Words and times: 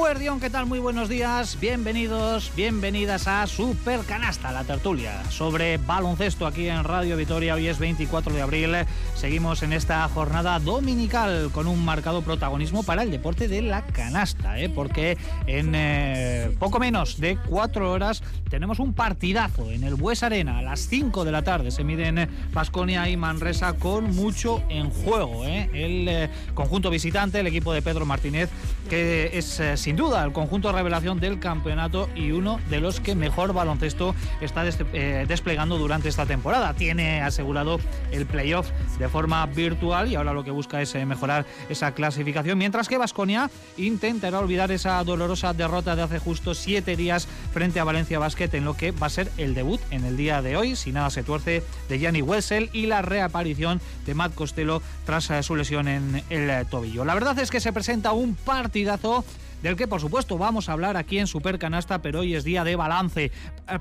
Guardión, 0.00 0.40
¿qué 0.40 0.48
tal? 0.48 0.64
Muy 0.64 0.78
buenos 0.78 1.10
días. 1.10 1.60
Bienvenidos, 1.60 2.50
bienvenidas 2.56 3.28
a 3.28 3.46
Super 3.46 4.00
Canasta, 4.00 4.50
la 4.50 4.64
tertulia 4.64 5.22
sobre 5.30 5.76
baloncesto 5.76 6.46
aquí 6.46 6.68
en 6.68 6.84
Radio 6.84 7.18
Vitoria. 7.18 7.54
Hoy 7.54 7.68
es 7.68 7.78
24 7.78 8.32
de 8.32 8.40
abril. 8.40 8.74
Seguimos 9.14 9.62
en 9.62 9.74
esta 9.74 10.08
jornada 10.08 10.58
dominical 10.58 11.50
con 11.52 11.66
un 11.66 11.84
marcado 11.84 12.22
protagonismo 12.22 12.82
para 12.82 13.02
el 13.02 13.10
deporte 13.10 13.46
de 13.46 13.60
la 13.60 13.82
canasta, 13.84 14.58
¿eh? 14.58 14.70
porque 14.70 15.18
en 15.46 15.74
eh, 15.74 16.56
poco 16.58 16.80
menos 16.80 17.20
de 17.20 17.36
cuatro 17.36 17.92
horas 17.92 18.22
tenemos 18.50 18.80
un 18.80 18.92
partidazo 18.92 19.70
en 19.70 19.84
el 19.84 19.94
Bues 19.94 20.22
Arena 20.22 20.58
a 20.58 20.62
las 20.62 20.80
5 20.88 21.24
de 21.24 21.32
la 21.32 21.42
tarde. 21.42 21.70
Se 21.70 21.84
miden 21.84 22.28
Pasconia 22.52 23.08
y 23.08 23.16
Manresa 23.16 23.74
con 23.74 24.14
mucho 24.14 24.62
en 24.68 24.90
juego. 24.90 25.46
¿eh? 25.46 25.70
El 25.72 26.08
eh, 26.08 26.30
conjunto 26.54 26.90
visitante, 26.90 27.40
el 27.40 27.46
equipo 27.46 27.72
de 27.72 27.80
Pedro 27.80 28.04
Martínez, 28.04 28.50
que 28.90 29.30
es 29.38 29.60
eh, 29.60 29.76
sin 29.76 29.94
duda 29.94 30.24
el 30.24 30.32
conjunto 30.32 30.72
revelación 30.72 31.20
del 31.20 31.38
campeonato 31.38 32.10
y 32.16 32.32
uno 32.32 32.58
de 32.68 32.80
los 32.80 32.98
que 32.98 33.14
mejor 33.14 33.52
baloncesto 33.52 34.16
está 34.40 34.64
eh, 34.66 35.24
desplegando 35.28 35.78
durante 35.78 36.08
esta 36.08 36.26
temporada. 36.26 36.74
Tiene 36.74 37.22
asegurado 37.22 37.78
el 38.10 38.26
playoff 38.26 38.68
de 38.98 39.08
forma 39.08 39.46
virtual 39.46 40.10
y 40.10 40.16
ahora 40.16 40.32
lo 40.32 40.42
que 40.42 40.50
busca 40.50 40.82
es 40.82 40.92
eh, 40.96 41.06
mejorar 41.06 41.46
esa 41.68 41.92
clasificación, 41.92 42.58
mientras 42.58 42.88
que 42.88 42.98
Vasconia 42.98 43.48
intentará 43.76 44.40
olvidar 44.40 44.72
esa 44.72 45.02
dolorosa 45.04 45.52
derrota 45.52 45.94
de 45.94 46.02
hace 46.02 46.18
justo 46.18 46.54
siete 46.54 46.96
días 46.96 47.28
frente 47.52 47.78
a 47.78 47.84
Valencia 47.84 48.18
En 48.40 48.64
lo 48.64 48.74
que 48.74 48.90
va 48.90 49.08
a 49.08 49.10
ser 49.10 49.30
el 49.36 49.52
debut 49.52 49.82
en 49.90 50.06
el 50.06 50.16
día 50.16 50.40
de 50.40 50.56
hoy, 50.56 50.74
si 50.74 50.92
nada 50.92 51.10
se 51.10 51.22
tuerce, 51.22 51.62
de 51.90 51.98
Gianni 51.98 52.22
Wessel 52.22 52.70
y 52.72 52.86
la 52.86 53.02
reaparición 53.02 53.82
de 54.06 54.14
Matt 54.14 54.34
Costello 54.34 54.80
tras 55.04 55.30
su 55.44 55.56
lesión 55.56 55.88
en 55.88 56.22
el 56.30 56.66
tobillo. 56.66 57.04
La 57.04 57.12
verdad 57.12 57.38
es 57.38 57.50
que 57.50 57.60
se 57.60 57.70
presenta 57.70 58.12
un 58.12 58.34
partidazo 58.34 59.26
del 59.62 59.76
que 59.76 59.88
por 59.88 60.00
supuesto 60.00 60.38
vamos 60.38 60.68
a 60.68 60.72
hablar 60.72 60.96
aquí 60.96 61.18
en 61.18 61.26
Supercanasta, 61.26 62.02
pero 62.02 62.20
hoy 62.20 62.34
es 62.34 62.44
día 62.44 62.64
de 62.64 62.76
balance 62.76 63.30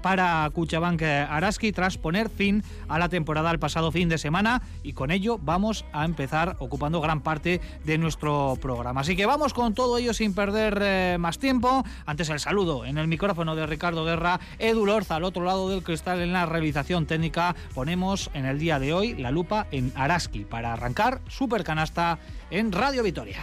para 0.02 0.50
Cuchabank 0.54 1.02
Araski 1.02 1.72
tras 1.72 1.98
poner 1.98 2.30
fin 2.30 2.64
a 2.88 3.00
la 3.00 3.10
temporada 3.10 3.52
el 3.52 3.60
pasado 3.60 3.92
fin 3.92 4.10
de 4.10 4.18
semana 4.18 4.62
y 4.84 4.94
con 4.94 5.12
ello 5.12 5.40
vamos 5.42 5.86
a 5.94 6.06
empezar 6.06 6.56
ocupando 6.60 7.02
gran 7.02 7.22
parte 7.22 7.62
de 7.86 7.98
nuestro 7.98 8.58
programa. 8.62 9.02
Así 9.02 9.16
que 9.16 9.26
vamos 9.26 9.54
con 9.54 9.74
todo 9.74 9.98
ello 9.98 10.14
sin 10.14 10.34
perder 10.34 10.80
eh, 10.82 11.18
más 11.20 11.40
tiempo. 11.40 11.84
Antes 12.06 12.30
el 12.30 12.40
saludo 12.40 12.86
en 12.86 12.98
el 12.98 13.08
micrófono 13.08 13.56
de 13.56 13.66
Ricardo 13.66 14.06
Guerra, 14.06 14.40
Edu 14.58 14.86
Lorza 14.86 15.16
al 15.16 15.24
otro 15.24 15.44
lado 15.44 15.70
del 15.70 15.84
cristal 15.84 16.22
en 16.22 16.34
la 16.34 16.46
realización 16.46 17.06
técnica. 17.06 17.56
Ponemos 17.74 18.30
en 18.34 18.46
el 18.46 18.60
día 18.60 18.80
de 18.80 18.94
hoy 18.94 19.16
la 19.16 19.32
lupa 19.32 19.68
en 19.72 19.92
Araski 19.96 20.46
para 20.46 20.74
arrancar 20.74 21.22
Supercanasta 21.28 22.20
en 22.52 22.72
Radio 22.72 23.04
Vitoria. 23.04 23.40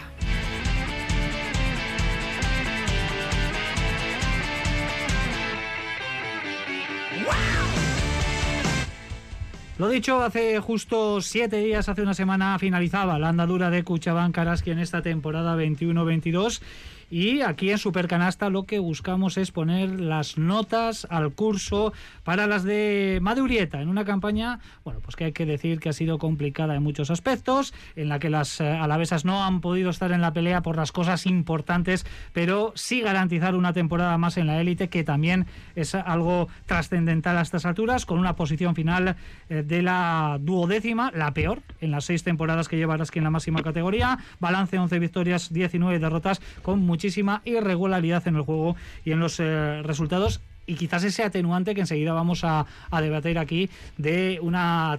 Lo 9.78 9.90
dicho, 9.90 10.22
hace 10.22 10.58
justo 10.58 11.20
siete 11.20 11.58
días, 11.58 11.90
hace 11.90 12.00
una 12.00 12.14
semana, 12.14 12.58
finalizaba 12.58 13.18
la 13.18 13.28
andadura 13.28 13.68
de 13.68 13.84
Cuchabán 13.84 14.32
Karaski 14.32 14.70
en 14.70 14.78
esta 14.78 15.02
temporada 15.02 15.54
21-22 15.54 16.62
y 17.10 17.40
aquí 17.42 17.70
en 17.70 17.78
Supercanasta 17.78 18.50
lo 18.50 18.64
que 18.64 18.78
buscamos 18.78 19.36
es 19.36 19.52
poner 19.52 20.00
las 20.00 20.38
notas 20.38 21.06
al 21.10 21.32
curso 21.32 21.92
para 22.24 22.46
las 22.46 22.64
de 22.64 23.18
Madurieta, 23.22 23.80
en 23.80 23.88
una 23.88 24.04
campaña, 24.04 24.58
bueno, 24.84 25.00
pues 25.00 25.16
que 25.16 25.26
hay 25.26 25.32
que 25.32 25.46
decir 25.46 25.78
que 25.78 25.88
ha 25.88 25.92
sido 25.92 26.18
complicada 26.18 26.74
en 26.74 26.82
muchos 26.82 27.10
aspectos, 27.10 27.74
en 27.94 28.08
la 28.08 28.18
que 28.18 28.30
las 28.30 28.60
eh, 28.60 28.68
alavesas 28.68 29.24
no 29.24 29.44
han 29.44 29.60
podido 29.60 29.90
estar 29.90 30.12
en 30.12 30.20
la 30.20 30.32
pelea 30.32 30.62
por 30.62 30.76
las 30.76 30.92
cosas 30.92 31.26
importantes, 31.26 32.06
pero 32.32 32.72
sí 32.74 33.00
garantizar 33.00 33.54
una 33.54 33.72
temporada 33.72 34.18
más 34.18 34.36
en 34.36 34.46
la 34.46 34.60
élite, 34.60 34.88
que 34.88 35.04
también 35.04 35.46
es 35.74 35.94
algo 35.94 36.48
trascendental 36.66 37.38
a 37.38 37.42
estas 37.42 37.66
alturas, 37.66 38.06
con 38.06 38.18
una 38.18 38.36
posición 38.36 38.74
final 38.74 39.16
eh, 39.48 39.62
de 39.62 39.82
la 39.82 40.38
duodécima, 40.40 41.12
la 41.14 41.32
peor, 41.32 41.62
en 41.80 41.90
las 41.90 42.04
seis 42.04 42.24
temporadas 42.24 42.68
que 42.68 42.76
lleva 42.76 42.94
Araski 42.94 43.18
en 43.18 43.24
la 43.24 43.30
máxima 43.30 43.62
categoría, 43.62 44.18
balance 44.40 44.78
11 44.78 44.98
victorias, 44.98 45.52
19 45.52 45.98
derrotas, 45.98 46.40
con 46.62 46.80
muchísima 46.96 47.42
irregularidad 47.44 48.26
en 48.26 48.36
el 48.36 48.40
juego 48.40 48.74
y 49.04 49.12
en 49.12 49.20
los 49.20 49.38
eh, 49.38 49.82
resultados 49.82 50.40
y 50.64 50.76
quizás 50.76 51.04
ese 51.04 51.24
atenuante 51.24 51.74
que 51.74 51.82
enseguida 51.82 52.14
vamos 52.14 52.42
a, 52.42 52.64
debatir 52.90 53.38
aquí 53.38 53.68
de 53.98 54.38
una 54.40 54.98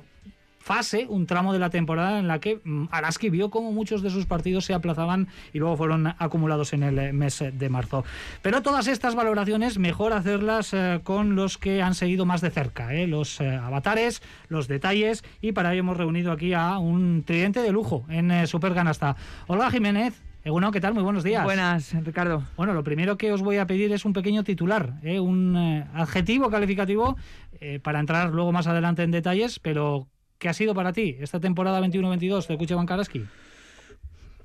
fase, 0.60 1.08
un 1.10 1.26
tramo 1.26 1.54
de 1.54 1.60
la 1.60 1.72
temporada 1.72 2.20
en 2.20 2.28
la 2.28 2.40
que 2.40 2.60
mm, 2.64 2.90
Araski 2.92 3.32
vio 3.32 3.50
como 3.50 3.72
muchos 3.72 4.04
de 4.04 4.12
sus 4.12 4.28
partidos 4.28 4.66
se 4.66 4.76
aplazaban 4.76 5.28
y 5.54 5.58
luego 5.58 5.76
fueron 5.76 6.14
acumulados 6.20 6.74
en 6.74 6.84
el 6.84 7.00
eh, 7.00 7.14
mes 7.14 7.44
de 7.52 7.70
marzo. 7.70 8.06
Pero 8.44 8.62
todas 8.62 8.88
estas 8.88 9.16
valoraciones 9.16 9.80
mejor 9.80 10.14
hacerlas 10.14 10.74
eh, 10.74 11.00
con 11.04 11.36
los 11.36 11.58
que 11.58 11.82
han 11.82 11.96
seguido 11.96 12.26
más 12.26 12.42
de 12.42 12.52
cerca, 12.52 12.94
los 13.08 13.42
avatares, 13.42 14.22
los 14.50 14.68
detalles 14.68 15.24
y 15.42 15.54
para 15.54 15.72
ello 15.72 15.80
hemos 15.80 15.98
reunido 15.98 16.32
aquí 16.32 16.54
a 16.54 16.78
un 16.78 17.24
tridente 17.24 17.62
de 17.64 17.72
lujo 17.72 18.06
en 18.10 18.30
eh, 18.30 18.46
Superganasta. 18.46 19.16
Olga 19.48 19.72
Jiménez, 19.72 20.22
Eguno, 20.48 20.72
¿qué 20.72 20.80
tal? 20.80 20.94
Muy 20.94 21.04
buenos 21.04 21.26
días. 21.26 21.44
Buenas, 21.44 21.94
Ricardo. 22.06 22.42
Bueno, 22.56 22.74
lo 22.74 22.82
primero 22.82 23.18
que 23.18 23.34
os 23.34 23.42
voy 23.42 23.58
a 23.58 23.68
pedir 23.68 23.92
es 23.92 24.06
un 24.06 24.14
pequeño 24.14 24.46
titular, 24.46 24.94
¿eh? 25.04 25.20
un 25.20 25.58
eh, 25.58 25.86
adjetivo 25.94 26.50
calificativo 26.50 27.18
eh, 27.60 27.82
para 27.84 28.00
entrar 28.00 28.30
luego 28.30 28.54
más 28.54 28.66
adelante 28.66 29.04
en 29.04 29.12
detalles, 29.12 29.60
pero 29.60 30.08
¿qué 30.38 30.48
ha 30.48 30.54
sido 30.54 30.74
para 30.74 30.94
ti 30.94 31.18
esta 31.20 31.42
temporada 31.42 31.82
21-22 31.82 32.48
de 32.48 32.58
Cuchaban 32.58 32.86
Karaski? 32.86 33.26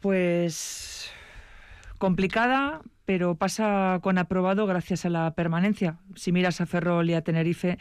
Pues 0.01 1.13
complicada, 1.99 2.81
pero 3.05 3.37
pasa 3.37 4.01
con 4.03 4.19
aprobado 4.19 4.67
gracias 4.67 5.05
a 5.05 5.09
la 5.09 5.35
permanencia. 5.35 5.99
Si 6.17 6.33
miras 6.33 6.61
a 6.61 6.67
Ferrol 6.67 7.09
y 7.11 7.15
a 7.15 7.23
Tenerife, 7.23 7.79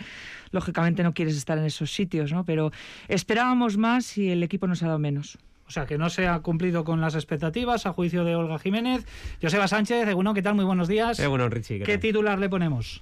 lógicamente 0.52 1.02
no 1.02 1.16
quieres 1.16 1.36
estar 1.38 1.58
en 1.58 1.66
esos 1.66 1.92
sitios, 1.92 2.32
¿no? 2.32 2.46
Pero 2.46 2.70
esperábamos 3.08 3.78
más 3.78 4.16
y 4.20 4.30
el 4.30 4.44
equipo 4.44 4.68
nos 4.68 4.84
ha 4.84 4.86
dado 4.86 5.00
menos. 5.00 5.40
O 5.72 5.74
sea, 5.74 5.86
que 5.86 5.98
no 5.98 6.10
se 6.10 6.28
ha 6.28 6.38
cumplido 6.42 6.84
con 6.84 7.00
las 7.00 7.16
expectativas, 7.16 7.86
a 7.86 7.94
juicio 7.94 8.26
de 8.26 8.36
Olga 8.36 8.60
Jiménez. 8.60 9.06
Joseba 9.42 9.70
Sánchez, 9.70 10.06
Eguno, 10.06 10.34
¿qué 10.34 10.42
tal? 10.42 10.54
Muy 10.54 10.66
buenos 10.66 10.90
días. 10.90 11.26
Bueno, 11.26 11.48
Richie, 11.48 11.80
¿qué 11.84 11.98
titular 11.98 12.40
le 12.40 12.50
ponemos? 12.50 13.02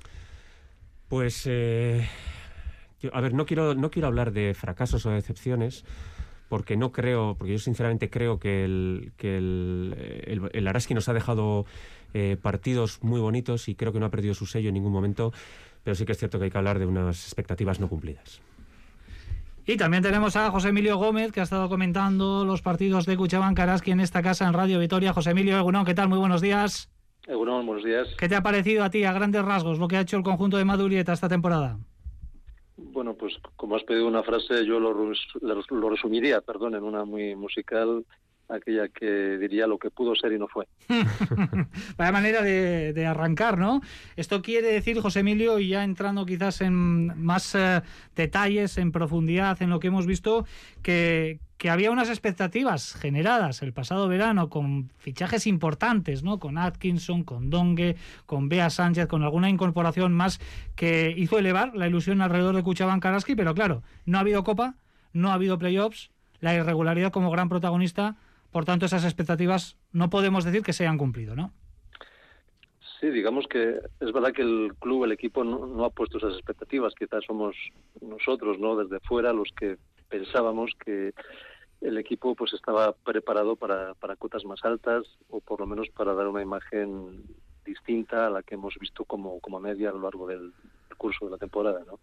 Pues, 1.08 1.46
eh, 1.48 2.08
yo- 3.02 3.10
a 3.16 3.22
ver, 3.22 3.34
no 3.34 3.48
quiero, 3.48 3.74
no 3.74 3.90
quiero 3.90 4.08
hablar 4.08 4.32
de 4.34 4.54
fracasos 4.54 5.04
o 5.08 5.10
decepciones, 5.10 5.84
porque 6.48 6.78
no 6.78 6.92
creo, 6.92 7.34
porque 7.40 7.54
yo 7.54 7.58
sinceramente 7.58 8.12
creo 8.12 8.38
que 8.40 8.64
el, 8.66 9.14
que 9.18 9.38
el, 9.38 9.96
eh, 9.98 10.24
el, 10.28 10.52
el 10.54 10.68
Araski 10.68 10.94
nos 10.94 11.10
ha 11.10 11.14
dejado 11.14 11.66
eh, 12.14 12.38
partidos 12.40 13.00
muy 13.02 13.20
bonitos 13.20 13.68
y 13.68 13.74
creo 13.74 13.92
que 13.92 14.00
no 14.00 14.06
ha 14.06 14.12
perdido 14.12 14.36
su 14.36 14.46
sello 14.46 14.68
en 14.70 14.76
ningún 14.76 14.92
momento, 14.94 15.34
pero 15.84 15.96
sí 15.96 16.06
que 16.06 16.12
es 16.12 16.20
cierto 16.20 16.38
que 16.38 16.46
hay 16.46 16.52
que 16.52 16.58
hablar 16.60 16.78
de 16.78 16.86
unas 16.86 17.26
expectativas 17.26 17.80
no 17.80 17.90
cumplidas. 17.90 18.42
Y 19.72 19.78
también 19.78 20.02
tenemos 20.02 20.36
a 20.36 20.50
José 20.50 20.70
Emilio 20.70 20.98
Gómez, 20.98 21.32
que 21.32 21.42
ha 21.42 21.44
estado 21.44 21.70
comentando 21.70 22.44
los 22.44 22.64
partidos 22.64 23.06
de 23.06 23.16
Cuchaban 23.16 23.54
Karaski 23.54 23.92
en 23.92 24.00
esta 24.00 24.24
casa 24.24 24.48
en 24.48 24.54
Radio 24.54 24.80
Vitoria. 24.80 25.14
José 25.14 25.30
Emilio 25.30 25.60
Eguno, 25.60 25.86
¿qué 25.86 25.94
tal? 25.94 26.10
Muy 26.10 26.18
buenos 26.18 26.42
días. 26.42 26.90
Egunon, 27.28 27.68
buenos 27.68 27.86
días. 27.86 28.08
¿Qué 28.18 28.28
te 28.28 28.36
ha 28.36 28.42
parecido 28.42 28.84
a 28.84 28.90
ti, 28.90 29.04
a 29.04 29.14
grandes 29.14 29.46
rasgos, 29.46 29.78
lo 29.78 29.88
que 29.88 29.98
ha 29.98 30.02
hecho 30.02 30.18
el 30.18 30.24
conjunto 30.24 30.58
de 30.58 30.66
Madurieta 30.66 31.14
esta 31.14 31.30
temporada? 31.30 31.78
Bueno, 32.78 33.14
pues 33.14 33.36
como 33.58 33.76
has 33.76 33.84
pedido 33.84 34.08
una 34.08 34.24
frase, 34.24 34.66
yo 34.66 34.80
lo, 34.80 34.92
res- 34.92 35.70
lo 35.70 35.90
resumiría, 35.92 36.42
perdón, 36.42 36.74
en 36.74 36.84
una 36.84 37.06
muy 37.06 37.36
musical, 37.36 38.04
aquella 38.50 38.88
que 38.90 39.38
diría 39.38 39.68
lo 39.68 39.78
que 39.78 39.92
pudo 39.92 40.16
ser 40.16 40.34
y 40.34 40.40
no 40.40 40.48
fue. 40.48 40.68
Vaya 41.98 42.12
manera 42.12 42.42
de, 42.42 43.06
arrancar, 43.06 43.58
¿no? 43.58 43.82
Esto 44.16 44.42
quiere 44.42 44.72
decir, 44.72 45.00
José 45.00 45.22
Emilio, 45.22 45.60
y 45.60 45.70
ya 45.70 45.84
entrando 45.84 46.26
quizás 46.26 46.62
en 46.62 47.24
más 47.24 47.56
eh, 47.56 47.82
detalles, 48.16 48.78
en 48.78 48.92
profundidad, 48.92 49.62
en 49.62 49.70
lo 49.70 49.80
que 49.80 49.88
hemos 49.88 50.06
visto, 50.06 50.46
que, 50.82 51.40
que 51.58 51.70
había 51.70 51.92
unas 51.92 52.10
expectativas 52.10 52.94
generadas 52.94 53.62
el 53.62 53.74
pasado 53.74 54.08
verano 54.08 54.50
con 54.50 54.92
fichajes 54.98 55.46
importantes, 55.46 56.24
¿no? 56.24 56.40
Con 56.40 56.58
Atkinson, 56.58 57.24
con 57.24 57.50
Dongue, 57.50 57.98
con 58.26 58.50
Bea 58.50 58.70
Sánchez, 58.70 59.08
con 59.08 59.24
alguna 59.24 59.50
incorporación 59.50 60.14
más 60.14 60.40
que 60.76 61.14
hizo 61.16 61.38
elevar 61.38 61.76
la 61.76 61.88
ilusión 61.88 62.22
alrededor 62.22 62.56
de 62.56 62.64
Cuchaban 62.64 63.00
Karaski, 63.00 63.36
pero 63.36 63.54
claro, 63.54 63.84
no 64.06 64.18
ha 64.18 64.22
habido 64.22 64.44
Copa, 64.44 64.76
no 65.14 65.32
ha 65.32 65.34
habido 65.34 65.58
playoffs, 65.58 66.12
la 66.40 66.54
irregularidad 66.56 67.12
como 67.12 67.32
gran 67.32 67.50
protagonista, 67.50 68.16
por 68.52 68.66
tanto 68.66 68.86
esas 68.86 69.06
expectativas 69.06 69.78
no 69.92 70.10
podemos 70.10 70.44
decir 70.44 70.64
que 70.64 70.74
se 70.74 70.84
hayan 70.84 70.98
cumplido, 70.98 71.36
¿no? 71.36 71.54
Sí, 73.00 73.10
digamos 73.10 73.48
que 73.48 73.80
es 74.02 74.12
verdad 74.12 74.34
que 74.34 74.42
el 74.42 74.74
club, 74.80 75.06
el 75.06 75.14
equipo 75.14 75.44
no, 75.44 75.66
no 75.66 75.86
ha 75.86 75.90
puesto 75.90 76.18
esas 76.18 76.34
expectativas. 76.34 76.94
Quizás 76.96 77.24
somos 77.26 77.56
nosotros, 78.02 78.60
¿no? 78.60 78.76
Desde 78.76 79.00
fuera 79.00 79.32
los 79.32 79.50
que 79.58 79.78
pensábamos 80.10 80.72
que 80.84 81.14
el 81.82 81.98
equipo 81.98 82.36
pues 82.36 82.54
estaba 82.54 82.92
preparado 82.92 83.56
para, 83.56 83.94
para 83.94 84.18
cotas 84.18 84.44
más 84.44 84.60
altas 84.66 85.06
o 85.30 85.40
por 85.40 85.62
lo 85.62 85.66
menos 85.66 85.88
para 85.90 86.14
dar 86.14 86.28
una 86.28 86.42
imagen 86.42 87.24
distinta 87.64 88.28
a 88.28 88.30
la 88.30 88.44
que 88.44 88.56
hemos 88.56 88.76
visto 88.80 89.06
como, 89.06 89.40
como 89.40 89.60
media 89.60 89.90
a 89.90 89.94
lo 89.94 90.02
largo 90.02 90.28
del 90.28 90.52
curso 90.98 91.26
de 91.26 91.32
la 91.32 91.38
temporada, 91.38 91.82
¿no? 91.88 92.00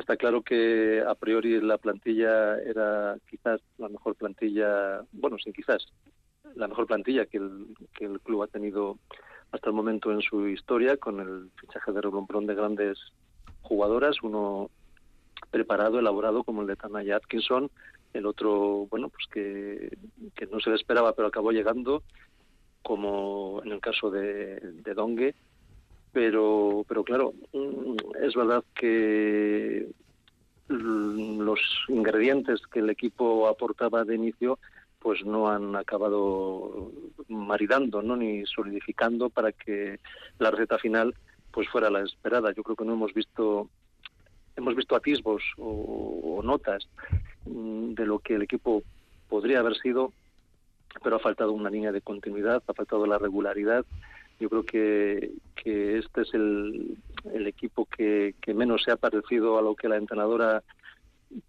Está 0.00 0.16
claro 0.16 0.40
que 0.40 1.02
a 1.06 1.14
priori 1.14 1.60
la 1.60 1.76
plantilla 1.76 2.58
era 2.58 3.18
quizás 3.28 3.60
la 3.76 3.90
mejor 3.90 4.14
plantilla, 4.16 5.02
bueno, 5.12 5.36
sin 5.38 5.52
quizás, 5.52 5.86
la 6.54 6.68
mejor 6.68 6.86
plantilla 6.86 7.26
que 7.26 7.36
el, 7.36 7.76
que 7.92 8.06
el 8.06 8.18
club 8.20 8.42
ha 8.42 8.46
tenido 8.46 8.98
hasta 9.52 9.68
el 9.68 9.74
momento 9.74 10.10
en 10.10 10.22
su 10.22 10.48
historia, 10.48 10.96
con 10.96 11.20
el 11.20 11.50
fichaje 11.60 11.92
de 11.92 12.00
reblombrón 12.00 12.46
de 12.46 12.54
grandes 12.54 12.98
jugadoras, 13.60 14.22
uno 14.22 14.70
preparado, 15.50 15.98
elaborado 15.98 16.44
como 16.44 16.62
el 16.62 16.68
de 16.68 16.76
Tanaya 16.76 17.16
Atkinson, 17.16 17.70
el 18.14 18.24
otro, 18.24 18.86
bueno, 18.90 19.10
pues 19.10 19.26
que, 19.30 19.98
que 20.34 20.46
no 20.46 20.60
se 20.60 20.70
le 20.70 20.76
esperaba, 20.76 21.12
pero 21.12 21.28
acabó 21.28 21.52
llegando, 21.52 22.02
como 22.82 23.60
en 23.66 23.72
el 23.72 23.80
caso 23.80 24.10
de, 24.10 24.60
de 24.60 24.94
Dongue, 24.94 25.34
pero, 26.12 26.84
pero 26.88 27.04
claro, 27.04 27.34
mm, 27.52 27.96
es 28.22 28.34
verdad 28.34 28.64
que 28.74 29.88
los 30.68 31.60
ingredientes 31.88 32.60
que 32.68 32.78
el 32.78 32.90
equipo 32.90 33.48
aportaba 33.48 34.04
de 34.04 34.14
inicio 34.14 34.58
pues 35.00 35.24
no 35.24 35.48
han 35.48 35.74
acabado 35.74 36.92
maridando 37.28 38.02
no 38.02 38.16
ni 38.16 38.44
solidificando 38.46 39.30
para 39.30 39.50
que 39.50 39.98
la 40.38 40.50
receta 40.50 40.78
final 40.78 41.14
pues 41.50 41.68
fuera 41.68 41.90
la 41.90 42.02
esperada. 42.02 42.52
Yo 42.52 42.62
creo 42.62 42.76
que 42.76 42.84
no 42.84 42.92
hemos 42.92 43.12
visto 43.14 43.68
hemos 44.56 44.76
visto 44.76 44.94
atisbos 44.94 45.42
o, 45.58 46.40
notas 46.44 46.88
mm, 47.46 47.94
de 47.94 48.06
lo 48.06 48.18
que 48.18 48.34
el 48.34 48.42
equipo 48.42 48.82
podría 49.28 49.60
haber 49.60 49.76
sido 49.76 50.12
pero 51.02 51.16
ha 51.16 51.20
faltado 51.20 51.52
una 51.52 51.70
línea 51.70 51.92
de 51.92 52.00
continuidad 52.00 52.62
ha 52.66 52.74
faltado 52.74 53.06
la 53.06 53.18
regularidad 53.18 53.86
yo 54.40 54.48
creo 54.48 54.64
que, 54.64 55.32
este 55.54 56.22
es 56.22 56.34
el, 56.34 56.96
el 57.32 57.46
equipo 57.46 57.84
que, 57.84 58.34
menos 58.54 58.82
se 58.82 58.90
ha 58.90 58.96
parecido 58.96 59.58
a 59.58 59.62
lo 59.62 59.76
que 59.76 59.88
la 59.88 59.96
entrenadora 59.96 60.62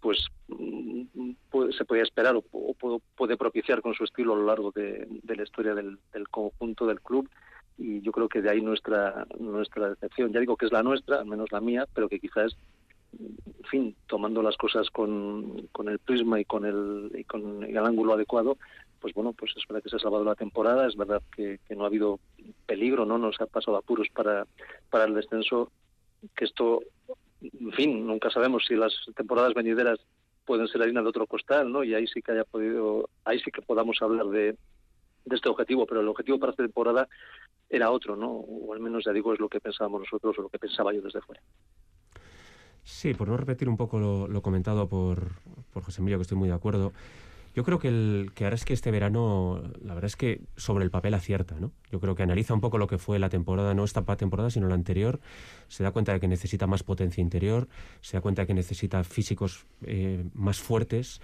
pues 0.00 0.18
se 1.76 1.84
puede 1.84 2.02
esperar 2.02 2.36
o, 2.36 2.74
puede 3.16 3.36
propiciar 3.36 3.80
con 3.82 3.94
su 3.94 4.04
estilo 4.04 4.34
a 4.34 4.36
lo 4.36 4.46
largo 4.46 4.70
de, 4.70 5.08
la 5.24 5.42
historia 5.42 5.74
del, 5.74 5.98
conjunto 6.30 6.86
del 6.86 7.00
club. 7.00 7.28
Y 7.78 8.00
yo 8.02 8.12
creo 8.12 8.28
que 8.28 8.42
de 8.42 8.50
ahí 8.50 8.60
nuestra 8.60 9.26
nuestra 9.40 9.88
decepción. 9.88 10.30
Ya 10.32 10.40
digo 10.40 10.56
que 10.56 10.66
es 10.66 10.72
la 10.72 10.82
nuestra 10.82 11.20
al 11.20 11.26
menos 11.26 11.50
la 11.50 11.60
mía 11.60 11.86
pero 11.92 12.08
que 12.08 12.20
quizás 12.20 12.54
en 13.18 13.64
fin 13.70 13.96
tomando 14.06 14.42
las 14.42 14.56
cosas 14.56 14.90
con, 14.90 15.68
con 15.72 15.88
el 15.88 15.98
prisma 15.98 16.38
y 16.38 16.44
con 16.44 16.66
el 16.66 17.10
y 17.18 17.24
con 17.24 17.64
el 17.64 17.78
ángulo 17.78 18.12
adecuado 18.12 18.58
pues 19.02 19.12
bueno 19.12 19.34
pues 19.34 19.52
es 19.56 19.66
verdad 19.68 19.82
que 19.82 19.90
se 19.90 19.96
ha 19.96 19.98
salvado 19.98 20.24
la 20.24 20.34
temporada 20.34 20.86
es 20.86 20.96
verdad 20.96 21.20
que, 21.36 21.58
no 21.76 21.84
ha 21.84 21.88
habido 21.88 22.20
peligro 22.64 23.04
no 23.04 23.18
nos 23.18 23.38
ha 23.40 23.46
pasado 23.46 23.76
apuros 23.76 24.08
para 24.14 24.46
para 24.88 25.04
el 25.04 25.14
descenso 25.14 25.70
que 26.34 26.46
esto 26.46 26.80
en 27.42 27.72
fin, 27.72 28.06
nunca 28.06 28.30
sabemos 28.30 28.64
si 28.66 28.74
las 28.74 28.92
temporadas 29.16 29.54
venideras 29.54 29.98
pueden 30.44 30.68
ser 30.68 30.82
harina 30.82 31.02
de 31.02 31.08
otro 31.08 31.26
costal, 31.26 31.70
¿no? 31.70 31.84
Y 31.84 31.94
ahí 31.94 32.06
sí 32.06 32.22
que 32.22 32.32
haya 32.32 32.44
podido, 32.44 33.08
ahí 33.24 33.38
sí 33.40 33.50
que 33.50 33.62
podamos 33.62 34.00
hablar 34.00 34.26
de, 34.26 34.56
de 35.24 35.36
este 35.36 35.48
objetivo, 35.48 35.86
pero 35.86 36.00
el 36.00 36.08
objetivo 36.08 36.38
para 36.38 36.52
esta 36.52 36.62
temporada 36.62 37.08
era 37.68 37.90
otro, 37.90 38.16
¿no? 38.16 38.30
O 38.30 38.72
al 38.72 38.80
menos 38.80 39.04
ya 39.04 39.12
digo 39.12 39.32
es 39.32 39.40
lo 39.40 39.48
que 39.48 39.60
pensábamos 39.60 40.00
nosotros 40.00 40.38
o 40.38 40.42
lo 40.42 40.48
que 40.48 40.58
pensaba 40.58 40.92
yo 40.92 41.02
desde 41.02 41.20
fuera. 41.20 41.42
Sí, 42.84 43.14
por 43.14 43.28
no 43.28 43.36
repetir 43.36 43.68
un 43.68 43.76
poco 43.76 43.98
lo, 43.98 44.26
lo 44.26 44.42
comentado 44.42 44.88
por, 44.88 45.32
por 45.72 45.84
José 45.84 46.00
Emilio, 46.00 46.18
que 46.18 46.22
estoy 46.22 46.38
muy 46.38 46.48
de 46.48 46.54
acuerdo. 46.54 46.92
Yo 47.54 47.64
creo 47.64 47.78
que, 47.78 47.88
el, 47.88 48.32
que 48.34 48.44
ahora 48.44 48.56
es 48.56 48.64
que 48.64 48.72
este 48.72 48.90
verano, 48.90 49.62
la 49.84 49.94
verdad 49.94 50.06
es 50.06 50.16
que 50.16 50.40
sobre 50.56 50.84
el 50.84 50.90
papel 50.90 51.12
acierta, 51.12 51.56
¿no? 51.60 51.72
Yo 51.90 52.00
creo 52.00 52.14
que 52.14 52.22
analiza 52.22 52.54
un 52.54 52.60
poco 52.60 52.78
lo 52.78 52.86
que 52.86 52.96
fue 52.96 53.18
la 53.18 53.28
temporada, 53.28 53.74
no 53.74 53.84
esta 53.84 54.02
temporada, 54.16 54.50
sino 54.50 54.68
la 54.68 54.74
anterior, 54.74 55.20
se 55.68 55.82
da 55.82 55.90
cuenta 55.90 56.12
de 56.12 56.20
que 56.20 56.28
necesita 56.28 56.66
más 56.66 56.82
potencia 56.82 57.20
interior, 57.20 57.68
se 58.00 58.16
da 58.16 58.22
cuenta 58.22 58.42
de 58.42 58.46
que 58.46 58.54
necesita 58.54 59.04
físicos 59.04 59.66
eh, 59.84 60.24
más 60.32 60.60
fuertes 60.60 61.20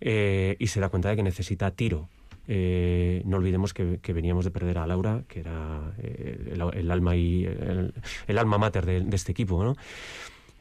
eh, 0.00 0.56
y 0.58 0.68
se 0.68 0.80
da 0.80 0.88
cuenta 0.88 1.10
de 1.10 1.16
que 1.16 1.22
necesita 1.22 1.70
tiro. 1.72 2.08
Eh, 2.48 3.22
no 3.26 3.36
olvidemos 3.36 3.74
que, 3.74 4.00
veníamos 4.12 4.46
de 4.46 4.50
perder 4.50 4.78
a 4.78 4.86
Laura, 4.86 5.24
que 5.28 5.40
era 5.40 5.92
el, 5.98 6.90
alma 6.90 7.14
y 7.16 7.44
el, 7.44 7.92
el 8.26 8.38
alma 8.38 8.56
mater 8.56 8.86
de, 8.86 9.00
de 9.02 9.16
este 9.16 9.32
equipo, 9.32 9.62
¿no? 9.62 9.76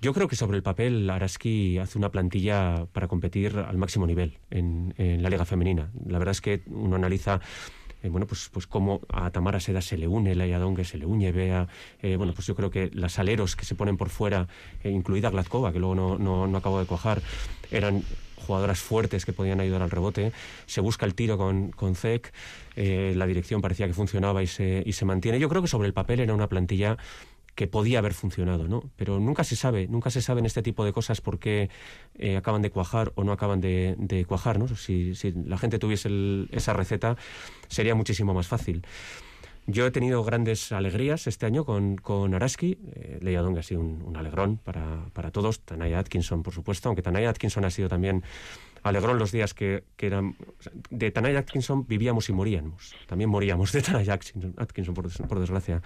Yo 0.01 0.13
creo 0.13 0.29
que 0.29 0.37
sobre 0.37 0.55
el 0.55 0.63
papel 0.63 1.09
Araski 1.09 1.77
hace 1.77 1.97
una 1.97 2.09
plantilla 2.09 2.85
para 2.93 3.09
competir 3.09 3.57
al 3.57 3.77
máximo 3.77 4.07
nivel 4.07 4.37
en, 4.49 4.93
la 4.97 5.29
liga 5.29 5.43
femenina. 5.43 5.91
La 6.05 6.19
verdad 6.19 6.31
es 6.31 6.41
que 6.41 6.61
uno 6.67 6.95
analiza 6.95 7.41
eh, 8.01 8.07
bueno, 8.07 8.25
pues, 8.25 8.49
pues 8.49 8.65
cómo 8.65 9.01
a 9.09 9.29
Tamara 9.29 9.59
Seda 9.59 9.81
se 9.81 9.97
le 9.97 10.07
une, 10.07 10.35
la 10.35 10.47
Yadongue 10.47 10.85
se 10.85 10.97
le 10.97 11.05
une, 11.05 11.33
vea, 11.33 11.67
eh, 12.01 12.15
bueno, 12.15 12.33
pues 12.33 12.47
yo 12.47 12.55
creo 12.55 12.71
que 12.71 12.89
las 12.93 13.19
aleros 13.19 13.57
que 13.57 13.65
se 13.65 13.75
ponen 13.75 13.97
por 13.97 14.09
fuera, 14.09 14.47
eh, 14.83 14.89
incluida 14.89 15.29
Gladkova, 15.29 15.73
que 15.73 15.79
luego 15.79 15.95
no, 15.95 16.17
no, 16.17 16.47
no 16.47 16.57
acabo 16.57 16.79
de 16.79 16.85
cuajar, 16.85 17.21
eran 17.69 18.03
jugadoras 18.37 18.79
fuertes 18.79 19.25
que 19.25 19.33
podían 19.33 19.59
ayudar 19.59 19.81
al 19.81 19.91
rebote. 19.91 20.31
Se 20.65 20.79
busca 20.79 21.05
el 21.05 21.13
tiro 21.13 21.37
con, 21.37 21.71
con 21.71 21.95
Zek, 21.95 22.31
la 22.75 23.27
dirección 23.27 23.61
parecía 23.61 23.85
que 23.85 23.93
funcionaba 23.93 24.41
y 24.41 24.47
se, 24.47 24.81
y 24.85 24.93
se 24.93 25.03
mantiene. 25.03 25.37
Yo 25.37 25.49
creo 25.49 25.61
que 25.61 25.67
sobre 25.67 25.87
el 25.87 25.93
papel 25.93 26.21
era 26.21 26.33
una 26.33 26.47
plantilla 26.47 26.97
que 27.59 27.67
podía 27.67 28.00
haber 28.00 28.13
funcionado, 28.13 28.69
¿no? 28.69 28.89
Pero 28.95 29.19
nunca 29.19 29.44
se 29.44 29.57
sabe, 29.57 29.85
nunca 29.89 30.09
se 30.11 30.21
sabe 30.21 30.39
en 30.39 30.45
este 30.45 30.61
tipo 30.61 30.85
de 30.85 30.94
cosas 30.94 31.19
por 31.19 31.39
qué 31.39 31.69
eh, 32.17 32.38
acaban 32.38 32.61
de 32.61 32.69
cuajar 32.69 33.11
o 33.15 33.25
no 33.25 33.33
acaban 33.33 33.59
de, 33.59 33.95
de 33.97 34.23
cuajar, 34.23 34.57
¿no? 34.57 34.69
Si, 34.77 35.13
la 35.45 35.57
gente 35.57 35.77
tuviese 35.77 36.09
esa 36.51 36.71
receta, 36.71 37.17
sería 37.67 37.95
muchísimo 37.95 38.33
más 38.33 38.47
fácil. 38.47 38.85
Yo 39.67 39.85
he 39.85 39.91
tenido 39.91 40.23
grandes 40.23 40.71
alegrías 40.71 41.27
este 41.27 41.47
año 41.47 41.65
con, 41.65 41.97
con 41.97 42.33
Araski. 42.33 42.77
Eh, 42.95 43.19
Leia 43.21 43.41
Dong 43.41 43.57
ha 43.57 43.63
sido 43.63 43.81
un, 43.81 44.15
alegrón 44.15 44.56
para, 44.56 45.09
para, 45.11 45.29
todos. 45.29 45.59
Tanaya 45.59 46.00
Atkinson, 46.00 46.44
por 46.44 46.53
supuesto, 46.53 46.88
aunque 46.88 47.01
Tanaya 47.01 47.29
Atkinson 47.29 47.65
ha 47.65 47.71
sido 47.71 47.89
también 47.89 48.23
alegrón 48.83 49.19
los 49.19 49.33
días 49.33 49.53
que, 49.53 49.83
que 49.97 50.07
eran. 50.07 50.38
De 50.91 51.11
Tanaya 51.11 51.39
Atkinson 51.39 51.85
vivíamos 51.85 52.29
y 52.29 52.31
moríamos. 52.31 52.95
También 53.06 53.29
moríamos 53.29 53.73
de 53.73 53.81
Tanaya 53.81 54.13
Atkinson, 54.13 54.94
por 54.94 55.39
desgracia. 55.41 55.81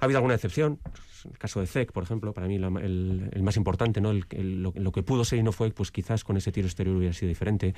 Ha 0.00 0.04
habido 0.04 0.18
alguna 0.18 0.34
excepción, 0.34 0.78
el 1.24 1.38
caso 1.38 1.60
de 1.60 1.66
Zek, 1.66 1.92
por 1.92 2.02
ejemplo, 2.02 2.32
para 2.32 2.46
mí 2.46 2.56
el, 2.56 3.42
más 3.42 3.56
importante, 3.56 4.00
¿no? 4.00 4.12
Lo, 4.12 4.72
lo, 4.74 4.92
que 4.92 5.02
pudo 5.02 5.24
ser 5.24 5.40
y 5.40 5.42
no 5.42 5.52
fue, 5.52 5.70
pues 5.70 5.90
quizás 5.90 6.22
con 6.24 6.36
ese 6.36 6.52
tiro 6.52 6.66
exterior 6.66 6.96
hubiera 6.96 7.12
sido 7.12 7.28
diferente. 7.28 7.74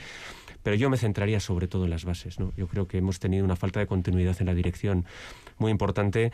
Pero 0.63 0.77
yo 0.77 0.91
me 0.91 0.97
centraría 0.97 1.41
sobre 1.41 1.69
todo 1.69 1.85
en 1.85 1.91
las 1.91 2.05
bases, 2.05 2.39
¿no? 2.39 2.53
Yo 2.57 2.67
creo 2.67 2.87
que 2.87 2.99
hemos 2.99 3.19
tenido 3.19 3.45
una 3.45 3.57
falta 3.57 3.81
de 3.81 3.87
continuidad 3.87 4.37
en 4.41 4.47
la 4.47 4.55
dirección 4.55 5.05
muy 5.59 5.71
importante 5.71 6.33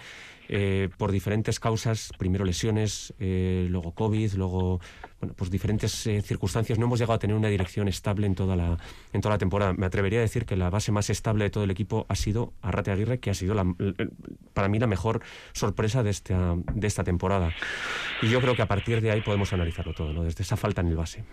eh, 0.49 0.89
por 0.97 1.11
diferentes 1.11 1.59
causas, 1.59 2.11
primero 2.19 2.45
lesiones, 2.45 3.13
eh, 3.19 3.67
luego 3.69 3.93
COVID, 3.93 4.35
luego 4.35 4.81
bueno, 5.21 5.35
pues 5.35 5.51
diferentes 5.51 6.07
eh, 6.07 6.23
circunstancias. 6.23 6.79
No 6.79 6.87
hemos 6.87 6.99
llegado 6.99 7.15
a 7.15 7.19
tener 7.19 7.35
una 7.37 7.49
dirección 7.49 7.89
estable 7.89 8.27
en 8.27 8.35
toda, 8.35 8.55
la, 8.55 8.79
en 9.13 9.21
toda 9.21 9.35
la 9.35 9.39
temporada. 9.39 9.73
Me 9.73 9.87
atrevería 9.87 10.21
a 10.21 10.23
decir 10.23 10.47
que 10.47 10.57
la 10.57 10.71
base 10.71 10.93
más 10.93 11.11
estable 11.11 11.45
de 11.45 11.51
todo 11.51 11.65
el 11.65 11.71
equipo 11.71 12.07
ha 12.09 12.15
sido 12.15 12.53
Arrate 12.63 12.93
Aguirre, 12.93 13.19
que 13.19 13.31
ha 13.31 13.35
sido 13.35 13.55
para 14.55 14.69
mí 14.69 14.79
la 14.79 14.87
mejor 14.87 15.23
sorpresa 15.53 16.03
de 16.03 16.11
esta, 16.11 16.55
de 16.75 16.87
esta 16.87 17.03
temporada. 17.03 17.53
Y 18.23 18.29
yo 18.29 18.41
creo 18.41 18.55
que 18.55 18.63
a 18.63 18.69
partir 18.69 19.01
de 19.01 19.11
ahí 19.11 19.21
podemos 19.21 19.53
analizarlo 19.53 19.95
todo, 19.95 20.13
¿no? 20.13 20.23
desde 20.23 20.43
esa 20.43 20.57
falta 20.57 20.81
en 20.81 20.89
el 20.89 20.97
base. 20.97 21.25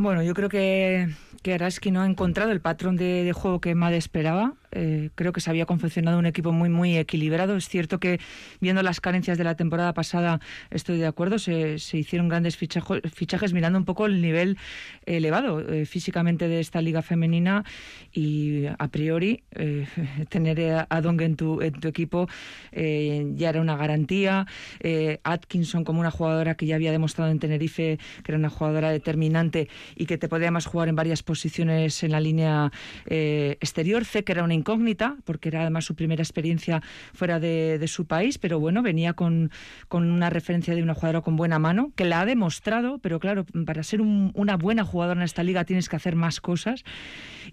Bueno, 0.00 0.22
yo 0.22 0.32
creo 0.32 0.48
que, 0.48 1.08
que 1.42 1.54
Araski 1.54 1.90
no 1.90 2.02
ha 2.02 2.06
encontrado 2.06 2.52
el 2.52 2.60
patrón 2.60 2.94
de, 2.94 3.32
juego 3.34 3.60
que 3.60 3.74
Made 3.74 3.96
esperaba. 3.96 4.54
Eh, 4.72 5.10
creo 5.14 5.32
que 5.32 5.40
se 5.40 5.50
había 5.50 5.66
confeccionado 5.66 6.18
un 6.18 6.26
equipo 6.26 6.52
muy 6.52 6.68
muy 6.68 6.96
equilibrado. 6.96 7.56
Es 7.56 7.68
cierto 7.68 7.98
que 7.98 8.20
viendo 8.60 8.82
las 8.82 9.00
carencias 9.00 9.38
de 9.38 9.44
la 9.44 9.54
temporada 9.54 9.94
pasada 9.94 10.40
estoy 10.70 10.98
de 10.98 11.06
acuerdo, 11.06 11.38
se, 11.38 11.78
se 11.78 11.98
hicieron 11.98 12.28
grandes 12.28 12.56
fichajo, 12.56 12.96
fichajes 13.12 13.52
mirando 13.52 13.78
un 13.78 13.84
poco 13.84 14.06
el 14.06 14.20
nivel 14.20 14.58
elevado 15.06 15.60
eh, 15.60 15.86
físicamente 15.86 16.48
de 16.48 16.60
esta 16.60 16.82
liga 16.82 17.02
femenina 17.02 17.64
y 18.12 18.66
a 18.66 18.88
priori 18.88 19.42
eh, 19.52 19.86
tener 20.28 20.86
a, 20.88 21.00
Dong 21.00 21.20
en 21.20 21.36
tu, 21.36 21.60
en 21.60 21.72
tu 21.72 21.88
equipo 21.88 22.28
eh, 22.72 23.26
ya 23.34 23.50
era 23.50 23.60
una 23.60 23.76
garantía. 23.76 24.46
Eh, 24.80 25.20
Atkinson 25.24 25.84
como 25.84 26.00
una 26.00 26.10
jugadora 26.10 26.54
que 26.54 26.66
ya 26.66 26.74
había 26.74 26.92
demostrado 26.92 27.30
en 27.30 27.38
Tenerife 27.38 27.98
que 28.24 28.32
era 28.32 28.38
una 28.38 28.50
jugadora 28.50 28.90
determinante 28.90 29.68
y 29.96 30.06
que 30.06 30.18
te 30.18 30.28
podía 30.28 30.50
más 30.50 30.66
jugar 30.66 30.88
en 30.88 30.96
varias 30.96 31.22
posiciones 31.22 32.02
en 32.02 32.12
la 32.12 32.20
línea 32.20 32.72
eh, 33.06 33.56
exterior. 33.60 34.04
C 34.04 34.24
que 34.24 34.32
era 34.32 34.44
una 34.44 34.54
incógnita, 34.58 35.16
porque 35.24 35.48
era 35.48 35.62
además 35.62 35.84
su 35.84 35.94
primera 35.94 36.22
experiencia 36.22 36.82
fuera 37.14 37.40
de, 37.40 37.84
su 37.88 38.06
país, 38.06 38.38
pero 38.38 38.60
bueno, 38.60 38.82
venía 38.82 39.14
con, 39.14 39.50
con, 39.88 40.10
una 40.10 40.30
referencia 40.30 40.74
de 40.74 40.82
una 40.82 40.94
jugadora 40.94 41.22
con 41.22 41.36
buena 41.36 41.58
mano, 41.58 41.92
que 41.96 42.04
la 42.04 42.20
ha 42.20 42.26
demostrado, 42.26 42.98
pero 42.98 43.18
claro, 43.18 43.46
para 43.64 43.82
ser 43.82 44.00
un, 44.00 44.32
una 44.34 44.56
buena 44.56 44.84
jugadora 44.84 45.20
en 45.20 45.24
esta 45.24 45.42
liga 45.42 45.64
tienes 45.64 45.88
que 45.88 45.96
hacer 45.96 46.16
más 46.16 46.40
cosas. 46.40 46.84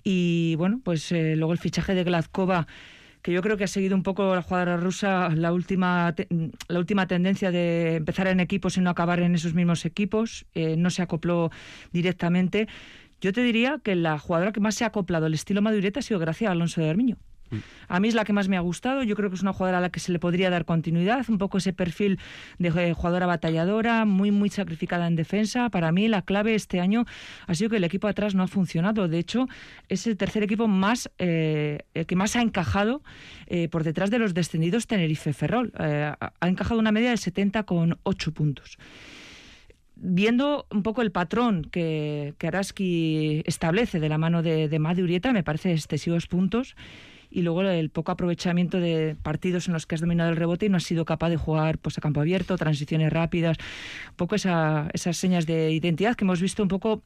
Y 0.03 0.55
bueno, 0.57 0.81
pues 0.83 1.11
eh, 1.11 1.35
luego 1.35 1.53
el 1.53 1.59
fichaje 1.59 1.95
de 1.95 2.03
Gladkova 2.03 2.67
que 3.25 3.33
yo 3.33 3.41
creo 3.41 3.57
que 3.57 3.63
ha 3.63 3.67
seguido 3.67 3.95
un 3.95 4.03
poco 4.03 4.35
la 4.35 4.43
jugadora 4.43 4.77
rusa 4.77 5.29
la 5.29 5.51
última, 5.51 6.13
la 6.67 6.77
última 6.77 7.07
tendencia 7.07 7.49
de 7.49 7.95
empezar 7.95 8.27
en 8.27 8.39
equipos 8.39 8.77
y 8.77 8.81
no 8.81 8.91
acabar 8.91 9.19
en 9.19 9.33
esos 9.33 9.55
mismos 9.55 9.83
equipos, 9.83 10.45
eh, 10.53 10.75
no 10.77 10.91
se 10.91 11.01
acopló 11.01 11.49
directamente. 11.91 12.67
Yo 13.21 13.33
te 13.33 13.41
diría 13.41 13.79
que 13.83 13.95
la 13.95 14.19
jugadora 14.19 14.51
que 14.51 14.59
más 14.59 14.75
se 14.75 14.83
ha 14.83 14.87
acoplado 14.87 15.25
al 15.25 15.33
estilo 15.33 15.61
Madureta 15.61 15.99
ha 15.99 16.03
sido 16.03 16.19
Gracia 16.19 16.51
Alonso 16.51 16.81
de 16.81 16.89
Armiño. 16.89 17.17
Mm. 17.51 17.57
A 17.87 17.99
mí 17.99 18.07
es 18.07 18.15
la 18.15 18.25
que 18.25 18.33
más 18.33 18.47
me 18.47 18.57
ha 18.57 18.59
gustado. 18.59 19.03
Yo 19.03 19.15
creo 19.15 19.29
que 19.29 19.35
es 19.35 19.41
una 19.41 19.53
jugadora 19.53 19.77
a 19.77 19.81
la 19.81 19.89
que 19.89 19.99
se 19.99 20.11
le 20.11 20.19
podría 20.19 20.49
dar 20.49 20.65
continuidad, 20.65 21.25
un 21.29 21.37
poco 21.37 21.59
ese 21.59 21.73
perfil 21.73 22.19
de 22.57 22.69
eh, 22.69 22.93
jugadora 22.93 23.25
batalladora, 23.25 24.05
muy, 24.05 24.31
muy 24.31 24.49
sacrificada 24.49 25.07
en 25.07 25.15
defensa. 25.15 25.69
Para 25.69 25.91
mí 25.91 26.07
la 26.07 26.23
clave 26.23 26.55
este 26.55 26.79
año 26.79 27.05
ha 27.47 27.55
sido 27.55 27.69
que 27.69 27.77
el 27.77 27.83
equipo 27.83 28.07
atrás 28.07 28.35
no 28.35 28.43
ha 28.43 28.47
funcionado. 28.47 29.07
De 29.07 29.19
hecho, 29.19 29.47
es 29.89 30.07
el 30.07 30.17
tercer 30.17 30.43
equipo 30.43 30.67
más 30.67 31.09
eh, 31.19 31.79
que 32.07 32.15
más 32.15 32.35
ha 32.35 32.41
encajado 32.41 33.03
eh, 33.47 33.69
por 33.69 33.83
detrás 33.83 34.09
de 34.09 34.19
los 34.19 34.33
descendidos 34.33 34.87
Tenerife 34.87 35.33
Ferrol. 35.33 35.71
ha 35.77 36.47
encajado 36.47 36.79
una 36.79 36.91
media 36.91 37.11
de 37.11 37.17
70 37.17 37.63
con 37.63 37.99
8 38.03 38.31
puntos 38.33 38.77
viendo 39.95 40.67
un 40.71 40.83
poco 40.83 41.01
el 41.01 41.11
patrón 41.11 41.63
que, 41.71 42.33
que 42.37 42.47
Araski 42.47 43.43
establece 43.45 43.99
de 43.99 44.09
la 44.09 44.17
mano 44.17 44.41
de, 44.41 44.67
de 44.67 44.79
Madi 44.79 45.01
Urieta, 45.01 45.33
me 45.33 45.43
parece 45.43 45.71
excesivos 45.71 46.27
puntos 46.27 46.75
y 47.35 47.41
luego 47.41 47.63
el 47.63 47.89
poco 47.89 48.13
aprovechamiento 48.13 48.79
de 48.79 49.17
partidos 49.21 49.67
en 49.67 49.73
los 49.73 49.85
que 49.85 49.95
has 49.95 50.01
dominado 50.01 50.29
el 50.29 50.37
rebote 50.37 50.67
y 50.67 50.69
no 50.69 50.77
has 50.77 50.85
sido 50.85 51.03
capaz 51.03 51.27
de 51.29 51.35
jugar 51.35 51.79
pues, 51.79 51.97
a 51.97 52.01
campo 52.01 52.21
abierto, 52.21 52.55
transiciones 52.55 53.11
rápidas, 53.11 53.57
un 54.09 54.15
poco 54.15 54.35
esa, 54.35 54.89
esas 54.93 55.17
señas 55.17 55.45
de 55.45 55.69
identidad 55.73 56.15
que 56.15 56.23
hemos 56.23 56.39
visto 56.39 56.63
un 56.63 56.69
poco 56.69 57.03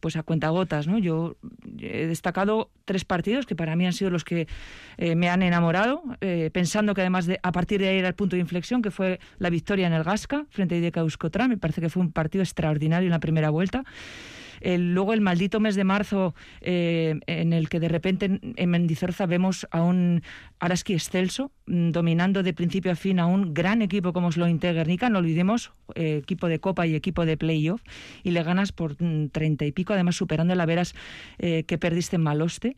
pues 0.00 0.16
a 0.16 0.24
cuentagotas. 0.24 0.88
¿no? 0.88 0.98
Yo 0.98 1.36
he 1.78 2.08
destacado 2.08 2.70
tres 2.86 3.04
partidos 3.04 3.46
que 3.46 3.54
para 3.54 3.76
mí 3.76 3.86
han 3.86 3.92
sido 3.92 4.10
los 4.10 4.24
que 4.24 4.48
eh, 4.96 5.14
me 5.14 5.28
han 5.28 5.42
enamorado, 5.44 6.02
eh, 6.22 6.50
pensando 6.52 6.92
que 6.92 7.02
además 7.02 7.26
de 7.26 7.38
a 7.40 7.52
partir 7.52 7.80
de 7.80 7.90
ahí 7.90 7.98
era 7.98 8.08
el 8.08 8.14
punto 8.14 8.34
de 8.34 8.40
inflexión, 8.40 8.82
que 8.82 8.90
fue 8.90 9.20
la 9.38 9.48
victoria 9.48 9.86
en 9.86 9.92
el 9.92 10.02
Gasca 10.02 10.44
frente 10.50 10.74
a 10.74 10.78
Ideca 10.78 11.00
Euskotra. 11.00 11.46
Me 11.46 11.56
parece 11.56 11.80
que 11.80 11.88
fue 11.88 12.02
un 12.02 12.10
partido 12.10 12.42
extraordinario 12.42 13.06
en 13.06 13.12
la 13.12 13.20
primera 13.20 13.50
vuelta 13.50 13.84
luego 14.62 15.12
el 15.12 15.20
maldito 15.20 15.60
mes 15.60 15.74
de 15.74 15.84
marzo 15.84 16.34
eh, 16.60 17.18
en 17.26 17.52
el 17.52 17.68
que 17.68 17.80
de 17.80 17.88
repente 17.88 18.40
en 18.42 18.70
Mendizorza 18.70 19.26
vemos 19.26 19.66
a 19.70 19.82
un 19.82 20.22
Araski 20.58 20.94
excelso 20.94 21.52
mm, 21.66 21.90
dominando 21.90 22.42
de 22.42 22.52
principio 22.52 22.92
a 22.92 22.96
fin 22.96 23.20
a 23.20 23.26
un 23.26 23.54
gran 23.54 23.82
equipo 23.82 24.12
como 24.12 24.28
es 24.28 24.36
lo 24.36 24.46
Guernica, 24.58 25.08
no 25.08 25.18
olvidemos, 25.18 25.72
eh, 25.94 26.16
equipo 26.16 26.48
de 26.48 26.58
Copa 26.58 26.86
y 26.86 26.94
equipo 26.94 27.24
de 27.24 27.36
Playoff, 27.36 27.82
y 28.22 28.32
le 28.32 28.42
ganas 28.42 28.72
por 28.72 29.00
mm, 29.00 29.28
treinta 29.28 29.64
y 29.64 29.72
pico, 29.72 29.92
además 29.92 30.16
superando 30.16 30.54
la 30.54 30.66
veras 30.66 30.94
eh, 31.38 31.64
que 31.64 31.78
perdiste 31.78 32.16
en 32.16 32.22
Maloste. 32.22 32.76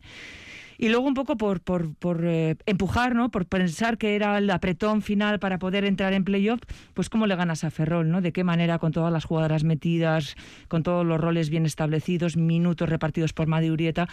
Y 0.81 0.89
luego 0.89 1.05
un 1.05 1.13
poco 1.13 1.37
por, 1.37 1.61
por, 1.61 1.93
por 1.93 2.25
eh, 2.25 2.55
empujar, 2.65 3.13
¿no? 3.13 3.29
Por 3.29 3.45
pensar 3.45 3.99
que 3.99 4.15
era 4.15 4.39
el 4.39 4.49
apretón 4.49 5.03
final 5.03 5.37
para 5.37 5.59
poder 5.59 5.85
entrar 5.85 6.11
en 6.13 6.23
playoff, 6.23 6.59
pues 6.95 7.07
cómo 7.07 7.27
le 7.27 7.35
ganas 7.35 7.63
a 7.63 7.69
Ferrol, 7.69 8.09
¿no? 8.09 8.19
De 8.19 8.33
qué 8.33 8.43
manera 8.43 8.79
con 8.79 8.91
todas 8.91 9.13
las 9.13 9.25
jugadoras 9.25 9.63
metidas, 9.63 10.35
con 10.69 10.81
todos 10.81 11.05
los 11.05 11.21
roles 11.21 11.51
bien 11.51 11.67
establecidos, 11.67 12.35
minutos 12.35 12.89
repartidos 12.89 13.31
por 13.31 13.45
Madi 13.45 13.69
Urieta 13.69 14.07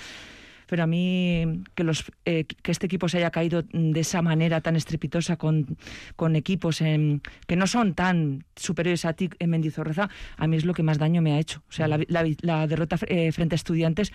pero 0.69 0.83
a 0.83 0.87
mí 0.87 1.63
que, 1.75 1.83
los, 1.83 2.13
eh, 2.27 2.45
que 2.45 2.71
este 2.71 2.87
equipo 2.87 3.09
se 3.09 3.17
haya 3.17 3.31
caído 3.31 3.63
de 3.73 4.01
esa 4.01 4.21
manera 4.21 4.61
tan 4.61 4.77
estrepitosa 4.77 5.37
con, 5.37 5.79
con 6.15 6.37
equipos 6.37 6.83
en, 6.83 7.23
que 7.47 7.57
no 7.57 7.67
son 7.67 7.95
tan 7.95 8.45
superiores 8.55 9.07
a 9.07 9.15
ti 9.15 9.31
en 9.39 9.49
Mendizorroza, 9.49 10.11
a 10.37 10.47
mí 10.47 10.59
es 10.59 10.67
lo 10.67 10.75
que 10.75 10.83
más 10.83 10.99
daño 10.99 11.23
me 11.23 11.33
ha 11.33 11.39
hecho. 11.39 11.63
O 11.71 11.73
sea, 11.73 11.89
la, 11.89 11.99
la, 12.09 12.67
derrota 12.67 12.99
eh, 13.07 13.33
frente 13.33 13.55
a 13.55 13.57
estudiantes 13.57 14.13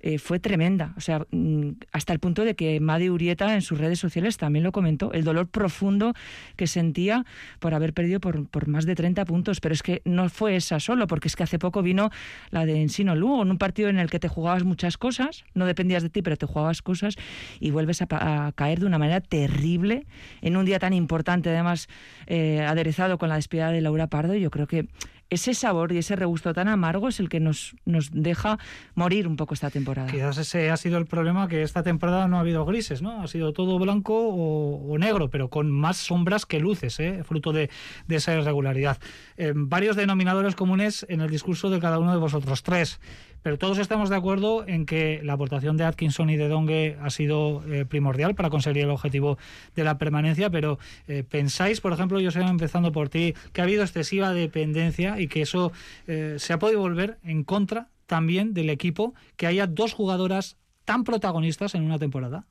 eh, 0.00 0.18
fue 0.18 0.38
tremenda. 0.38 0.94
O 0.96 1.00
sea, 1.00 1.26
mm, 1.30 1.70
hasta 1.92 2.12
el 2.12 2.18
punto 2.18 2.44
de 2.44 2.54
que 2.54 2.80
Madi 2.80 3.10
Urieta 3.10 3.54
en 3.54 3.62
sus 3.62 3.78
redes 3.78 3.98
sociales 3.98 4.36
también 4.36 4.62
lo 4.62 4.72
comentó, 4.72 5.12
el 5.12 5.24
dolor 5.24 5.48
profundo 5.48 6.14
que 6.56 6.66
sentía 6.66 7.24
por 7.58 7.74
haber 7.74 7.92
perdido 7.92 8.20
por, 8.20 8.68
más 8.68 8.86
de 8.86 8.94
30 8.94 9.24
puntos. 9.24 9.60
Pero 9.60 9.74
es 9.74 9.82
que 9.82 10.02
no 10.04 10.28
fue 10.28 10.56
esa 10.56 10.80
solo, 10.80 11.06
porque 11.06 11.28
es 11.28 11.36
que 11.36 11.42
hace 11.42 11.58
poco 11.58 11.82
vino 11.82 12.10
la 12.50 12.64
de 12.66 12.80
Ensino 12.80 13.14
Lugo, 13.14 13.42
en 13.42 13.50
un 13.50 13.58
partido 13.58 13.88
en 13.88 13.98
el 13.98 14.10
que 14.10 14.18
te 14.18 14.28
jugabas 14.28 14.64
muchas 14.64 14.96
cosas, 14.96 15.44
no 15.54 15.66
dependías 15.66 16.02
de 16.02 16.10
ti, 16.10 16.22
pero 16.22 16.36
te 16.36 16.46
jugabas 16.46 16.82
cosas 16.82 17.16
y 17.58 17.70
vuelves 17.70 18.02
a, 18.02 18.52
caer 18.54 18.80
de 18.80 18.86
una 18.86 18.98
manera 18.98 19.20
terrible 19.20 20.06
en 20.42 20.56
un 20.56 20.64
día 20.64 20.78
tan 20.78 20.92
importante, 20.92 21.50
además 21.50 21.88
eh, 22.26 22.60
aderezado 22.60 23.18
con 23.18 23.28
la 23.28 23.36
despedida 23.36 23.70
de 23.70 23.80
Laura 23.80 24.06
Pardo. 24.06 24.34
Yo 24.34 24.50
creo 24.50 24.66
que 24.66 24.86
ese 25.30 25.54
sabor 25.54 25.92
y 25.92 25.98
ese 25.98 26.16
regusto 26.16 26.52
tan 26.52 26.68
amargo 26.68 27.08
es 27.08 27.20
el 27.20 27.28
que 27.28 27.40
nos, 27.40 27.74
nos 27.84 28.10
deja 28.12 28.58
morir 28.94 29.26
un 29.28 29.36
poco 29.36 29.54
esta 29.54 29.70
temporada. 29.70 30.10
Quizás 30.10 30.38
ese 30.38 30.70
ha 30.70 30.76
sido 30.76 30.98
el 30.98 31.06
problema, 31.06 31.48
que 31.48 31.62
esta 31.62 31.82
temporada 31.82 32.28
no 32.28 32.36
ha 32.36 32.40
habido 32.40 32.64
grises, 32.64 33.00
¿no? 33.00 33.22
Ha 33.22 33.28
sido 33.28 33.52
todo 33.52 33.78
blanco 33.78 34.28
o, 34.28 34.98
negro, 34.98 35.30
pero 35.30 35.48
con 35.48 35.70
más 35.70 35.96
sombras 35.96 36.44
que 36.46 36.60
luces, 36.60 36.98
¿eh? 37.00 37.22
fruto 37.24 37.52
de, 37.52 37.70
esa 38.08 38.34
irregularidad. 38.34 38.98
Eh, 39.36 39.52
varios 39.54 39.96
denominadores 39.96 40.54
comunes 40.54 41.06
en 41.08 41.20
el 41.20 41.30
discurso 41.30 41.70
de 41.70 41.78
cada 41.78 41.98
uno 41.98 42.12
de 42.12 42.18
vosotros 42.18 42.62
tres. 42.62 43.00
Pero 43.42 43.58
todos 43.58 43.78
estamos 43.78 44.10
de 44.10 44.16
acuerdo 44.16 44.66
en 44.66 44.84
que 44.84 45.20
la 45.22 45.34
aportación 45.34 45.76
de 45.76 45.84
Atkinson 45.84 46.30
y 46.30 46.36
de 46.36 46.48
Dongue 46.48 46.96
ha 47.00 47.10
sido 47.10 47.62
eh, 47.72 47.84
primordial 47.86 48.34
para 48.34 48.50
conseguir 48.50 48.84
el 48.84 48.90
objetivo 48.90 49.38
de 49.74 49.84
la 49.84 49.98
permanencia, 49.98 50.50
pero 50.50 50.78
eh, 51.08 51.24
pensáis, 51.28 51.80
por 51.80 51.92
ejemplo, 51.92 52.20
yo 52.20 52.30
sé 52.30 52.40
empezando 52.40 52.92
por 52.92 53.08
ti, 53.08 53.34
que 53.52 53.60
ha 53.60 53.64
habido 53.64 53.82
excesiva 53.82 54.32
dependencia 54.32 55.20
y 55.20 55.28
que 55.28 55.42
eso 55.42 55.72
eh, 56.06 56.36
se 56.38 56.52
ha 56.52 56.58
podido 56.58 56.80
volver 56.80 57.18
en 57.22 57.44
contra 57.44 57.88
también 58.06 58.52
del 58.52 58.70
equipo, 58.70 59.14
que 59.36 59.46
haya 59.46 59.66
dos 59.66 59.92
jugadoras 59.94 60.56
tan 60.84 61.04
protagonistas 61.04 61.74
en 61.74 61.82
una 61.82 61.98
temporada. 61.98 62.46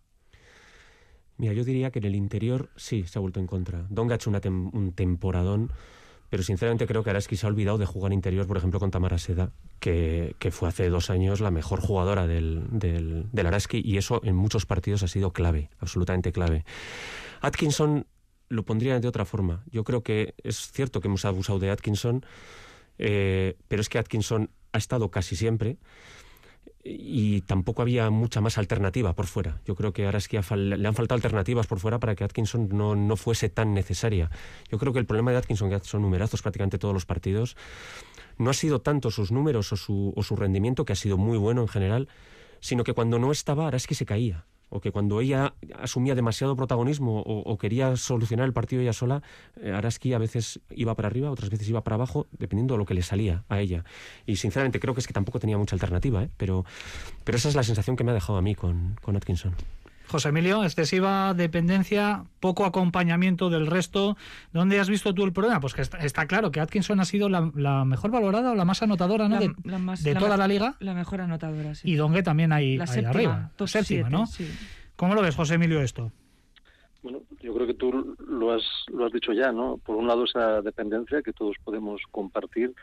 Mira, 1.37 1.53
yo 1.53 1.63
diría 1.63 1.91
que 1.91 1.99
en 1.99 2.05
el 2.05 2.15
interior 2.15 2.69
sí 2.75 3.03
se 3.03 3.17
ha 3.17 3.21
vuelto 3.21 3.39
en 3.39 3.47
contra. 3.47 3.85
Dongue 3.89 4.13
ha 4.13 4.15
hecho 4.15 4.29
un 4.29 4.91
temporadón 4.93 5.71
pero 6.29 6.43
sinceramente 6.43 6.87
creo 6.87 7.03
que 7.03 7.09
Araski 7.09 7.35
se 7.35 7.45
ha 7.45 7.49
olvidado 7.49 7.77
de 7.77 7.85
jugar 7.85 8.13
interior, 8.13 8.47
por 8.47 8.57
ejemplo, 8.57 8.79
con 8.79 8.91
Tamara 8.91 9.17
Seda, 9.17 9.51
que, 9.79 10.35
fue 10.51 10.69
hace 10.69 10.89
dos 10.89 11.09
años 11.09 11.41
la 11.41 11.51
mejor 11.51 11.81
jugadora 11.81 12.27
del, 12.27 12.65
del, 12.71 13.45
Araski, 13.45 13.81
y 13.83 13.97
eso 13.97 14.21
en 14.23 14.35
muchos 14.35 14.65
partidos 14.65 15.03
ha 15.03 15.07
sido 15.07 15.31
clave, 15.31 15.69
absolutamente 15.79 16.31
clave. 16.31 16.65
Atkinson 17.41 18.05
lo 18.47 18.63
pondría 18.63 18.99
de 18.99 19.07
otra 19.07 19.25
forma. 19.25 19.63
Yo 19.71 19.83
creo 19.83 20.03
que 20.03 20.33
es 20.43 20.71
cierto 20.71 21.01
que 21.01 21.07
hemos 21.07 21.25
abusado 21.25 21.59
de 21.59 21.71
Atkinson, 21.71 22.25
eh, 22.97 23.57
pero 23.67 23.81
es 23.81 23.89
que 23.89 23.99
Atkinson 23.99 24.49
ha 24.71 24.77
estado 24.77 25.09
casi 25.09 25.35
siempre 25.35 25.77
y 26.83 27.41
tampoco 27.41 27.81
había 27.81 28.09
mucha 28.09 28.41
más 28.41 28.57
alternativa 28.57 29.13
por 29.13 29.27
fuera. 29.27 29.59
Yo 29.65 29.75
creo 29.75 29.91
que 29.91 30.05
ahora 30.05 30.17
es 30.17 30.27
que 30.27 30.41
le 30.55 30.87
han 30.87 30.95
faltado 30.95 31.15
alternativas 31.15 31.67
por 31.67 31.79
fuera 31.79 31.99
para 31.99 32.15
que 32.15 32.23
Atkinson 32.23 32.69
no, 32.69 32.95
no 32.95 33.17
fuese 33.17 33.49
tan 33.49 33.73
necesaria. 33.73 34.29
Yo 34.71 34.77
creo 34.77 34.93
que 34.93 34.99
el 34.99 35.05
problema 35.05 35.31
de 35.31 35.37
Atkinson, 35.37 35.69
que 35.69 35.79
son 35.79 36.01
numerazos 36.01 36.41
prácticamente 36.41 36.77
todos 36.77 36.93
los 36.93 37.05
partidos, 37.05 37.57
no 38.37 38.49
ha 38.49 38.53
sido 38.53 38.79
tanto 38.79 39.11
sus 39.11 39.31
números 39.31 39.73
o 39.73 39.77
su, 39.77 40.13
o 40.15 40.23
su 40.23 40.35
rendimiento, 40.35 40.85
que 40.85 40.93
ha 40.93 40.95
sido 40.95 41.17
muy 41.17 41.37
bueno 41.37 41.61
en 41.61 41.67
general, 41.67 42.07
sino 42.61 42.83
que 42.83 42.93
cuando 42.93 43.19
no 43.19 43.31
estaba, 43.31 43.65
ahora 43.65 43.77
es 43.77 43.87
que 43.87 43.95
se 43.95 44.05
caía 44.05 44.45
o 44.69 44.79
que 44.79 44.91
cuando 44.91 45.21
ella 45.21 45.53
asumía 45.77 46.15
demasiado 46.15 46.55
protagonismo 46.55 47.21
o, 47.21 47.57
quería 47.57 47.95
solucionar 47.95 48.45
el 48.45 48.53
partido 48.53 48.81
ella 48.81 48.93
sola, 48.93 49.21
eh, 49.61 49.71
Araski 49.71 50.13
a 50.13 50.17
veces 50.17 50.59
iba 50.69 50.95
para 50.95 51.07
arriba, 51.07 51.31
otras 51.31 51.49
veces 51.49 51.67
iba 51.69 51.83
para 51.83 51.95
abajo, 51.95 52.27
dependiendo 52.37 52.75
de 52.75 52.77
lo 52.77 52.85
que 52.85 52.93
le 52.93 53.01
salía 53.01 53.43
a 53.49 53.59
ella. 53.59 53.83
Y 54.25 54.37
sinceramente 54.37 54.79
creo 54.79 54.93
que 54.93 55.01
es 55.01 55.07
que 55.07 55.13
tampoco 55.13 55.39
tenía 55.39 55.57
mucha 55.57 55.75
alternativa, 55.75 56.23
¿eh? 56.23 56.29
pero, 56.37 56.65
pero 57.23 57.37
esa 57.37 57.49
es 57.49 57.55
la 57.55 57.63
sensación 57.63 57.95
que 57.95 58.03
me 58.03 58.11
ha 58.11 58.13
dejado 58.13 58.37
a 58.37 58.41
mí 58.41 58.55
con, 58.55 58.95
con 59.01 59.15
Atkinson. 59.15 59.53
José 60.09 60.29
Emilio, 60.29 60.63
excesiva 60.63 61.35
dependencia, 61.35 62.23
poco 62.39 62.65
acompañamiento 62.65 63.49
del 63.49 63.67
resto. 63.67 64.17
¿Dónde 64.51 64.79
has 64.79 64.89
visto 64.89 65.13
tú 65.13 65.23
el 65.23 65.33
problema? 65.33 65.59
Pues 65.59 65.75
que 65.75 65.83
está, 65.83 66.25
claro 66.25 66.51
que 66.51 66.59
Atkinson 66.59 66.99
ha 66.99 67.05
sido 67.05 67.29
la, 67.29 67.85
mejor 67.85 68.09
valorada 68.09 68.51
o 68.51 68.55
la 68.55 68.65
más 68.65 68.81
anotadora 68.81 69.29
¿no? 69.29 69.39
de, 69.39 70.15
toda 70.15 70.35
la 70.35 70.47
liga. 70.47 70.75
La 70.79 70.95
mejor 70.95 71.21
anotadora, 71.21 71.75
sí. 71.75 71.91
Y 71.91 71.95
Dongue 71.95 72.23
también 72.23 72.51
ahí, 72.51 72.79
arriba, 72.79 73.51
séptima, 73.65 74.09
¿no? 74.09 74.25
¿Cómo 74.95 75.13
lo 75.13 75.21
ves, 75.21 75.35
José 75.35 75.55
Emilio, 75.55 75.81
esto? 75.81 76.11
Bueno, 77.03 77.21
yo 77.41 77.53
creo 77.53 77.67
que 77.67 77.75
tú 77.75 78.17
lo 78.27 78.51
has, 78.51 78.63
lo 78.87 79.05
has 79.05 79.13
dicho 79.13 79.31
ya, 79.31 79.51
¿no? 79.51 79.77
Por 79.77 79.95
un 79.95 80.07
lado 80.07 80.25
esa 80.25 80.61
dependencia 80.61 81.21
que 81.21 81.33
todos 81.33 81.55
podemos 81.63 82.01
compartir, 82.11 82.73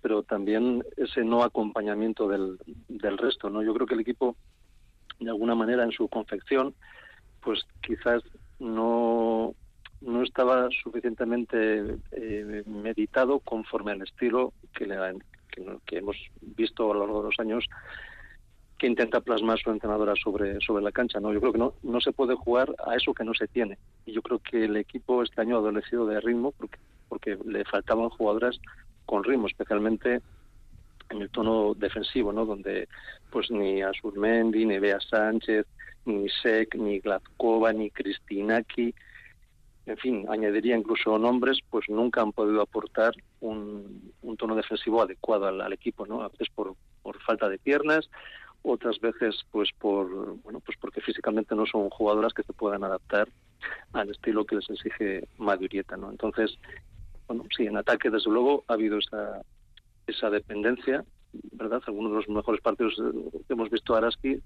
pero 0.00 0.22
también 0.22 0.84
ese 0.96 1.24
no 1.24 1.42
acompañamiento 1.42 2.28
del, 2.28 2.58
del 2.88 3.18
resto, 3.18 3.50
¿no? 3.50 3.62
Yo 3.62 3.74
creo 3.74 3.86
que 3.86 3.94
el 3.94 4.00
equipo 4.00 4.36
de 5.18 5.30
alguna 5.30 5.54
manera 5.54 5.84
en 5.84 5.92
su 5.92 6.08
confección, 6.08 6.74
pues 7.42 7.64
quizás 7.80 8.22
no, 8.58 9.54
no 10.00 10.22
estaba 10.22 10.68
suficientemente 10.82 11.98
eh, 12.12 12.62
meditado 12.66 13.40
conforme 13.40 13.92
al 13.92 14.02
estilo 14.02 14.52
que, 14.74 14.86
le, 14.86 14.96
que, 15.86 15.98
hemos 15.98 16.16
visto 16.40 16.90
a 16.90 16.94
lo 16.94 17.00
largo 17.00 17.22
de 17.22 17.28
los 17.28 17.38
años 17.38 17.64
que 18.78 18.86
intenta 18.86 19.20
plasmar 19.20 19.58
su 19.58 19.70
entrenadora 19.70 20.14
sobre, 20.16 20.60
sobre 20.60 20.84
la 20.84 20.92
cancha. 20.92 21.18
¿no? 21.18 21.32
Yo 21.32 21.40
creo 21.40 21.52
que 21.52 21.58
no, 21.58 21.74
no 21.82 22.00
se 22.00 22.12
puede 22.12 22.34
jugar 22.34 22.74
a 22.86 22.94
eso 22.94 23.14
que 23.14 23.24
no 23.24 23.32
se 23.32 23.48
tiene. 23.48 23.78
Y 24.04 24.12
yo 24.12 24.20
creo 24.20 24.38
que 24.38 24.64
el 24.64 24.76
equipo 24.76 25.22
este 25.22 25.40
año 25.40 25.56
ha 25.56 25.60
adolecido 25.60 26.06
de 26.06 26.20
ritmo 26.20 26.52
porque, 26.52 26.78
porque 27.08 27.38
le 27.46 27.64
faltaban 27.64 28.10
jugadoras 28.10 28.58
con 29.06 29.24
ritmo, 29.24 29.46
especialmente 29.46 30.20
en 31.10 31.22
el 31.22 31.30
tono 31.30 31.74
defensivo, 31.74 32.32
¿no? 32.32 32.44
Donde 32.44 32.88
pues 33.30 33.50
ni 33.50 33.82
Azurmendi, 33.82 34.66
ni 34.66 34.78
Bea 34.78 35.00
Sánchez, 35.00 35.66
ni 36.04 36.28
Sec, 36.28 36.74
ni 36.76 37.00
Gladkova, 37.00 37.72
ni 37.72 37.90
Cristinaki, 37.90 38.94
en 39.86 39.96
fin, 39.98 40.26
añadiría 40.28 40.76
incluso 40.76 41.16
nombres, 41.16 41.60
pues 41.70 41.88
nunca 41.88 42.20
han 42.20 42.32
podido 42.32 42.60
aportar 42.60 43.14
un, 43.40 44.12
tono 44.36 44.56
defensivo 44.56 45.00
adecuado 45.00 45.46
al, 45.46 45.72
equipo, 45.72 46.06
¿no? 46.06 46.22
A 46.22 46.28
veces 46.28 46.48
por, 46.54 46.74
por 47.02 47.20
falta 47.22 47.48
de 47.48 47.58
piernas 47.58 48.10
otras 48.68 48.98
veces 48.98 49.36
pues 49.52 49.70
por 49.78 50.08
bueno 50.42 50.60
pues 50.60 50.76
porque 50.80 51.00
físicamente 51.00 51.54
no 51.54 51.66
son 51.66 51.88
jugadoras 51.88 52.34
que 52.34 52.42
se 52.42 52.52
puedan 52.52 52.82
adaptar 52.82 53.28
al 53.92 54.10
estilo 54.10 54.44
que 54.44 54.56
les 54.56 54.68
exige 54.68 55.28
Madurieta, 55.38 55.96
¿no? 55.96 56.10
Entonces, 56.10 56.58
bueno, 57.28 57.44
sí, 57.56 57.66
en 57.66 57.76
ataque 57.76 58.10
desde 58.10 58.30
luego 58.30 58.64
ha 58.66 58.74
habido 58.74 58.98
esa 58.98 59.42
esa 60.06 60.30
dependencia, 60.30 61.04
¿verdad? 61.52 61.82
Algunos 61.86 62.12
de 62.12 62.16
los 62.18 62.28
mejores 62.28 62.60
partidos 62.60 62.94
que 63.46 63.52
hemos 63.52 63.70
visto 63.70 63.94
a 63.94 63.98
Araski 63.98 64.40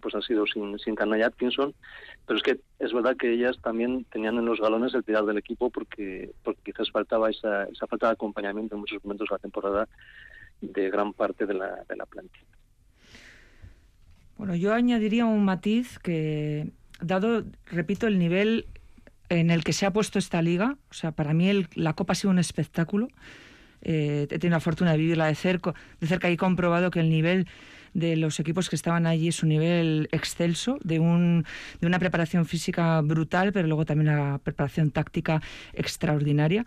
pues 0.00 0.14
han 0.14 0.22
sido 0.22 0.44
sin, 0.46 0.78
sin 0.78 0.96
y 1.16 1.22
Atkinson, 1.22 1.74
pero 2.26 2.36
es 2.36 2.42
que 2.42 2.60
es 2.80 2.92
verdad 2.92 3.16
que 3.16 3.32
ellas 3.32 3.56
también 3.62 4.04
tenían 4.06 4.36
en 4.36 4.44
los 4.44 4.60
galones 4.60 4.92
el 4.94 5.04
tirar 5.04 5.24
del 5.24 5.38
equipo 5.38 5.70
porque, 5.70 6.32
porque 6.42 6.72
quizás 6.72 6.90
faltaba 6.90 7.30
esa, 7.30 7.64
esa 7.64 7.86
falta 7.86 8.08
de 8.08 8.14
acompañamiento 8.14 8.74
en 8.74 8.80
muchos 8.80 9.04
momentos 9.04 9.28
de 9.28 9.34
la 9.34 9.38
temporada 9.38 9.88
de 10.60 10.90
gran 10.90 11.12
parte 11.12 11.46
de 11.46 11.54
la, 11.54 11.84
de 11.88 11.96
la 11.96 12.06
plantilla. 12.06 12.44
Bueno, 14.36 14.56
yo 14.56 14.74
añadiría 14.74 15.26
un 15.26 15.44
matiz 15.44 15.98
que, 16.00 16.72
dado, 17.00 17.44
repito, 17.66 18.08
el 18.08 18.18
nivel 18.18 18.66
en 19.28 19.50
el 19.50 19.62
que 19.62 19.72
se 19.72 19.86
ha 19.86 19.92
puesto 19.92 20.18
esta 20.18 20.42
liga, 20.42 20.76
o 20.90 20.94
sea, 20.94 21.12
para 21.12 21.34
mí 21.34 21.50
la 21.74 21.94
Copa 21.94 22.12
ha 22.12 22.16
sido 22.16 22.30
un 22.30 22.38
espectáculo. 22.38 23.08
Eh, 23.84 24.26
he 24.30 24.38
tenido 24.38 24.56
la 24.56 24.60
fortuna 24.60 24.92
de 24.92 24.98
vivirla 24.98 25.26
de 25.26 25.34
cerca, 25.34 25.74
de 26.00 26.06
cerca 26.06 26.30
y 26.30 26.34
he 26.34 26.36
comprobado 26.36 26.90
que 26.90 27.00
el 27.00 27.10
nivel 27.10 27.46
de 27.92 28.16
los 28.16 28.40
equipos 28.40 28.68
que 28.68 28.76
estaban 28.76 29.06
allí 29.06 29.28
es 29.28 29.42
un 29.42 29.50
nivel 29.50 30.08
excelso, 30.10 30.78
de, 30.82 30.98
un, 30.98 31.44
de 31.80 31.86
una 31.86 31.98
preparación 31.98 32.44
física 32.44 33.00
brutal, 33.00 33.52
pero 33.52 33.68
luego 33.68 33.84
también 33.84 34.12
una 34.12 34.38
preparación 34.38 34.90
táctica 34.90 35.40
extraordinaria 35.72 36.66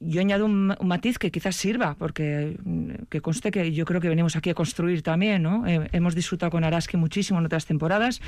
yo 0.00 0.20
añado 0.20 0.44
un, 0.44 0.74
matiz 0.82 1.18
que 1.18 1.30
quizás 1.30 1.56
sirva, 1.56 1.94
porque 1.94 2.56
mm, 2.62 2.90
que 3.08 3.20
conste 3.20 3.50
que 3.50 3.72
yo 3.72 3.84
creo 3.84 4.00
que 4.00 4.08
venimos 4.08 4.36
aquí 4.36 4.50
a 4.50 4.54
construir 4.54 5.02
también, 5.02 5.42
¿no? 5.42 5.66
Eh, 5.66 5.88
hemos 5.92 6.14
disfrutado 6.14 6.50
con 6.50 6.64
Araski 6.64 6.96
muchísimo 6.96 7.38
en 7.38 7.46
otras 7.46 7.66
temporadas, 7.66 8.20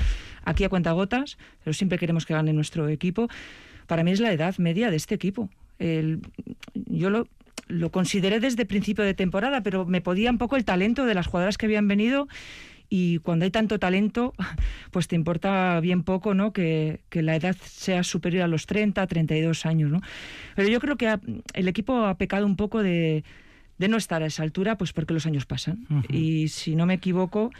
aquí 0.43 0.63
a 0.63 0.69
cuentagotas, 0.69 1.37
pero 1.63 1.73
siempre 1.73 1.97
queremos 1.97 2.25
que 2.25 2.33
gane 2.33 2.53
nuestro 2.53 2.89
equipo. 2.89 3.27
Para 3.87 4.03
mí 4.03 4.11
es 4.11 4.19
la 4.19 4.31
edad 4.31 4.57
media 4.57 4.89
de 4.89 4.97
este 4.97 5.15
equipo. 5.15 5.49
yo 6.73 7.09
lo, 7.09 7.27
lo 7.67 7.91
consideré 7.91 8.39
desde 8.39 8.65
principio 8.65 9.03
de 9.03 9.13
temporada, 9.13 9.61
pero 9.61 9.85
me 9.85 10.01
podía 10.01 10.31
un 10.31 10.37
poco 10.37 10.55
el 10.55 10.65
talento 10.65 11.05
de 11.05 11.13
las 11.13 11.27
jugadoras 11.27 11.57
que 11.57 11.65
habían 11.65 11.87
venido 11.87 12.27
y 12.89 13.19
cuando 13.19 13.45
hay 13.45 13.51
tanto 13.51 13.77
talento, 13.77 14.33
pues 14.91 15.07
te 15.07 15.15
importa 15.15 15.79
bien 15.79 16.03
poco 16.03 16.33
¿no? 16.33 16.51
que, 16.51 16.99
la 17.11 17.35
edad 17.35 17.55
sea 17.63 18.03
superior 18.03 18.43
a 18.43 18.47
los 18.47 18.65
30, 18.65 19.05
32 19.05 19.65
años. 19.65 19.91
¿no? 19.91 20.01
Pero 20.55 20.69
yo 20.69 20.79
creo 20.79 20.97
que 20.97 21.17
el 21.53 21.67
equipo 21.67 22.05
ha 22.05 22.17
pecado 22.17 22.45
un 22.45 22.55
poco 22.55 22.81
de, 22.81 23.23
no 23.77 23.97
estar 23.97 24.23
a 24.23 24.25
esa 24.25 24.43
altura, 24.43 24.77
pues 24.77 24.91
porque 24.91 25.13
los 25.13 25.25
años 25.27 25.45
pasan. 25.45 25.85
Y 26.09 26.47
si 26.47 26.75
no 26.75 26.85
me 26.85 26.95
equivoco, 26.95 27.51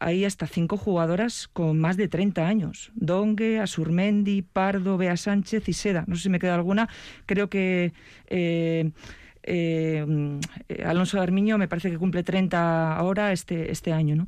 hay 0.00 0.24
hasta 0.24 0.46
cinco 0.46 0.76
jugadoras 0.76 1.48
con 1.48 1.78
más 1.78 1.96
de 1.96 2.08
30 2.08 2.46
años. 2.46 2.92
Dongue, 2.94 3.58
Asurmendi, 3.58 4.42
Pardo, 4.42 4.96
Bea 4.96 5.16
Sánchez 5.16 5.68
y 5.68 5.72
Seda. 5.72 6.04
No 6.06 6.16
sé 6.16 6.24
si 6.24 6.28
me 6.28 6.38
queda 6.38 6.54
alguna. 6.54 6.88
Creo 7.26 7.48
que... 7.48 7.92
Eh, 8.28 8.90
eh, 9.50 10.04
Alonso 10.84 11.20
Armiño 11.20 11.56
me 11.56 11.68
parece 11.68 11.90
que 11.90 11.96
cumple 11.96 12.22
30 12.22 12.94
ahora 12.94 13.32
este, 13.32 13.70
este 13.70 13.92
año, 13.92 14.14
¿no? 14.14 14.26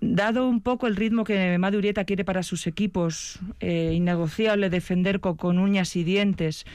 Dado 0.00 0.48
un 0.48 0.60
poco 0.60 0.86
el 0.86 0.96
ritmo 0.96 1.24
que 1.24 1.56
Madurieta 1.58 2.04
quiere 2.04 2.24
para 2.24 2.42
sus 2.42 2.66
equipos, 2.66 3.40
eh, 3.60 3.92
innegociable 3.94 4.68
defender 4.68 5.20
con, 5.20 5.58
uñas 5.58 5.96
y 5.96 6.04
dientes 6.04 6.66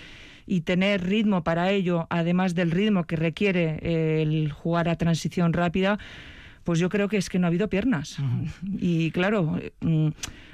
y 0.47 0.61
tener 0.61 1.03
ritmo 1.03 1.43
para 1.43 1.71
ello, 1.71 2.07
además 2.09 2.55
del 2.55 2.71
ritmo 2.71 3.05
que 3.05 3.17
requiere 3.17 4.21
el 4.21 4.51
jugar 4.51 4.87
a 4.87 4.95
transición 4.95 5.53
rápida, 5.53 5.99
pues 6.67 6.79
yo 6.79 6.89
creo 6.89 7.07
que 7.07 7.15
es 7.15 7.29
que 7.29 7.39
no 7.39 7.47
ha 7.47 7.47
habido 7.47 7.69
piernas. 7.69 8.17
Y 8.77 9.11
claro, 9.11 9.57
mm, 9.79 10.09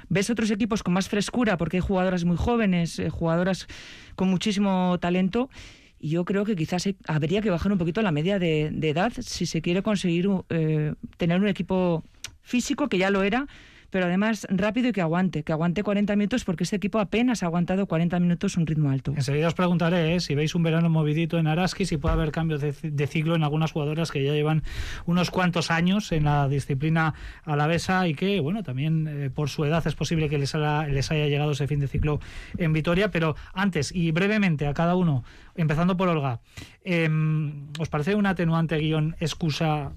ves 0.08 0.30
otros 0.30 0.48
equipos 0.52 0.84
con 0.84 0.94
más 0.94 1.08
frescura 1.08 1.56
porque 1.56 1.78
hay 1.78 1.80
jugadoras 1.80 2.24
muy 2.24 2.36
jóvenes, 2.36 3.02
jugadoras 3.10 3.66
con 4.14 4.28
muchísimo 4.28 4.96
talento 5.00 5.50
y 5.98 6.10
yo 6.10 6.24
creo 6.24 6.44
que 6.44 6.54
quizás 6.54 6.88
habría 7.08 7.42
que 7.42 7.50
bajar 7.50 7.72
un 7.72 7.78
poquito 7.78 8.00
la 8.00 8.12
media 8.12 8.38
de, 8.38 8.66
edad 8.80 9.12
si 9.18 9.44
se 9.44 9.60
quiere 9.60 9.82
conseguir 9.82 10.28
eh, 10.50 10.94
tener 11.16 11.40
un 11.40 11.48
equipo 11.48 12.04
físico, 12.42 12.88
que 12.88 12.98
ya 12.98 13.10
lo 13.10 13.24
era, 13.24 13.48
pero 13.94 14.06
además 14.06 14.44
rápido 14.50 14.88
y 14.88 14.92
que 14.92 15.00
aguante, 15.00 15.44
que 15.44 15.52
aguante 15.52 15.84
40 15.84 16.16
minutos 16.16 16.44
porque 16.44 16.64
este 16.64 16.74
equipo 16.74 16.98
apenas 16.98 17.44
ha 17.44 17.46
aguantado 17.46 17.86
40 17.86 18.18
minutos 18.18 18.56
un 18.56 18.66
ritmo 18.66 18.90
alto. 18.90 19.12
Enseguida 19.14 19.46
os 19.46 19.54
preguntaré 19.54 20.16
¿eh? 20.16 20.18
si 20.18 20.34
veis 20.34 20.56
un 20.56 20.64
verano 20.64 20.90
movidito 20.90 21.38
en 21.38 21.46
Araski, 21.46 21.86
si 21.86 21.96
puede 21.96 22.14
haber 22.14 22.32
cambios 22.32 22.60
de, 22.60 23.06
ciclo 23.06 23.36
en 23.36 23.44
algunas 23.44 23.70
jugadoras 23.70 24.10
que 24.10 24.24
ya 24.24 24.32
llevan 24.32 24.64
unos 25.06 25.30
cuantos 25.30 25.70
años 25.70 26.10
en 26.10 26.24
la 26.24 26.48
disciplina 26.48 27.14
alavesa 27.44 28.08
y 28.08 28.16
que, 28.16 28.40
bueno, 28.40 28.64
también 28.64 29.06
eh, 29.06 29.30
por 29.30 29.48
su 29.48 29.64
edad 29.64 29.86
es 29.86 29.94
posible 29.94 30.28
que 30.28 30.38
les, 30.38 30.56
haya 30.56 30.88
llegado 31.28 31.52
ese 31.52 31.68
fin 31.68 31.78
de 31.78 31.86
ciclo 31.86 32.18
en 32.58 32.72
Vitoria, 32.72 33.12
pero 33.12 33.36
antes 33.52 33.94
y 33.94 34.10
brevemente 34.10 34.66
a 34.66 34.74
cada 34.74 34.96
uno, 34.96 35.22
empezando 35.54 35.96
por 35.96 36.08
Olga, 36.08 36.40
em, 36.82 37.68
¿os 37.78 37.88
parece 37.88 38.16
un 38.16 38.26
atenuante 38.26 38.76
guion 38.76 39.14
excusa 39.20 39.92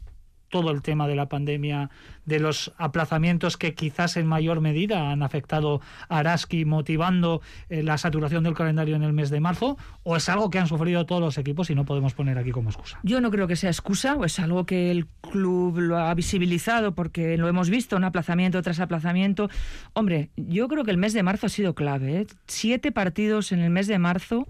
todo 0.49 0.71
el 0.71 0.81
tema 0.81 1.07
de 1.07 1.15
la 1.15 1.27
pandemia, 1.27 1.89
de 2.25 2.39
los 2.39 2.73
aplazamientos 2.77 3.57
que 3.57 3.73
quizás 3.73 4.17
en 4.17 4.27
mayor 4.27 4.61
medida 4.61 5.11
han 5.11 5.23
afectado 5.23 5.81
a 6.09 6.19
Araski, 6.19 6.65
motivando 6.65 7.41
eh, 7.69 7.83
la 7.83 7.97
saturación 7.97 8.43
del 8.43 8.53
calendario 8.53 8.95
en 8.95 9.03
el 9.03 9.13
mes 9.13 9.29
de 9.29 9.39
marzo, 9.39 9.77
o 10.03 10.15
es 10.15 10.27
algo 10.29 10.49
que 10.49 10.59
han 10.59 10.67
sufrido 10.67 11.05
todos 11.05 11.21
los 11.21 11.37
equipos 11.37 11.69
y 11.69 11.75
no 11.75 11.85
podemos 11.85 12.13
poner 12.13 12.37
aquí 12.37 12.51
como 12.51 12.69
excusa? 12.69 12.99
Yo 13.03 13.21
no 13.21 13.31
creo 13.31 13.47
que 13.47 13.55
sea 13.55 13.69
excusa, 13.69 14.15
o 14.15 14.25
es 14.25 14.39
algo 14.39 14.65
que 14.65 14.91
el 14.91 15.07
club 15.21 15.79
lo 15.79 15.97
ha 15.97 16.13
visibilizado 16.13 16.93
porque 16.95 17.37
lo 17.37 17.47
hemos 17.47 17.69
visto, 17.69 17.95
un 17.95 18.03
aplazamiento 18.03 18.61
tras 18.61 18.79
aplazamiento. 18.79 19.49
Hombre, 19.93 20.29
yo 20.35 20.67
creo 20.67 20.83
que 20.83 20.91
el 20.91 20.97
mes 20.97 21.13
de 21.13 21.23
marzo 21.23 21.47
ha 21.47 21.49
sido 21.49 21.75
clave. 21.75 22.21
¿eh? 22.21 22.27
Siete 22.47 22.91
partidos 22.91 23.51
en 23.51 23.59
el 23.59 23.69
mes 23.69 23.87
de 23.87 23.99
marzo 23.99 24.47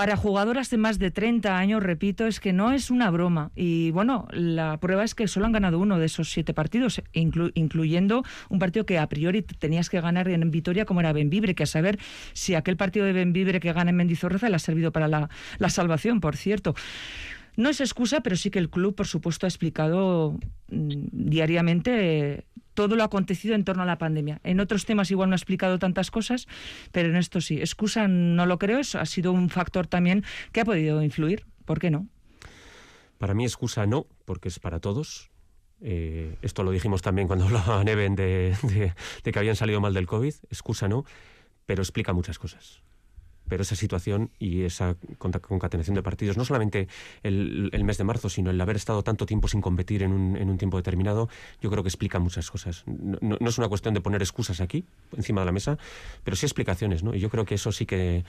para 0.00 0.16
jugadoras 0.16 0.70
de 0.70 0.78
más 0.78 0.98
de 0.98 1.10
30 1.10 1.58
años, 1.58 1.82
repito, 1.82 2.26
es 2.26 2.40
que 2.40 2.54
no 2.54 2.72
es 2.72 2.90
una 2.90 3.10
broma. 3.10 3.50
Y 3.54 3.90
bueno, 3.90 4.28
la 4.30 4.78
prueba 4.80 5.04
es 5.04 5.14
que 5.14 5.28
solo 5.28 5.44
han 5.44 5.52
ganado 5.52 5.78
uno 5.78 5.98
de 5.98 6.06
esos 6.06 6.32
siete 6.32 6.54
partidos, 6.54 7.02
incluyendo 7.12 8.24
un 8.48 8.58
partido 8.58 8.86
que 8.86 8.98
a 8.98 9.06
priori 9.10 9.42
tenías 9.42 9.90
que 9.90 10.00
ganar 10.00 10.26
en 10.28 10.50
Vitoria, 10.50 10.86
como 10.86 11.00
era 11.00 11.12
Benvibre, 11.12 11.54
que 11.54 11.64
a 11.64 11.66
saber 11.66 11.98
si 12.32 12.54
aquel 12.54 12.78
partido 12.78 13.04
de 13.04 13.12
Benvibre 13.12 13.60
que 13.60 13.74
gana 13.74 13.90
en 13.90 13.96
Mendizorroza 13.96 14.48
le 14.48 14.56
ha 14.56 14.58
servido 14.58 14.90
para 14.90 15.06
la 15.06 15.68
salvación, 15.68 16.22
por 16.22 16.34
cierto. 16.34 16.74
No 17.60 17.68
es 17.68 17.82
excusa, 17.82 18.22
pero 18.22 18.36
sí 18.36 18.50
que 18.50 18.58
el 18.58 18.70
club, 18.70 18.94
por 18.94 19.06
supuesto, 19.06 19.44
ha 19.44 19.48
explicado 19.50 20.32
mm, 20.70 21.08
diariamente 21.12 22.46
todo 22.72 22.96
lo 22.96 23.04
acontecido 23.04 23.54
en 23.54 23.64
torno 23.64 23.82
a 23.82 23.86
la 23.86 23.98
pandemia. 23.98 24.40
En 24.44 24.60
otros 24.60 24.86
temas 24.86 25.10
igual 25.10 25.28
no 25.28 25.34
ha 25.34 25.36
explicado 25.36 25.78
tantas 25.78 26.10
cosas, 26.10 26.48
pero 26.90 27.10
en 27.10 27.16
esto 27.16 27.42
sí. 27.42 27.60
Excusa 27.60 28.08
no 28.08 28.46
lo 28.46 28.58
creo, 28.58 28.78
eso 28.78 28.98
ha 28.98 29.04
sido 29.04 29.32
un 29.32 29.50
factor 29.50 29.86
también 29.86 30.24
que 30.52 30.62
ha 30.62 30.64
podido 30.64 31.02
influir. 31.02 31.44
¿Por 31.66 31.80
qué 31.80 31.90
no? 31.90 32.08
Para 33.18 33.34
mí 33.34 33.44
excusa 33.44 33.84
no, 33.84 34.06
porque 34.24 34.48
es 34.48 34.58
para 34.58 34.80
todos. 34.80 35.30
Eh, 35.82 36.36
esto 36.40 36.62
lo 36.62 36.70
dijimos 36.70 37.02
también 37.02 37.26
cuando 37.26 37.44
hablaba 37.48 37.84
Neven 37.84 38.16
de, 38.16 38.56
de 39.22 39.32
que 39.32 39.38
habían 39.38 39.56
salido 39.56 39.82
mal 39.82 39.92
del 39.92 40.06
COVID. 40.06 40.32
Excusa 40.48 40.88
no, 40.88 41.04
pero 41.66 41.82
explica 41.82 42.14
muchas 42.14 42.38
cosas 42.38 42.80
pero 43.50 43.62
esa 43.62 43.74
situación 43.74 44.30
y 44.38 44.62
esa 44.62 44.94
concatenación 45.18 45.96
de 45.96 46.02
partidos, 46.04 46.36
no 46.36 46.44
solamente 46.44 46.86
el, 47.24 47.70
mes 47.84 47.98
de 47.98 48.04
marzo, 48.04 48.28
sino 48.28 48.50
el 48.50 48.60
haber 48.60 48.76
estado 48.76 49.02
tanto 49.02 49.26
tiempo 49.26 49.48
sin 49.48 49.60
competir 49.60 50.04
en 50.04 50.12
un, 50.12 50.36
en 50.36 50.48
un 50.48 50.56
tiempo 50.56 50.76
determinado, 50.76 51.28
yo 51.60 51.68
creo 51.68 51.82
que 51.82 51.88
explica 51.88 52.20
muchas 52.20 52.48
cosas. 52.48 52.84
No, 52.86 53.36
es 53.40 53.58
una 53.58 53.68
cuestión 53.68 53.92
de 53.92 54.00
poner 54.00 54.22
excusas 54.22 54.60
aquí, 54.60 54.84
encima 55.16 55.40
de 55.40 55.46
la 55.46 55.52
mesa, 55.52 55.78
pero 56.22 56.36
sí 56.36 56.46
explicaciones, 56.46 57.02
¿no? 57.02 57.12
Y 57.12 57.18
yo 57.18 57.28
creo 57.28 57.44
que 57.44 57.56
eso 57.56 57.72
sí 57.72 57.86
que, 57.86 58.24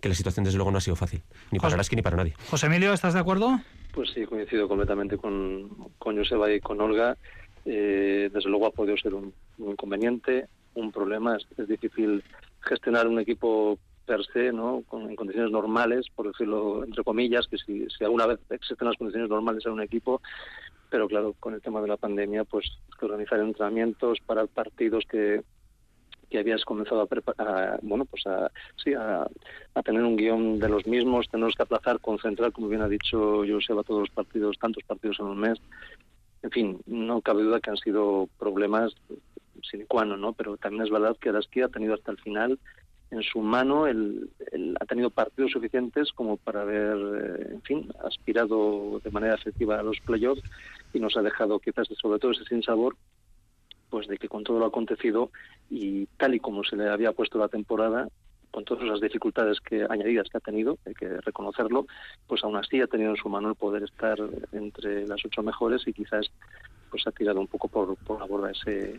que 0.00 0.10
la 0.10 0.14
situación, 0.14 0.44
desde 0.44 0.58
luego, 0.58 0.70
no 0.70 0.76
ha 0.76 0.82
sido 0.82 0.94
fácil, 0.94 1.22
ni 1.50 1.58
para 1.58 1.74
Araski 1.74 1.96
ni 1.96 2.02
para 2.02 2.18
nadie. 2.18 2.34
José 2.50 2.66
Emilio, 2.66 2.92
¿estás 2.92 3.14
de 3.14 3.20
acuerdo? 3.20 3.58
Pues 3.94 4.10
sí, 4.10 4.26
coincido 4.26 4.68
completamente 4.68 5.16
con, 5.16 5.70
con 5.98 6.18
Joseba 6.18 6.52
y 6.52 6.60
con 6.60 6.82
Olga. 6.82 7.16
Eh, 7.64 8.28
desde 8.30 8.50
luego 8.50 8.66
ha 8.66 8.72
podido 8.72 8.98
ser 8.98 9.14
un, 9.14 9.32
inconveniente, 9.56 10.48
un 10.74 10.92
problema. 10.92 11.38
es 11.38 11.66
difícil 11.66 12.22
gestionar 12.60 13.06
un 13.06 13.18
equipo 13.18 13.78
per 14.06 14.20
¿no? 14.54 14.84
en 14.92 15.16
condiciones 15.16 15.50
normales, 15.50 16.06
por 16.14 16.28
decirlo 16.28 16.84
entre 16.84 17.04
comillas, 17.04 17.46
que 17.48 17.58
si, 17.58 17.86
alguna 18.04 18.26
vez 18.26 18.38
existen 18.50 18.88
las 18.88 18.96
condiciones 18.96 19.28
normales 19.28 19.66
en 19.66 19.72
un 19.72 19.82
equipo, 19.82 20.22
pero 20.88 21.08
claro, 21.08 21.34
con 21.38 21.54
el 21.54 21.60
tema 21.60 21.82
de 21.82 21.88
la 21.88 21.96
pandemia, 21.96 22.44
pues 22.44 22.66
organizar 23.02 23.40
entrenamientos 23.40 24.18
para 24.24 24.46
partidos 24.46 25.04
que, 25.10 25.42
que 26.30 26.38
habías 26.38 26.64
comenzado 26.64 27.00
a 27.00 27.06
preparar, 27.06 27.80
bueno, 27.82 28.04
pues 28.04 28.24
a, 28.26 28.50
a, 29.74 29.82
tener 29.82 30.02
un 30.02 30.16
guion 30.16 30.58
de 30.60 30.68
los 30.68 30.86
mismos, 30.86 31.28
tenemos 31.28 31.54
que 31.56 31.64
aplazar, 31.64 32.00
concentrar, 32.00 32.52
como 32.52 32.68
bien 32.68 32.82
ha 32.82 32.88
dicho 32.88 33.42
Joseba, 33.46 33.82
todos 33.82 34.02
los 34.02 34.10
partidos, 34.10 34.58
tantos 34.58 34.84
partidos 34.84 35.18
en 35.18 35.26
un 35.26 35.38
mes. 35.38 35.58
En 36.42 36.50
fin, 36.50 36.80
no 36.86 37.20
cabe 37.22 37.42
duda 37.42 37.60
que 37.60 37.70
han 37.70 37.76
sido 37.76 38.28
problemas 38.38 38.94
sin 39.68 39.84
qua 39.86 40.04
¿no? 40.04 40.32
Pero 40.32 40.56
también 40.56 40.84
es 40.84 40.90
verdad 40.90 41.16
que 41.20 41.30
Araski 41.30 41.62
ha 41.62 41.68
tenido 41.68 41.94
hasta 41.94 42.12
el 42.12 42.18
final 42.18 42.58
en 43.16 43.22
su 43.22 43.40
mano 43.40 43.86
él, 43.86 44.30
ha 44.80 44.84
tenido 44.84 45.10
partidos 45.10 45.52
suficientes 45.52 46.12
como 46.12 46.36
para 46.36 46.62
haber, 46.62 46.96
eh, 46.96 47.48
en 47.52 47.62
fin, 47.62 47.88
aspirado 48.04 49.00
de 49.02 49.10
manera 49.10 49.34
efectiva 49.34 49.78
a 49.78 49.82
los 49.82 50.00
playoffs 50.00 50.42
y 50.92 51.00
nos 51.00 51.16
ha 51.16 51.22
dejado 51.22 51.58
quizás 51.58 51.88
sobre 52.00 52.18
todo 52.18 52.32
ese 52.32 52.44
sin 52.44 52.62
sabor 52.62 52.96
pues 53.90 54.08
de 54.08 54.18
que 54.18 54.28
con 54.28 54.44
todo 54.44 54.58
lo 54.58 54.66
acontecido 54.66 55.30
y 55.70 56.06
tal 56.18 56.34
y 56.34 56.40
como 56.40 56.64
se 56.64 56.76
le 56.76 56.88
había 56.88 57.12
puesto 57.12 57.38
la 57.38 57.48
temporada 57.48 58.08
con 58.50 58.64
todas 58.64 58.84
las 58.84 59.00
dificultades 59.00 59.60
que 59.60 59.86
añadidas 59.88 60.28
que 60.30 60.38
ha 60.38 60.40
tenido, 60.40 60.78
hay 60.86 60.94
que 60.94 61.20
reconocerlo, 61.20 61.86
pues 62.26 62.42
aún 62.42 62.56
así 62.56 62.80
ha 62.80 62.86
tenido 62.86 63.10
en 63.10 63.16
su 63.16 63.28
mano 63.28 63.50
el 63.50 63.54
poder 63.54 63.82
estar 63.82 64.18
entre 64.52 65.06
las 65.06 65.22
ocho 65.24 65.42
mejores 65.42 65.86
y 65.86 65.92
quizás 65.92 66.30
pues 66.90 67.06
ha 67.06 67.12
tirado 67.12 67.38
un 67.38 67.48
poco 67.48 67.68
por, 67.68 67.96
por 67.98 68.18
la 68.18 68.26
borda 68.26 68.50
ese, 68.50 68.98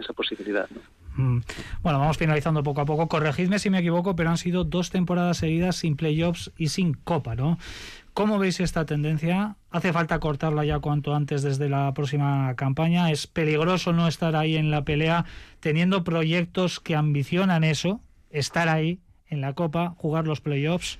esa 0.00 0.12
posibilidad. 0.12 0.68
Mm. 1.16 1.38
Bueno, 1.82 1.98
vamos 1.98 2.18
finalizando 2.18 2.62
poco 2.62 2.82
a 2.82 2.84
poco. 2.84 3.08
Corregidme 3.08 3.58
si 3.58 3.70
me 3.70 3.78
equivoco, 3.78 4.16
pero 4.16 4.30
han 4.30 4.38
sido 4.38 4.64
dos 4.64 4.90
temporadas 4.90 5.38
seguidas 5.38 5.76
sin 5.76 5.96
playoffs 5.96 6.52
y 6.56 6.68
sin 6.68 6.94
copa, 6.94 7.34
¿no? 7.34 7.58
¿Cómo 8.12 8.38
veis 8.38 8.60
esta 8.60 8.86
tendencia? 8.86 9.56
¿Hace 9.70 9.92
falta 9.92 10.20
cortarla 10.20 10.64
ya 10.64 10.78
cuanto 10.78 11.14
antes 11.14 11.42
desde 11.42 11.68
la 11.68 11.92
próxima 11.92 12.54
campaña? 12.56 13.10
¿Es 13.10 13.26
peligroso 13.26 13.92
no 13.92 14.08
estar 14.08 14.36
ahí 14.36 14.56
en 14.56 14.70
la 14.70 14.84
pelea 14.84 15.26
teniendo 15.60 16.02
proyectos 16.02 16.80
que 16.80 16.96
ambicionan 16.96 17.62
eso, 17.62 18.00
estar 18.30 18.70
ahí 18.70 19.00
en 19.28 19.42
la 19.42 19.52
copa, 19.52 19.94
jugar 19.98 20.26
los 20.26 20.40
playoffs? 20.40 20.98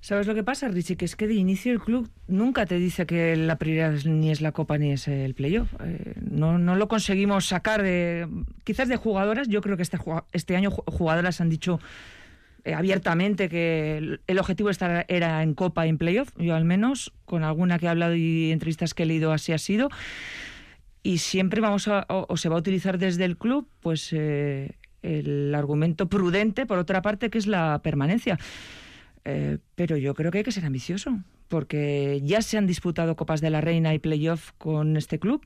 ¿Sabes 0.00 0.26
lo 0.26 0.34
que 0.34 0.42
pasa, 0.42 0.68
Richie? 0.68 0.96
Que 0.96 1.04
es 1.04 1.14
que 1.14 1.26
de 1.26 1.34
inicio 1.34 1.72
el 1.72 1.80
club 1.80 2.08
nunca 2.26 2.64
te 2.64 2.76
dice 2.76 3.04
que 3.04 3.36
la 3.36 3.56
prioridad 3.56 3.92
ni 4.04 4.30
es 4.30 4.40
la 4.40 4.52
Copa 4.52 4.78
ni 4.78 4.92
es 4.92 5.06
el 5.08 5.34
playoff. 5.34 5.74
Eh, 5.84 6.14
no, 6.22 6.58
no 6.58 6.74
lo 6.74 6.88
conseguimos 6.88 7.46
sacar 7.46 7.82
de. 7.82 8.26
Quizás 8.64 8.88
de 8.88 8.96
jugadoras. 8.96 9.48
Yo 9.48 9.60
creo 9.60 9.76
que 9.76 9.82
este, 9.82 9.98
este 10.32 10.56
año 10.56 10.70
jugadoras 10.70 11.42
han 11.42 11.50
dicho 11.50 11.80
eh, 12.64 12.72
abiertamente 12.72 13.50
que 13.50 14.18
el, 14.26 14.38
objetivo 14.38 14.70
estar 14.70 15.04
era 15.08 15.42
en 15.42 15.52
Copa 15.52 15.84
y 15.86 15.90
en 15.90 15.98
playoff. 15.98 16.30
Yo, 16.38 16.54
al 16.54 16.64
menos, 16.64 17.12
con 17.26 17.44
alguna 17.44 17.78
que 17.78 17.84
he 17.84 17.88
hablado 17.90 18.14
y 18.14 18.52
entrevistas 18.52 18.94
que 18.94 19.02
he 19.02 19.06
leído, 19.06 19.32
así 19.32 19.52
ha 19.52 19.58
sido. 19.58 19.90
Y 21.02 21.18
siempre 21.18 21.60
vamos 21.60 21.88
a. 21.88 22.06
o, 22.08 22.36
se 22.38 22.48
va 22.48 22.56
a 22.56 22.58
utilizar 22.58 22.96
desde 22.96 23.26
el 23.26 23.36
club, 23.36 23.68
pues. 23.80 24.08
Eh, 24.12 24.76
el 25.02 25.54
argumento 25.54 26.10
prudente, 26.10 26.66
por 26.66 26.78
otra 26.78 27.00
parte, 27.00 27.30
que 27.30 27.38
es 27.38 27.46
la 27.46 27.80
permanencia. 27.82 28.38
Eh, 29.24 29.58
pero 29.74 29.96
yo 29.96 30.14
creo 30.14 30.30
que 30.30 30.38
hay 30.38 30.44
que 30.44 30.52
ser 30.52 30.64
ambicioso, 30.64 31.18
porque 31.48 32.20
ya 32.24 32.42
se 32.42 32.58
han 32.58 32.66
disputado 32.66 33.16
Copas 33.16 33.40
de 33.40 33.50
la 33.50 33.60
Reina 33.60 33.94
y 33.94 33.98
playoff 33.98 34.52
con 34.58 34.96
este 34.96 35.18
club. 35.18 35.44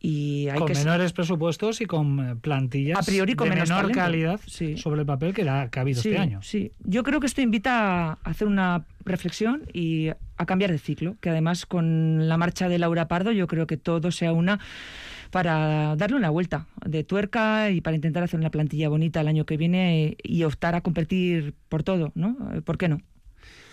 Y 0.00 0.48
hay 0.48 0.58
con 0.58 0.68
que 0.68 0.74
menores 0.74 1.12
presupuestos 1.12 1.80
y 1.80 1.86
con 1.86 2.20
eh, 2.20 2.36
plantillas 2.36 2.96
a 2.96 3.02
priori 3.02 3.34
con 3.34 3.48
de 3.48 3.56
menor 3.56 3.90
calidad 3.90 4.40
sí. 4.46 4.76
sobre 4.76 5.00
el 5.00 5.06
papel 5.06 5.34
que, 5.34 5.42
la, 5.42 5.70
que 5.70 5.80
ha 5.80 5.82
habido 5.82 6.00
sí, 6.00 6.10
este 6.10 6.20
año. 6.20 6.40
Sí, 6.40 6.70
yo 6.84 7.02
creo 7.02 7.18
que 7.18 7.26
esto 7.26 7.40
invita 7.40 8.12
a 8.12 8.18
hacer 8.22 8.46
una 8.46 8.84
reflexión 9.04 9.64
y 9.72 10.10
a 10.36 10.46
cambiar 10.46 10.70
de 10.70 10.78
ciclo, 10.78 11.16
que 11.20 11.30
además 11.30 11.66
con 11.66 12.28
la 12.28 12.36
marcha 12.36 12.68
de 12.68 12.78
Laura 12.78 13.08
Pardo 13.08 13.32
yo 13.32 13.48
creo 13.48 13.66
que 13.66 13.76
todo 13.76 14.12
sea 14.12 14.32
una 14.32 14.60
para 15.30 15.96
darle 15.96 16.16
una 16.16 16.30
vuelta 16.30 16.66
de 16.84 17.04
tuerca 17.04 17.70
y 17.70 17.80
para 17.80 17.96
intentar 17.96 18.22
hacer 18.22 18.38
una 18.38 18.50
plantilla 18.50 18.88
bonita 18.88 19.20
el 19.20 19.28
año 19.28 19.46
que 19.46 19.56
viene 19.56 20.16
y 20.22 20.44
optar 20.44 20.74
a 20.74 20.80
competir 20.80 21.54
por 21.68 21.82
todo, 21.82 22.12
¿no? 22.14 22.36
¿Por 22.64 22.78
qué 22.78 22.88
no? 22.88 23.00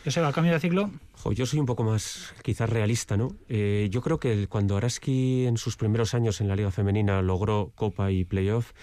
Joseba, 0.06 0.32
cambio 0.32 0.54
de 0.54 0.60
ciclo. 0.60 0.92
yo 1.34 1.48
soy 1.48 1.60
un 1.60 1.66
poco 1.66 1.84
más 1.84 2.36
quizás 2.44 2.70
realista, 2.70 3.18
¿no? 3.18 3.30
Eh, 3.50 3.88
yo 3.90 4.02
creo 4.02 4.20
que 4.20 4.48
cuando 4.48 4.78
Araski 4.78 5.48
en 5.48 5.58
sus 5.58 5.78
primeros 5.78 6.14
años 6.14 6.42
en 6.42 6.48
la 6.48 6.56
Liga 6.56 6.70
Femenina 6.70 7.24
logró 7.24 7.72
Copa 7.74 8.12
y 8.12 8.24
Playoff, 8.24 8.74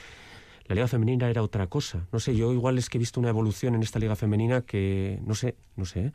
la 0.66 0.74
Liga 0.74 0.88
Femenina 0.88 1.30
era 1.30 1.44
otra 1.44 1.68
cosa. 1.68 2.08
No 2.10 2.18
sé, 2.18 2.34
yo 2.34 2.52
igual 2.52 2.76
es 2.76 2.88
que 2.88 2.98
he 2.98 3.00
visto 3.00 3.20
una 3.20 3.28
evolución 3.28 3.76
en 3.76 3.84
esta 3.84 4.00
Liga 4.00 4.16
Femenina 4.16 4.62
que, 4.62 5.20
no 5.24 5.36
sé, 5.36 5.54
no 5.76 5.84
sé. 5.84 6.06
¿eh? 6.06 6.12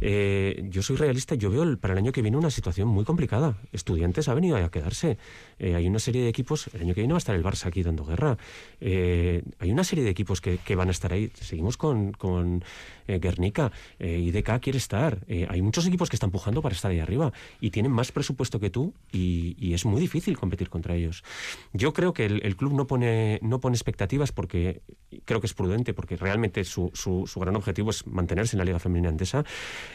Eh, 0.00 0.64
yo 0.68 0.82
soy 0.82 0.96
realista, 0.96 1.34
yo 1.34 1.50
veo 1.50 1.76
para 1.78 1.94
el 1.94 1.98
año 1.98 2.12
que 2.12 2.22
viene 2.22 2.36
una 2.36 2.50
situación 2.50 2.88
muy 2.88 3.04
complicada. 3.04 3.56
Estudiantes 3.72 4.28
ha 4.28 4.34
venido 4.34 4.56
a 4.56 4.70
quedarse. 4.70 5.18
Eh, 5.58 5.74
hay 5.74 5.86
una 5.86 5.98
serie 5.98 6.22
de 6.22 6.28
equipos, 6.28 6.68
el 6.74 6.82
año 6.82 6.94
que 6.94 7.00
viene 7.00 7.12
va 7.12 7.18
a 7.18 7.24
estar 7.24 7.34
el 7.34 7.44
Barça 7.44 7.66
aquí 7.66 7.82
dando 7.82 8.04
guerra. 8.04 8.36
Eh, 8.80 9.42
hay 9.58 9.70
una 9.70 9.84
serie 9.84 10.04
de 10.04 10.10
equipos 10.10 10.40
que, 10.40 10.76
van 10.76 10.88
a 10.88 10.90
estar 10.90 11.12
ahí. 11.12 11.30
Seguimos 11.34 11.76
con, 11.76 12.12
con 12.12 12.62
Guernica, 13.06 13.72
IDK 13.98 14.60
quiere 14.60 14.78
estar. 14.78 15.24
hay 15.28 15.62
muchos 15.62 15.86
equipos 15.86 16.10
que 16.10 16.16
están 16.16 16.30
pujando 16.30 16.60
para 16.60 16.74
estar 16.74 16.90
ahí 16.90 16.98
arriba 16.98 17.32
y 17.60 17.70
tienen 17.70 17.92
más 17.92 18.12
presupuesto 18.12 18.60
que 18.60 18.68
tú 18.68 18.92
y, 19.12 19.72
es 19.72 19.84
muy 19.84 20.00
difícil 20.00 20.38
competir 20.38 20.70
contra 20.70 20.94
ellos. 20.94 21.22
Yo 21.72 21.92
creo 21.92 22.12
que 22.12 22.26
el, 22.26 22.56
club 22.56 22.72
no 22.72 22.86
pone, 22.86 23.38
no 23.42 23.60
pone 23.60 23.76
expectativas 23.76 24.32
porque 24.32 24.80
creo 25.24 25.40
que 25.40 25.46
es 25.46 25.54
prudente, 25.54 25.92
porque 25.92 26.16
realmente 26.16 26.64
su, 26.64 26.90
su, 26.94 27.26
su 27.26 27.40
gran 27.40 27.56
objetivo 27.56 27.90
es 27.90 28.06
mantenerse 28.06 28.56
en 28.56 28.58
la 28.58 28.64
Liga 28.64 28.78
Femenina 28.78 29.08
Andesa. 29.08 29.44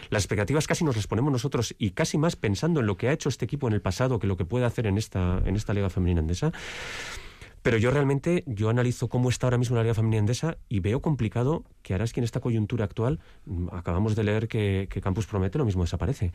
Las 0.09 0.23
expectativas 0.23 0.67
casi 0.67 0.83
nos 0.83 0.95
las 0.95 1.07
ponemos 1.07 1.31
nosotros 1.31 1.75
y 1.77 1.91
casi 1.91 2.17
más 2.17 2.35
pensando 2.35 2.79
en 2.79 2.85
lo 2.85 2.97
que 2.97 3.09
ha 3.09 3.13
hecho 3.13 3.29
este 3.29 3.45
equipo 3.45 3.67
en 3.67 3.73
el 3.73 3.81
pasado 3.81 4.19
que 4.19 4.27
lo 4.27 4.37
que 4.37 4.45
puede 4.45 4.65
hacer 4.65 4.87
en 4.87 4.97
esta, 4.97 5.41
en 5.45 5.55
esta 5.55 5.73
Liga 5.73 5.89
Femenina 5.89 6.21
Andesa. 6.21 6.51
Pero 7.61 7.77
yo 7.77 7.91
realmente, 7.91 8.43
yo 8.47 8.69
analizo 8.69 9.07
cómo 9.07 9.29
está 9.29 9.45
ahora 9.47 9.59
mismo 9.59 9.75
la 9.75 9.83
Liga 9.83 9.93
Femenina 9.93 10.19
Andesa 10.19 10.57
y 10.67 10.79
veo 10.79 11.01
complicado 11.01 11.63
que 11.83 11.93
ahora 11.93 12.05
es 12.05 12.13
que 12.13 12.19
en 12.19 12.23
esta 12.23 12.39
coyuntura 12.39 12.85
actual, 12.85 13.19
mm, 13.45 13.67
acabamos 13.71 14.15
de 14.15 14.23
leer 14.23 14.47
que, 14.47 14.87
que 14.89 15.01
Campus 15.01 15.27
Promete, 15.27 15.59
lo 15.59 15.65
mismo 15.65 15.83
desaparece. 15.83 16.31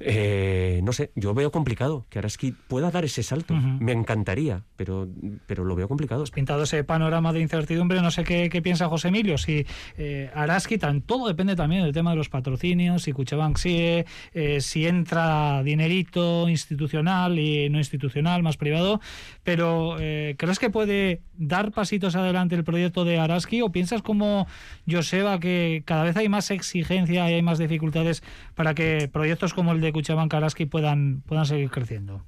Eh, 0.00 0.80
no 0.82 0.92
sé, 0.92 1.12
yo 1.14 1.34
veo 1.34 1.52
complicado 1.52 2.04
que 2.10 2.18
Araski 2.18 2.52
pueda 2.52 2.90
dar 2.90 3.04
ese 3.04 3.22
salto. 3.22 3.54
Me 3.54 3.92
encantaría, 3.92 4.62
pero, 4.76 5.08
pero 5.46 5.64
lo 5.64 5.76
veo 5.76 5.88
complicado. 5.88 6.24
Pintado 6.34 6.64
ese 6.64 6.84
panorama 6.84 7.32
de 7.32 7.40
incertidumbre, 7.40 8.00
no 8.02 8.10
sé 8.10 8.24
qué, 8.24 8.50
piensa 8.62 8.88
José 8.88 9.08
Emilio. 9.08 9.38
Si 9.38 9.66
eh, 9.96 10.30
Araski, 10.34 10.78
tan, 10.78 11.02
todo 11.02 11.28
depende 11.28 11.56
también 11.56 11.82
del 11.82 11.92
tema 11.92 12.10
de 12.10 12.16
los 12.16 12.28
patrocinios, 12.28 13.02
si 13.02 13.12
Cuchabank 13.12 13.56
sigue, 13.56 14.06
eh, 14.32 14.60
si 14.60 14.86
entra 14.86 15.62
dinerito 15.62 16.48
institucional 16.48 17.38
y 17.38 17.68
no 17.70 17.78
institucional, 17.78 18.42
más 18.42 18.56
privado. 18.56 19.00
Pero 19.42 19.96
eh, 20.00 20.34
¿crees 20.38 20.58
que 20.58 20.70
puede 20.70 21.22
dar 21.36 21.72
pasitos 21.72 22.16
adelante 22.16 22.54
el 22.54 22.64
proyecto 22.64 23.04
de 23.04 23.18
Araski 23.18 23.62
o 23.62 23.70
piensas 23.70 24.02
como 24.02 24.46
Joseba 24.90 25.38
que 25.40 25.82
cada 25.84 26.04
vez 26.04 26.16
hay 26.16 26.28
más 26.28 26.50
exigencia 26.50 27.30
y 27.30 27.34
hay 27.34 27.42
más 27.42 27.58
dificultades 27.58 28.22
para 28.54 28.74
que 28.74 29.08
proyectos 29.12 29.54
como 29.54 29.72
el 29.72 29.80
de 29.84 29.92
Cuchaban 29.92 30.28
Karaski 30.28 30.66
puedan, 30.66 31.22
puedan 31.22 31.46
seguir 31.46 31.70
creciendo? 31.70 32.22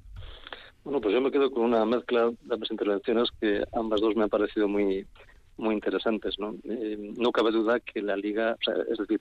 Bueno, 0.83 1.01
pues 1.01 1.13
yo 1.13 1.21
me 1.21 1.31
quedo 1.31 1.51
con 1.51 1.63
una 1.63 1.85
mezcla 1.85 2.31
de 2.41 2.53
ambas 2.53 2.71
intervenciones 2.71 3.29
que 3.41 3.63
ambas 3.73 3.99
dos 3.99 4.15
me 4.15 4.23
han 4.23 4.29
parecido 4.29 4.67
muy 4.67 5.05
muy 5.57 5.73
interesantes. 5.73 6.37
No, 6.39 6.55
eh, 6.63 7.13
no 7.17 7.31
cabe 7.31 7.51
duda 7.51 7.79
que 7.79 8.01
la 8.01 8.15
liga, 8.15 8.55
es 8.89 8.97
decir, 8.97 9.19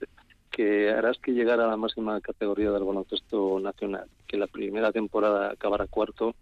que 0.50 0.90
Araski 0.90 1.32
llegara 1.32 1.64
a 1.64 1.68
la 1.68 1.76
máxima 1.76 2.20
categoría 2.20 2.70
del 2.70 2.84
baloncesto 2.84 3.58
nacional, 3.58 4.06
que 4.26 4.36
la 4.36 4.46
primera 4.46 4.92
temporada 4.92 5.50
acabara 5.50 5.86
cuarto, 5.86 6.34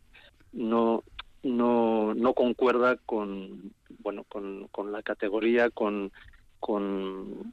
no 0.53 1.05
no 1.43 2.15
no 2.15 2.33
concuerda 2.33 2.97
con 3.07 3.73
bueno 4.01 4.25
con, 4.25 4.67
con 4.69 4.93
la 4.93 5.03
categoría 5.03 5.71
con 5.71 6.11
con 6.59 7.53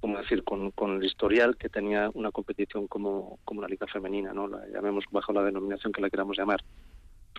como 0.00 0.18
decir, 0.18 0.44
con, 0.44 0.70
con, 0.72 0.96
el 0.96 1.04
historial 1.04 1.56
que 1.56 1.68
tenía 1.68 2.10
una 2.14 2.30
competición 2.30 2.86
como, 2.86 3.38
como 3.44 3.62
la 3.62 3.68
Liga 3.68 3.86
Femenina, 3.86 4.32
¿no? 4.32 4.46
La 4.46 4.66
llamemos 4.68 5.04
bajo 5.10 5.32
la 5.32 5.42
denominación 5.42 5.92
que 5.92 6.02
la 6.02 6.10
queramos 6.10 6.36
llamar. 6.36 6.62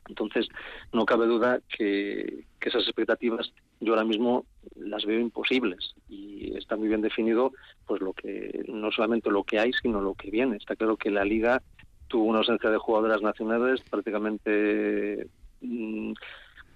Entonces, 0.08 0.48
no 0.94 1.06
cabe 1.06 1.28
duda 1.28 1.60
que, 1.70 2.46
que, 2.60 2.70
esas 2.70 2.84
expectativas 2.84 3.52
yo 3.80 3.94
ahora 3.94 4.06
mismo 4.06 4.46
las 4.76 5.06
veo 5.06 5.20
imposibles 5.20 5.94
y 6.08 6.56
está 6.58 6.76
muy 6.76 6.88
bien 6.88 7.02
definido 7.02 7.52
pues 7.86 8.02
lo 8.02 8.14
que 8.14 8.64
no 8.68 8.92
solamente 8.92 9.30
lo 9.30 9.44
que 9.44 9.60
hay, 9.60 9.72
sino 9.74 10.02
lo 10.02 10.14
que 10.16 10.32
viene. 10.32 10.58
Está 10.58 10.76
claro 10.76 10.98
que 10.98 11.12
la 11.12 11.26
liga 11.26 11.62
tuvo 12.08 12.26
una 12.26 12.40
ausencia 12.40 12.70
de 12.70 12.78
jugadoras 12.78 13.22
nacionales 13.22 13.82
prácticamente 13.90 15.28
mm, 15.62 16.14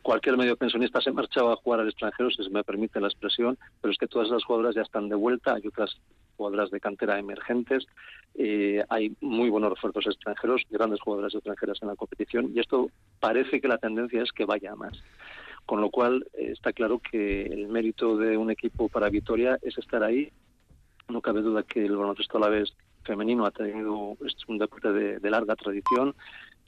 cualquier 0.02 0.38
medio 0.38 0.58
pensionista 0.58 1.02
se 1.02 1.12
marchaba 1.12 1.54
a 1.54 1.58
jugar 1.58 1.82
al 1.82 1.90
extranjero, 1.90 2.30
si 2.32 2.44
se 2.44 2.50
me 2.50 2.64
permite 2.64 3.00
la 3.00 3.08
expresión, 3.08 3.58
pero 3.82 3.92
es 3.92 3.98
que 3.98 4.08
todas 4.08 4.28
esas 4.28 4.44
jugadoras 4.44 4.76
ya 4.76 4.82
están 4.82 5.10
de 5.10 5.16
vuelta, 5.16 5.54
hay 5.54 5.68
otras 5.68 5.98
jugadoras 6.38 6.72
de 6.72 6.80
cantera 6.80 7.20
emergentes, 7.20 7.86
eh, 8.36 8.84
hay 8.90 9.16
muy 9.22 9.50
buenos 9.50 9.72
refuerzos 9.72 10.08
extranjeros, 10.08 10.64
grandes 10.70 11.02
jugadoras 11.02 11.36
extranjeras 11.36 11.78
en 11.82 11.90
la 11.90 11.96
competición, 11.96 12.52
y 12.54 12.60
esto 12.60 12.90
parece 13.20 13.62
que 13.62 13.68
la 13.68 13.78
tendencia 13.78 14.24
es 14.24 14.32
que 14.32 14.46
vaya 14.46 14.76
más. 14.76 14.94
Con 15.66 15.80
lo 15.80 15.92
cual 15.92 16.26
eh, 16.34 16.50
está 16.52 16.74
claro 16.74 17.00
que 17.00 17.44
el 17.44 17.68
mérito 17.68 18.18
de 18.18 18.36
un 18.36 18.50
equipo 18.50 18.90
para 18.90 19.10
Vitoria 19.10 19.60
es 19.62 19.78
estar 19.78 20.04
ahí. 20.04 20.32
No 21.08 21.22
cabe 21.22 21.42
duda 21.42 21.64
que 21.64 21.86
el 21.86 21.96
baloncesto 21.96 22.38
a 22.38 22.42
la 22.42 22.50
vez 22.50 22.74
femenino 23.04 23.46
ha 23.46 23.52
tenido 23.52 24.18
es 24.26 24.36
un 24.48 24.58
deporte 24.58 24.92
de 24.92 25.30
larga 25.30 25.56
tradición 25.56 26.16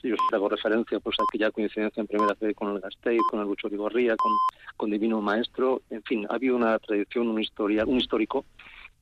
yo 0.08 0.16
hago 0.32 0.48
referencia 0.48 1.00
pues 1.00 1.16
a 1.18 1.24
aquella 1.28 1.50
coincidencia 1.50 2.00
en 2.00 2.06
primera 2.06 2.34
fe 2.34 2.54
con 2.54 2.74
el 2.74 2.80
Gasteiz, 2.80 3.22
con 3.30 3.40
el 3.40 3.46
Bucho 3.46 3.68
Gorría, 3.70 4.16
con, 4.16 4.32
con 4.76 4.90
Divino 4.90 5.20
Maestro, 5.20 5.82
en 5.90 6.02
fin, 6.02 6.26
ha 6.28 6.34
habido 6.34 6.56
una 6.56 6.78
tradición, 6.78 7.28
un, 7.28 7.40
historia, 7.40 7.84
un 7.84 7.98
histórico 7.98 8.44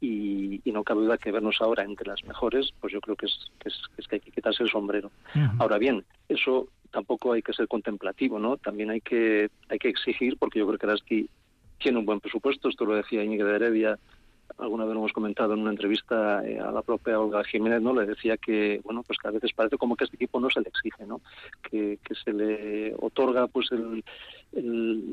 y, 0.00 0.60
no 0.64 0.84
cabe 0.84 1.02
duda 1.02 1.18
que 1.18 1.30
vernos 1.30 1.60
ahora 1.60 1.84
entre 1.84 2.08
las 2.08 2.24
mejores, 2.24 2.72
pues 2.80 2.92
yo 2.92 3.00
creo 3.00 3.14
que 3.14 3.26
es 3.26 3.50
que, 3.60 3.68
es, 3.68 4.08
que 4.08 4.16
hay 4.16 4.20
que 4.20 4.30
quitarse 4.30 4.62
el 4.62 4.70
sombrero. 4.70 5.10
Ahora 5.58 5.78
bien, 5.78 6.04
eso 6.28 6.68
tampoco 6.90 7.32
hay 7.32 7.42
que 7.42 7.52
ser 7.52 7.68
contemplativo, 7.68 8.38
¿no? 8.38 8.56
También 8.56 8.90
hay 8.90 9.00
que 9.00 9.50
hay 9.68 9.78
que 9.78 9.88
exigir, 9.88 10.36
porque 10.38 10.58
yo 10.58 10.66
creo 10.66 10.78
que 10.78 10.86
Araski 10.86 11.28
tiene 11.78 11.98
un 11.98 12.06
buen 12.06 12.20
presupuesto, 12.20 12.68
esto 12.68 12.84
lo 12.84 12.96
decía 12.96 13.22
Íñigo 13.22 13.44
de 13.44 13.56
Heredia 13.56 13.98
alguna 14.58 14.84
vez 14.84 14.94
lo 14.94 15.00
hemos 15.00 15.12
comentado 15.12 15.54
en 15.54 15.60
una 15.60 15.70
entrevista 15.70 16.46
eh, 16.46 16.58
a 16.58 16.70
la 16.70 16.82
propia 16.82 17.18
Olga 17.18 17.44
Jiménez, 17.44 17.82
¿no? 17.82 17.94
Le 17.94 18.06
decía 18.06 18.36
que, 18.36 18.80
bueno, 18.84 19.02
pues 19.02 19.18
que 19.18 19.28
a 19.28 19.32
veces 19.32 19.52
parece 19.52 19.78
como 19.78 19.96
que 19.96 20.04
este 20.04 20.16
equipo 20.16 20.40
no 20.40 20.50
se 20.50 20.60
le 20.60 20.68
exige, 20.68 21.06
¿no? 21.06 21.20
Que, 21.62 21.98
se 22.24 22.32
le 22.32 22.94
otorga, 23.00 23.46
pues, 23.48 23.70
el, 23.72 24.04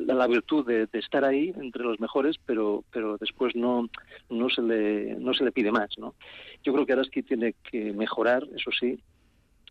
la 0.08 0.28
virtud 0.28 0.65
de, 0.65 0.88
estar 0.93 1.23
ahí 1.25 1.54
entre 1.58 1.84
los 1.84 1.99
mejores, 1.99 2.38
pero, 2.45 2.84
pero 2.91 3.17
después 3.17 3.56
no, 3.56 3.89
no 4.30 4.49
se 4.49 4.62
le, 4.62 5.15
no 5.15 5.34
se 5.34 5.43
le 5.43 5.52
pide 5.52 5.71
más, 5.71 5.97
¿no? 5.97 6.15
Yo 6.63 6.73
creo 6.73 6.86
que 6.86 6.93
Araski 6.93 7.23
tiene 7.23 7.56
que 7.71 7.93
mejorar, 7.93 8.45
eso 8.56 8.71
sí, 8.71 8.99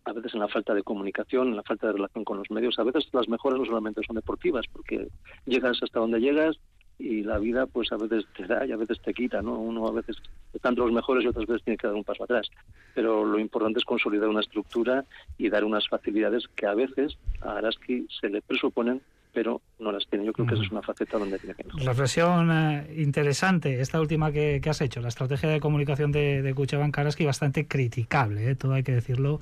a 0.04 0.12
veces 0.12 0.34
en 0.34 0.40
la 0.40 0.48
falta 0.48 0.74
de 0.74 0.82
comunicación, 0.82 1.48
en 1.48 1.56
la 1.56 1.62
falta 1.62 1.88
de 1.88 1.94
relación 1.94 2.24
con 2.24 2.38
los 2.38 2.50
medios. 2.50 2.78
A 2.78 2.84
veces 2.84 3.08
las 3.12 3.28
mejoras 3.28 3.58
no 3.58 3.66
solamente 3.66 4.00
son 4.06 4.16
deportivas, 4.16 4.66
porque 4.72 5.08
llegas 5.46 5.82
hasta 5.82 6.00
donde 6.00 6.20
llegas 6.20 6.58
y 6.98 7.22
la 7.22 7.38
vida 7.38 7.66
pues 7.66 7.92
a 7.92 7.96
veces 7.96 8.26
te 8.36 8.46
da 8.46 8.66
y 8.66 8.72
a 8.72 8.76
veces 8.76 9.00
te 9.00 9.14
quita, 9.14 9.40
¿no? 9.40 9.58
Uno 9.58 9.86
a 9.86 9.92
veces 9.92 10.16
están 10.52 10.74
los 10.74 10.90
mejores 10.92 11.24
y 11.24 11.28
otras 11.28 11.46
veces 11.46 11.64
tiene 11.64 11.78
que 11.78 11.86
dar 11.86 11.96
un 11.96 12.04
paso 12.04 12.24
atrás. 12.24 12.48
Pero 12.94 13.24
lo 13.24 13.38
importante 13.38 13.78
es 13.78 13.84
consolidar 13.84 14.28
una 14.28 14.40
estructura 14.40 15.04
y 15.36 15.48
dar 15.48 15.64
unas 15.64 15.88
facilidades 15.88 16.48
que 16.56 16.66
a 16.66 16.74
veces 16.74 17.16
a 17.40 17.58
Araski 17.58 18.06
se 18.20 18.28
le 18.28 18.42
presuponen 18.42 19.00
pero 19.32 19.60
no 19.78 19.92
las 19.92 20.06
tiene. 20.06 20.24
Yo 20.24 20.32
creo 20.32 20.46
que 20.46 20.54
esa 20.54 20.64
es 20.64 20.70
una 20.70 20.82
faceta 20.82 21.18
donde 21.18 21.38
tiene 21.38 21.54
que 21.54 21.64
mejorar. 21.64 21.86
Reflexión 21.86 22.50
eh, 22.50 22.94
interesante, 22.96 23.80
esta 23.80 24.00
última 24.00 24.32
que, 24.32 24.60
has 24.68 24.80
hecho, 24.80 25.00
la 25.00 25.08
estrategia 25.08 25.48
de 25.48 25.60
comunicación 25.60 26.12
de, 26.12 26.42
de 26.42 26.54
Cuchaban 26.54 26.90
Karaski 26.90 27.24
bastante 27.24 27.66
criticable, 27.66 28.50
eh, 28.50 28.54
todo 28.54 28.74
hay 28.74 28.82
que 28.82 28.92
decirlo, 28.92 29.40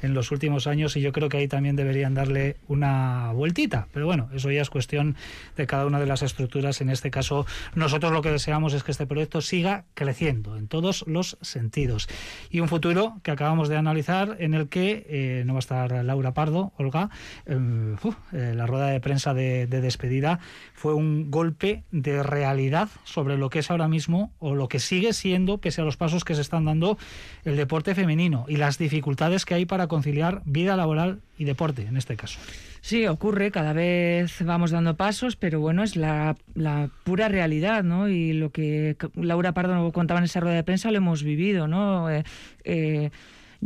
en 0.00 0.14
los 0.14 0.30
últimos 0.30 0.66
años 0.66 0.96
y 0.96 1.00
yo 1.00 1.12
creo 1.12 1.28
que 1.28 1.38
ahí 1.38 1.48
también 1.48 1.76
deberían 1.76 2.14
darle 2.14 2.56
una 2.68 3.32
vueltita, 3.32 3.88
pero 3.92 4.06
bueno, 4.06 4.28
eso 4.34 4.50
ya 4.50 4.62
es 4.62 4.70
cuestión 4.70 5.16
de 5.56 5.66
cada 5.66 5.86
una 5.86 6.00
de 6.00 6.06
las 6.06 6.22
estructuras. 6.22 6.80
En 6.80 6.90
este 6.90 7.10
caso, 7.10 7.46
nosotros 7.74 8.12
lo 8.12 8.22
que 8.22 8.30
deseamos 8.30 8.74
es 8.74 8.82
que 8.82 8.92
este 8.92 9.06
proyecto 9.06 9.40
siga 9.40 9.84
creciendo 9.94 10.56
en 10.56 10.68
todos 10.68 11.04
los 11.06 11.38
sentidos 11.40 12.08
y 12.50 12.60
un 12.60 12.68
futuro 12.68 13.20
que 13.22 13.30
acabamos 13.30 13.68
de 13.68 13.76
analizar 13.76 14.36
en 14.40 14.54
el 14.54 14.68
que 14.68 15.06
eh, 15.08 15.44
no 15.46 15.54
va 15.54 15.58
a 15.58 15.60
estar 15.60 16.04
Laura 16.04 16.32
Pardo, 16.34 16.72
Olga, 16.76 17.10
la 17.46 18.66
rueda 18.66 18.86
de 18.88 19.00
prensa 19.00 19.34
de, 19.34 19.66
despedida 19.80 20.40
fue 20.74 20.94
un 20.94 21.30
golpe 21.30 21.84
de 21.90 22.22
realidad 22.22 22.88
sobre 23.04 23.36
lo 23.36 23.50
que 23.50 23.60
es 23.60 23.70
ahora 23.70 23.88
mismo 23.88 24.32
o 24.38 24.54
lo 24.54 24.68
que 24.68 24.78
sigue 24.78 25.12
siendo, 25.12 25.58
pese 25.58 25.80
a 25.80 25.84
los 25.84 25.96
pasos 25.96 26.24
que 26.24 26.34
se 26.34 26.40
están 26.40 26.64
dando, 26.64 26.98
el 27.44 27.56
deporte 27.56 27.94
femenino 27.94 28.44
y 28.48 28.56
las 28.56 28.78
dificultades 28.78 29.44
que 29.44 29.54
hay 29.54 29.66
para 29.66 29.86
conciliar 29.86 30.42
vida 30.44 30.76
laboral 30.76 31.20
y 31.38 31.44
deporte 31.44 31.82
en 31.82 31.96
este 31.96 32.16
caso. 32.16 32.38
Sí, 32.80 33.06
ocurre, 33.06 33.52
cada 33.52 33.72
vez 33.72 34.44
vamos 34.44 34.72
dando 34.72 34.96
pasos, 34.96 35.36
pero 35.36 35.60
bueno, 35.60 35.84
es 35.84 35.94
la, 35.94 36.34
pura 37.04 37.28
realidad, 37.28 37.84
¿no? 37.84 38.08
Y 38.08 38.32
lo 38.32 38.50
que 38.50 38.96
Laura 39.14 39.52
Pardo 39.52 39.92
contaba 39.92 40.18
en 40.18 40.24
esa 40.24 40.40
rueda 40.40 40.56
de 40.56 40.64
prensa 40.64 40.90
lo 40.90 40.96
hemos 40.98 41.22
vivido, 41.22 41.68
¿no? 41.68 42.10
Eh, 42.10 42.24
eh, 42.64 43.10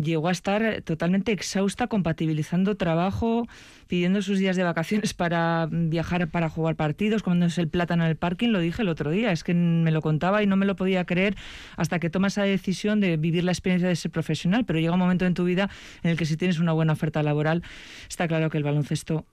llegó 0.00 0.28
a 0.28 0.32
estar 0.32 0.82
totalmente 0.82 1.32
exhausta 1.32 1.86
compatibilizando 1.86 2.76
trabajo, 2.76 3.48
pidiendo 3.88 4.22
sus 4.22 4.38
días 4.38 4.56
de 4.56 4.62
vacaciones 4.62 5.14
para 5.14 5.68
viajar 5.70 6.28
para 6.28 6.48
jugar 6.48 6.76
partidos, 6.76 7.22
comiéndose 7.22 7.60
el 7.60 7.68
plátano 7.68 8.04
en 8.04 8.10
el 8.10 8.16
parking, 8.16 8.50
lo 8.50 8.60
dije 8.60 8.82
el 8.82 8.88
otro 8.88 9.10
día, 9.10 9.32
es 9.32 9.44
que 9.44 9.54
me 9.54 9.90
lo 9.90 10.02
contaba 10.02 10.42
y 10.42 10.46
no 10.46 10.56
me 10.56 10.66
lo 10.66 10.76
podía 10.76 11.04
creer 11.04 11.36
hasta 11.76 11.98
que 11.98 12.10
tomas 12.10 12.34
esa 12.34 12.42
decisión 12.42 13.00
de 13.00 13.16
vivir 13.16 13.44
la 13.44 13.52
experiencia 13.52 13.88
de 13.88 13.96
ser 13.96 14.10
profesional, 14.10 14.64
pero 14.64 14.78
llega 14.78 14.92
un 14.92 14.98
momento 14.98 15.24
en 15.26 15.34
tu 15.34 15.44
vida 15.44 15.70
en 16.02 16.10
el 16.10 16.16
que 16.16 16.26
si 16.26 16.36
tienes 16.36 16.58
una 16.58 16.72
buena 16.72 16.92
oferta 16.92 17.22
laboral, 17.22 17.62
está 18.08 18.28
claro 18.28 18.50
que 18.50 18.58
el 18.58 18.64
baloncesto 18.64 19.24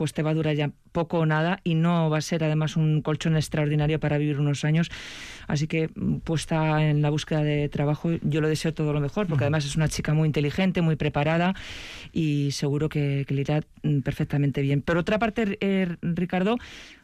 pues 0.00 0.14
te 0.14 0.22
va 0.22 0.30
a 0.30 0.34
durar 0.34 0.56
ya 0.56 0.70
poco 0.92 1.18
o 1.18 1.26
nada 1.26 1.60
y 1.62 1.74
no 1.74 2.08
va 2.08 2.16
a 2.16 2.20
ser 2.22 2.42
además 2.42 2.74
un 2.74 3.02
colchón 3.02 3.36
extraordinario 3.36 4.00
para 4.00 4.16
vivir 4.16 4.40
unos 4.40 4.64
años. 4.64 4.90
Así 5.46 5.66
que 5.66 5.90
mm, 5.94 6.20
puesta 6.20 6.88
en 6.88 7.02
la 7.02 7.10
búsqueda 7.10 7.42
de 7.42 7.68
trabajo, 7.68 8.08
yo 8.22 8.40
lo 8.40 8.48
deseo 8.48 8.72
todo 8.72 8.94
lo 8.94 9.00
mejor, 9.00 9.26
porque 9.26 9.44
además 9.44 9.66
es 9.66 9.76
una 9.76 9.88
chica 9.88 10.14
muy 10.14 10.24
inteligente, 10.24 10.80
muy 10.80 10.96
preparada 10.96 11.54
y 12.14 12.52
seguro 12.52 12.88
que, 12.88 13.26
le 13.28 13.40
irá 13.42 13.62
mm, 13.82 13.98
perfectamente 14.00 14.62
bien. 14.62 14.80
Por 14.80 14.96
otra 14.96 15.18
parte, 15.18 15.58
eh, 15.60 15.94
Ricardo, 16.00 16.56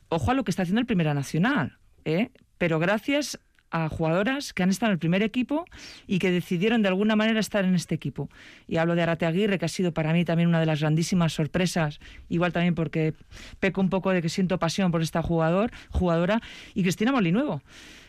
ojo 0.08 0.30
a 0.30 0.34
lo 0.34 0.44
que 0.44 0.50
está 0.50 0.62
haciendo 0.62 0.80
el 0.80 0.86
Primera 0.86 1.12
Nacional. 1.12 1.76
¿eh? 2.06 2.30
Pero 2.56 2.78
gracias 2.78 3.38
a 3.70 3.88
jugadoras 3.88 4.52
que 4.52 4.62
han 4.62 4.70
estado 4.70 4.90
en 4.90 4.94
el 4.94 4.98
primer 4.98 5.22
equipo 5.22 5.64
y 6.06 6.18
que 6.18 6.30
decidieron 6.30 6.82
de 6.82 6.88
alguna 6.88 7.16
manera 7.16 7.40
estar 7.40 7.64
en 7.64 7.74
este 7.74 7.94
equipo. 7.94 8.28
Y 8.66 8.76
hablo 8.76 8.94
de 8.94 9.02
Arate 9.02 9.26
Aguirre, 9.26 9.58
que 9.58 9.64
ha 9.64 9.68
sido 9.68 9.92
para 9.92 10.12
mí 10.12 10.24
también 10.24 10.48
una 10.48 10.60
de 10.60 10.66
las 10.66 10.80
grandísimas 10.80 11.32
sorpresas, 11.32 12.00
igual 12.28 12.52
también 12.52 12.74
porque 12.74 13.14
peco 13.60 13.80
un 13.80 13.90
poco 13.90 14.10
de 14.10 14.22
que 14.22 14.28
siento 14.28 14.58
pasión 14.58 14.90
por 14.90 15.02
esta 15.02 15.22
jugador, 15.22 15.70
jugadora, 15.90 16.40
y 16.74 16.82
Cristina 16.82 17.12
Molinuevo, 17.12 17.62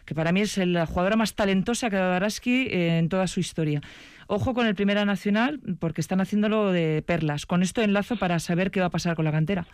que 0.06 0.16
para 0.16 0.32
mí 0.32 0.42
es 0.42 0.58
la 0.58 0.86
jugadora 0.86 1.16
más 1.16 1.36
talentosa 1.36 1.90
que 1.90 1.98
ha 1.98 2.00
dado 2.00 2.14
Araski 2.14 2.68
eh, 2.68 3.00
en 3.00 3.10
toda 3.10 3.28
su 3.28 3.40
historia. 3.40 3.82
Ojo 4.28 4.54
con 4.54 4.68
el 4.68 4.76
Primera 4.76 5.06
Nacional, 5.06 5.60
porque 5.80 6.02
están 6.02 6.20
haciéndolo 6.20 6.72
de 6.72 7.02
perlas. 7.02 7.46
Con 7.46 7.64
esto 7.64 7.82
enlazo 7.82 8.18
para 8.18 8.40
saber 8.40 8.72
qué 8.72 8.82
va 8.82 8.88
a 8.88 8.90
pasar 8.90 9.16
con 9.16 9.24
la 9.24 9.32
cantera 9.32 9.68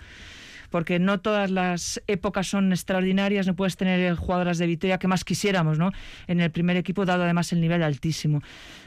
porque 0.74 0.98
no 0.98 1.20
todas 1.20 1.52
las 1.52 2.02
épocas 2.08 2.48
son 2.48 2.72
extraordinarias, 2.72 3.46
no 3.46 3.56
puedes 3.56 3.78
tener 3.78 4.16
jugadoras 4.16 4.58
de 4.58 4.66
Vitoria 4.66 4.98
que 4.98 5.08
más 5.08 5.24
quisiéramos, 5.24 5.78
¿no? 5.78 5.92
En 6.26 6.42
el 6.42 6.50
primer 6.50 6.78
equipo, 6.78 7.06
dado 7.06 7.26
además 7.26 7.54
el 7.54 7.62
nivel 7.62 7.84
altísimo. 7.84 8.42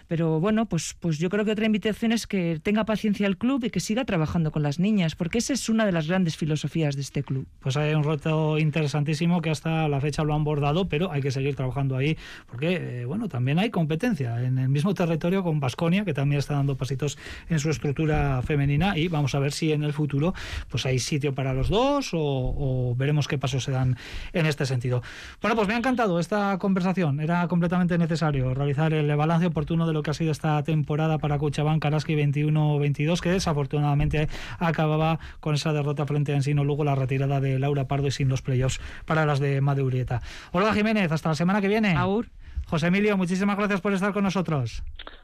Pero 0.09 0.40
bueno, 0.40 0.66
pues, 0.66 0.97
pues 1.01 1.19
yo 1.19 1.29
creo 1.31 1.45
que 1.45 1.53
otra 1.53 1.66
invitación 1.66 2.12
es 2.12 2.27
que 2.27 2.61
tenga 2.62 2.85
paciencia 2.85 3.27
el 3.27 3.37
club 3.37 3.64
y 3.64 3.71
que 3.71 3.81
siga 3.81 4.05
trabajando 4.05 4.53
con 4.53 4.62
las 4.62 4.79
niñas, 4.79 5.14
porque 5.16 5.38
esa 5.38 5.53
es 5.53 5.69
una 5.69 5.85
de 5.85 5.92
las 5.92 6.07
grandes 6.07 6.37
filosofías 6.37 6.95
de 6.95 7.03
este 7.03 7.23
club. 7.23 7.47
Pues 7.61 7.77
hay 7.77 7.95
un 7.95 8.05
reto 8.05 8.59
interesantísimo 8.59 9.42
que 9.42 9.51
hasta 9.51 9.88
la 9.88 10.01
fecha 10.01 10.23
lo 10.23 10.35
han 10.35 10.45
bordado, 10.45 10.88
pero 10.88 11.11
hay 11.11 11.23
que 11.23 11.31
seguir 11.31 11.57
trabajando 11.57 11.97
ahí, 11.97 12.16
porque 12.47 13.01
eh, 13.01 13.05
bueno, 13.05 13.29
también 13.29 13.59
hay 13.59 13.71
competencia 13.71 14.42
en 14.42 14.59
el 14.59 14.69
mismo 14.69 14.95
territorio 14.95 15.42
con 15.42 15.61
Basconia, 15.61 16.05
que 16.05 16.14
también 16.14 16.38
está 16.38 16.55
dando 16.55 16.77
pasitos 16.77 17.19
en 17.49 17.59
su 17.59 17.71
estructura 17.71 18.42
femenina, 18.42 18.97
y 18.97 19.09
vamos 19.09 19.35
a 19.35 19.38
ver 19.38 19.53
si 19.53 19.73
en 19.73 19.83
el 19.83 19.92
futuro 19.92 20.35
pues 20.69 20.87
hay 20.87 20.99
sitio 20.99 21.35
para 21.35 21.53
los 21.53 21.69
dos 21.69 22.11
o, 22.12 22.95
veremos 22.97 23.29
qué 23.29 23.38
pasos 23.38 23.64
se 23.64 23.73
dan 23.73 23.97
en 24.33 24.47
este 24.47 24.66
sentido. 24.66 25.03
Bueno, 25.40 25.57
pues 25.57 25.69
me 25.69 25.75
ha 25.75 25.79
encantado 25.79 26.21
esta 26.21 26.59
conversación, 26.59 27.21
era 27.21 27.47
completamente 27.49 27.99
necesario 27.99 28.55
realizar 28.55 28.92
el 28.92 29.14
balance 29.16 29.47
oportuno 29.47 29.87
de 29.87 29.96
lo 29.97 30.03
que 30.03 30.11
ha 30.11 30.15
sido 30.15 30.31
esta 30.31 30.63
temporada 30.63 31.19
para 31.19 31.39
Cuchabán 31.39 31.81
Karaski 31.81 32.15
21-22, 32.15 33.21
que 33.21 33.31
desafortunadamente 33.31 34.29
acababa 34.59 35.19
con 35.41 35.55
esa 35.55 35.73
derrota 35.73 36.07
frente 36.07 36.33
a 36.33 36.37
Ensino, 36.37 36.65
luego 36.65 36.85
la 36.85 36.95
retirada 36.95 37.41
de 37.41 37.59
Laura 37.59 37.89
Pardo 37.89 38.09
y 38.09 38.11
sin 38.11 38.29
los 38.29 38.43
playoffs 38.43 38.81
para 39.07 39.27
las 39.27 39.41
de 39.41 39.61
Madeurieta. 39.61 40.21
Hola 40.53 40.73
Jiménez, 40.75 41.11
hasta 41.11 41.31
la 41.31 41.35
semana 41.35 41.61
que 41.61 41.69
viene. 41.69 41.95
Aur. 41.97 42.27
José 42.69 42.89
Emilio, 42.89 43.17
muchísimas 43.17 43.57
gracias 43.57 43.81
por 43.81 43.93
estar 43.93 44.13
con 44.13 44.25
nosotros. 44.25 44.83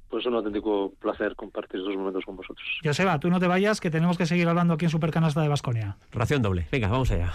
Pues 0.08 0.22
es 0.22 0.26
un 0.26 0.36
auténtico 0.36 0.92
placer 1.00 1.34
compartir 1.34 1.80
estos 1.80 1.96
momentos 1.96 2.24
con 2.24 2.36
vosotros. 2.36 2.66
Joseba, 2.84 3.18
tú 3.18 3.30
no 3.30 3.40
te 3.40 3.48
vayas, 3.48 3.80
que 3.80 3.90
tenemos 3.90 4.16
que 4.16 4.26
seguir 4.26 4.48
hablando 4.48 4.74
aquí 4.74 4.84
en 4.84 4.90
Supercanasta 4.90 5.42
de 5.42 5.48
Basconia. 5.48 5.96
Ración 6.12 6.40
doble. 6.40 6.68
Venga, 6.70 6.88
vamos 6.88 7.10
allá. 7.10 7.32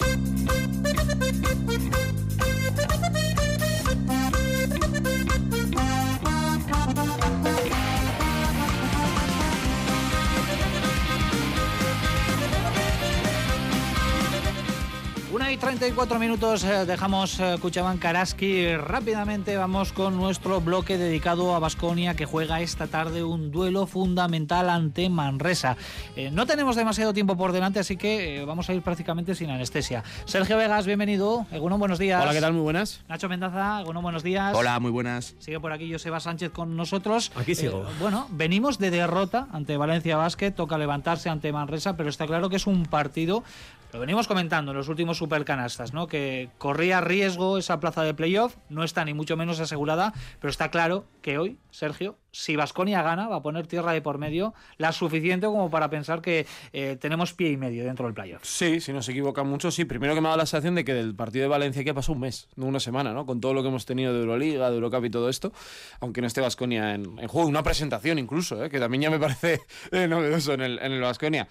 34 15.60 16.18
minutos 16.18 16.64
eh, 16.64 16.86
dejamos 16.86 17.38
eh, 17.38 17.56
Cuchabán 17.60 17.98
Karaski. 17.98 18.76
Rápidamente 18.76 19.58
vamos 19.58 19.92
con 19.92 20.16
nuestro 20.16 20.62
bloque 20.62 20.96
dedicado 20.96 21.54
a 21.54 21.58
Basconia 21.58 22.14
que 22.14 22.24
juega 22.24 22.62
esta 22.62 22.86
tarde 22.86 23.22
un 23.24 23.50
duelo 23.50 23.86
fundamental 23.86 24.70
ante 24.70 25.10
Manresa. 25.10 25.76
Eh, 26.16 26.30
no 26.30 26.46
tenemos 26.46 26.76
demasiado 26.76 27.12
tiempo 27.12 27.36
por 27.36 27.52
delante, 27.52 27.78
así 27.78 27.98
que 27.98 28.42
vamos 28.46 28.70
a 28.70 28.74
ir 28.74 28.80
prácticamente 28.80 29.34
sin 29.34 29.50
anestesia. 29.50 30.02
Sergio 30.24 30.56
Vegas, 30.56 30.86
bienvenido. 30.86 31.46
Egunon, 31.52 31.78
buenos 31.78 31.98
días. 31.98 32.22
Hola, 32.22 32.32
¿qué 32.32 32.40
tal? 32.40 32.54
Muy 32.54 32.62
buenas. 32.62 33.02
Nacho 33.06 33.28
Mendaza, 33.28 33.82
Egunon, 33.82 34.02
buenos 34.02 34.22
días. 34.22 34.56
Hola, 34.56 34.80
muy 34.80 34.90
buenas. 34.90 35.34
Sigue 35.40 35.60
por 35.60 35.72
aquí 35.72 35.92
Joseba 35.92 36.20
Sánchez 36.20 36.52
con 36.52 36.74
nosotros. 36.74 37.32
Aquí 37.36 37.54
sigo. 37.54 37.86
bueno, 38.00 38.26
venimos 38.30 38.78
de 38.78 38.90
derrota 38.90 39.46
ante 39.52 39.76
Valencia 39.76 40.16
Basket, 40.16 40.52
toca 40.52 40.78
levantarse 40.78 41.28
ante 41.28 41.52
Manresa, 41.52 41.98
pero 41.98 42.08
está 42.08 42.26
claro 42.26 42.48
que 42.48 42.56
es 42.56 42.66
un 42.66 42.86
partido 42.86 43.44
lo 43.92 44.00
venimos 44.00 44.28
comentando 44.28 44.70
en 44.70 44.76
los 44.76 44.88
últimos 44.88 45.18
supercanastas, 45.18 45.92
¿no? 45.92 46.06
Que 46.06 46.50
corría 46.58 47.00
riesgo 47.00 47.58
esa 47.58 47.80
plaza 47.80 48.02
de 48.02 48.14
playoff, 48.14 48.56
no 48.68 48.84
está 48.84 49.04
ni 49.04 49.14
mucho 49.14 49.36
menos 49.36 49.60
asegurada, 49.60 50.12
pero 50.40 50.50
está 50.50 50.70
claro 50.70 51.06
que 51.22 51.38
hoy, 51.38 51.58
Sergio, 51.70 52.16
si 52.32 52.56
Vasconia 52.56 53.02
gana, 53.02 53.28
va 53.28 53.36
a 53.36 53.42
poner 53.42 53.66
tierra 53.66 53.92
de 53.92 54.02
por 54.02 54.18
medio, 54.18 54.54
la 54.78 54.92
suficiente 54.92 55.46
como 55.46 55.70
para 55.70 55.90
pensar 55.90 56.20
que 56.20 56.46
eh, 56.72 56.96
tenemos 57.00 57.32
pie 57.32 57.50
y 57.50 57.56
medio 57.56 57.84
dentro 57.84 58.06
del 58.06 58.14
playoff. 58.14 58.42
Sí, 58.44 58.80
si 58.80 58.92
no 58.92 59.02
se 59.02 59.12
equivoca 59.12 59.42
mucho, 59.42 59.70
sí. 59.70 59.84
Primero 59.84 60.14
que 60.14 60.20
me 60.20 60.28
ha 60.28 60.30
dado 60.30 60.38
la 60.38 60.46
sensación 60.46 60.74
de 60.74 60.84
que 60.84 60.94
del 60.94 61.14
partido 61.14 61.42
de 61.42 61.48
Valencia 61.48 61.84
que 61.84 61.90
ha 61.90 61.94
pasado 61.94 62.14
un 62.14 62.20
mes, 62.20 62.48
no 62.56 62.66
una 62.66 62.80
semana, 62.80 63.12
¿no? 63.12 63.26
Con 63.26 63.40
todo 63.40 63.54
lo 63.54 63.62
que 63.62 63.68
hemos 63.68 63.86
tenido 63.86 64.12
de 64.12 64.20
Euroliga, 64.20 64.70
de 64.70 64.76
Eurocup 64.76 65.04
y 65.04 65.10
todo 65.10 65.28
esto, 65.28 65.52
aunque 66.00 66.20
no 66.20 66.26
esté 66.26 66.40
Vasconia 66.40 66.94
en, 66.94 67.16
juego, 67.28 67.48
una 67.48 67.62
presentación 67.62 68.18
incluso, 68.18 68.64
¿eh? 68.64 68.70
que 68.70 68.78
también 68.78 69.02
ya 69.02 69.10
me 69.10 69.18
parece 69.18 69.60
eh, 69.92 70.06
novedoso 70.06 70.54
en 70.54 70.60
el, 70.60 70.78
en 70.78 71.00
Vasconia. 71.00 71.48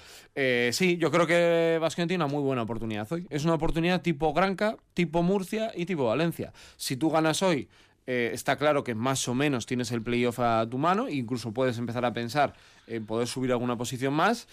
sí, 0.71 0.97
yo 0.97 1.11
creo 1.11 1.27
que 1.27 1.77
Vasconia 1.81 2.07
tiene 2.07 2.23
una 2.23 2.31
muy 2.31 2.43
buena 2.43 2.63
oportunidad 2.63 3.11
hoy. 3.11 3.27
Es 3.29 3.43
una 3.43 3.55
oportunidad 3.55 4.01
tipo 4.01 4.33
Granca, 4.33 4.77
tipo 4.93 5.23
Murcia 5.23 5.71
y 5.75 5.85
tipo 5.85 6.05
Valencia. 6.05 6.53
Si 6.77 6.95
tú 6.95 7.09
ganas 7.09 7.41
hoy, 7.43 7.69
eh, 8.12 8.32
está 8.34 8.56
claro 8.56 8.84
que 8.84 8.95
más 8.95 9.28
o 9.28 9.36
menos 9.36 9.67
tienes 9.67 9.91
el 9.91 10.02
playoff 10.02 10.39
a 10.39 10.67
tu 10.67 10.80
mano, 10.80 11.08
incluso 11.10 11.54
puedes 11.54 11.78
empezar 11.78 12.06
a 12.06 12.12
pensar 12.12 12.56
en 12.88 13.06
poder 13.06 13.28
subir 13.28 13.52
alguna 13.52 13.78
posición 13.78 14.15
más. 14.15 14.48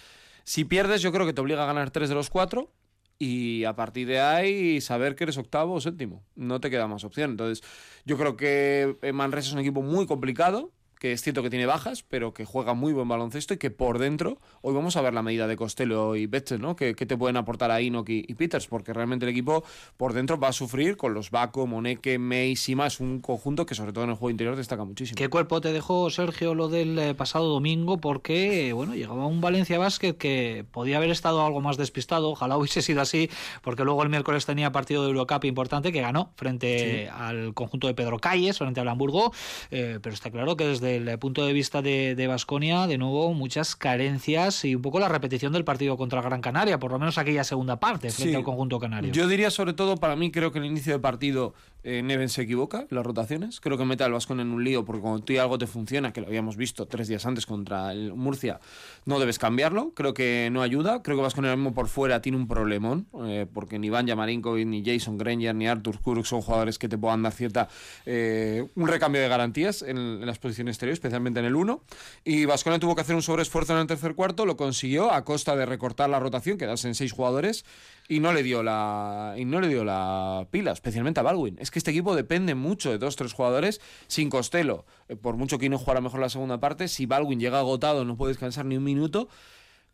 Si 0.45 0.67
pierdes, 0.67 1.01
yo 1.01 1.11
creo 1.11 1.25
que 1.25 1.33
te 1.33 1.41
obliga 1.41 1.63
a 1.63 1.67
ganar 1.67 1.91
tres 1.91 2.11
de 2.11 2.15
los 2.15 2.29
cuatro 2.29 2.71
y 3.19 3.65
a 3.65 3.75
partir 3.75 4.09
de 4.09 4.21
ahí 4.21 4.83
saber 4.83 5.17
que 5.17 5.25
eres 5.25 5.39
octavo 5.39 5.73
o 5.73 5.81
séptimo. 5.81 6.23
No 6.35 6.61
te 6.61 6.69
queda 6.69 6.87
más 6.87 7.03
opción. 7.05 7.31
Entonces, 7.31 7.67
yo 8.05 8.19
creo 8.19 8.37
que 8.37 8.99
Manresa 9.15 9.49
es 9.49 9.55
un 9.55 9.61
equipo 9.61 9.81
muy 9.81 10.05
complicado 10.07 10.71
que 10.99 11.13
es 11.13 11.23
cierto 11.23 11.43
que 11.43 11.51
tiene 11.51 11.67
bajas, 11.67 12.05
pero 12.09 12.33
que 12.33 12.45
juega 12.45 12.75
muy 12.75 12.93
buen 12.93 13.09
baloncesto 13.09 13.55
y 13.55 13.59
que 13.59 13.71
por 13.71 13.99
dentro, 13.99 14.39
hoy 14.63 14.75
vamos 14.75 14.97
a 14.97 15.03
ver 15.03 15.15
la 15.15 15.23
medida 15.23 15.47
de 15.47 15.57
Costello 15.57 16.17
y 16.17 16.27
Betzel, 16.27 16.61
¿no? 16.61 16.77
Que, 16.77 16.95
te 16.95 17.17
pueden 17.17 17.37
aportar 17.37 17.71
a 17.71 17.81
Enoch 17.81 18.09
y, 18.09 18.35
Peters, 18.35 18.67
porque 18.67 18.93
realmente 18.93 19.27
el 19.27 19.31
equipo 19.31 19.63
por 19.97 20.13
dentro 20.13 20.39
va 20.39 20.49
a 20.49 20.53
sufrir 20.53 20.97
con 20.97 21.15
los 21.15 21.31
Baco, 21.31 21.67
Moneke, 21.67 22.19
Meis 22.19 22.69
y 22.69 22.75
más, 22.75 22.99
un 22.99 23.21
conjunto 23.21 23.65
que 23.65 23.75
sobre 23.75 23.93
todo 23.93 24.05
en 24.05 24.11
el 24.11 24.17
juego 24.17 24.31
interior 24.31 24.57
destaca 24.57 24.85
muchísimo. 24.85 25.17
¿Qué 25.17 25.29
cuerpo 25.29 25.61
te 25.61 25.73
dejó, 25.73 26.11
Sergio, 26.11 26.55
lo 26.55 26.69
del 26.69 26.99
eh, 26.99 27.15
pasado 27.15 27.47
domingo? 27.47 27.99
Porque, 27.99 28.73
bueno, 28.73 28.95
llegaba 28.95 29.27
un 29.27 29.41
Valencia 29.41 29.79
Basket 29.79 30.15
que 30.15 30.65
podía 30.73 30.97
haber 30.97 31.11
estado 31.11 31.45
algo 31.45 31.61
más 31.61 31.77
despistado, 31.77 32.31
ojalá 32.31 32.57
hubiese 32.57 32.83
sido 32.83 33.01
así, 33.01 33.31
porque 33.63 33.85
luego 33.85 34.03
el 34.03 34.09
miércoles 34.09 34.47
tenía 34.47 34.73
partido 34.73 35.03
de 35.03 35.11
Eurocup 35.11 35.45
importante 35.45 35.93
que 35.93 36.01
ganó 36.01 36.33
frente 36.37 37.09
al 37.11 37.55
conjunto 37.55 37.87
de 37.87 37.95
Pedro 37.95 38.19
Calles, 38.19 38.59
frente 38.59 38.81
al 38.81 38.89
Hamburgo, 38.89 39.33
eh, 39.71 39.99
pero 40.03 40.15
está 40.15 40.31
claro 40.31 40.57
que 40.57 40.67
desde 40.67 40.86
desde 40.87 41.13
el 41.13 41.19
punto 41.19 41.45
de 41.45 41.53
vista 41.53 41.83
de 41.83 42.27
Vasconia, 42.27 42.87
de, 42.87 42.99
nuevo, 42.99 43.35
muchas 43.35 43.77
carencias 43.77 44.65
y 44.65 44.75
un 44.75 44.83
poco 44.83 45.01
la 45.01 45.09
repetición 45.09 45.53
del 45.53 45.65
partido 45.65 45.97
contra 45.97 46.23
Gran 46.23 46.41
Canaria, 46.41 46.79
por 46.79 46.93
lo 46.93 46.99
menos 46.99 47.19
aquella 47.19 47.45
segunda 47.45 47.79
parte 47.79 48.11
frente 48.11 48.37
al 48.37 48.45
conjunto 48.45 48.79
canario. 48.79 49.13
Yo 49.13 49.29
diría 49.29 49.51
sobre 49.51 49.73
todo, 49.73 49.97
para 49.97 50.17
mí, 50.17 50.31
creo 50.31 50.53
que 50.53 50.59
el 50.59 50.65
inicio 50.65 50.93
de 50.93 50.99
partido 50.99 51.55
eh, 51.89 52.03
Neven 52.03 52.29
se 52.29 52.43
equivoca 52.43 52.89
las 52.91 53.07
rotaciones. 53.07 53.61
Creo 53.61 53.79
que 53.79 53.85
mete 53.85 54.03
al 54.03 54.11
Vasconia 54.11 54.43
en 54.43 54.51
un 54.51 54.65
lío 54.65 54.85
porque 54.85 55.01
cuando 55.01 55.23
tú 55.23 55.33
y 55.33 55.39
algo 55.39 55.57
te 55.57 55.69
funciona, 55.69 56.13
que 56.13 56.21
lo 56.21 56.27
habíamos 56.27 56.57
visto 56.57 56.87
tres 56.87 57.07
días 57.07 57.25
antes 57.27 57.47
contra 57.47 57.93
el 57.93 58.13
Murcia, 58.13 58.59
no 59.05 59.21
debes 59.21 59.39
cambiarlo. 59.39 59.93
Creo 59.95 60.13
que 60.13 60.49
no 60.51 60.63
ayuda. 60.63 61.05
Creo 61.05 61.17
que 61.17 61.23
Vasconia 61.23 61.55
mismo 61.55 61.75
por 61.75 61.87
fuera 61.87 62.21
tiene 62.21 62.39
un 62.39 62.49
problemón 62.49 63.07
eh, 63.27 63.47
porque 63.55 63.79
ni 63.79 63.87
Iván 63.87 64.09
Yamarinkovic, 64.09 64.67
ni 64.67 64.85
Jason 64.85 65.17
Granger, 65.17 65.55
ni 65.55 65.69
Arthur 65.69 66.01
Kuruk 66.01 66.27
son 66.27 66.43
jugadores 66.43 66.77
que 66.77 66.89
te 66.89 66.99
puedan 66.99 67.23
dar 67.23 67.33
cierta 67.33 67.69
eh, 68.05 68.67
un 68.75 68.89
recambio 68.89 69.23
de 69.23 69.29
garantías 69.29 69.83
en, 69.83 70.27
las 70.27 70.41
posiciones 70.41 70.83
especialmente 70.83 71.39
en 71.39 71.47
el 71.47 71.55
1. 71.55 71.85
Y 72.25 72.47
Vasconia 72.47 72.81
tuvo 72.81 72.97
que 72.97 73.03
hacer 73.03 73.15
un 73.15 73.23
sobreesfuerzo 73.23 73.75
en 73.75 73.79
el 73.79 73.87
tercer 73.87 74.17
cuarto, 74.17 74.45
lo 74.45 74.57
consiguió 74.57 75.13
a 75.13 75.25
costa 75.25 75.55
de 75.55 75.65
recortar 75.67 76.11
la 76.11 76.19
rotación, 76.19 76.59
quedarse 76.59 76.89
en 76.89 76.97
seis 76.97 77.13
jugadores 77.13 77.65
y 78.09 78.21
no 78.21 78.33
le 78.33 78.43
dio 78.43 78.63
la 78.63 79.35
y 79.37 79.45
no 79.45 79.61
le 79.61 79.69
dio 79.69 79.85
la 79.85 80.47
pila, 80.51 80.73
especialmente 80.73 81.21
a 81.21 81.23
Baldwin. 81.23 81.57
Es 81.59 81.71
que 81.71 81.79
este 81.79 81.91
equipo 81.91 82.15
depende 82.15 82.55
mucho 82.55 82.91
de 82.91 82.99
dos 82.99 83.17
tres 83.17 83.33
jugadores 83.33 83.81
sin 84.07 84.31
Costello. 84.31 84.85
Eh, 85.09 85.17
por 85.17 85.37
mucho 85.37 85.59
que 85.59 85.69
no 85.69 85.79
jugara 85.79 86.01
mejor 86.01 86.21
la 86.21 86.29
segunda 86.29 86.61
parte, 86.61 86.89
si 86.89 87.07
Baldwin 87.07 87.41
llega 87.41 87.59
agotado, 87.59 88.05
no 88.05 88.17
puede 88.17 88.33
descansar 88.33 88.65
ni 88.65 88.77
un 88.77 88.85
minuto 88.85 89.29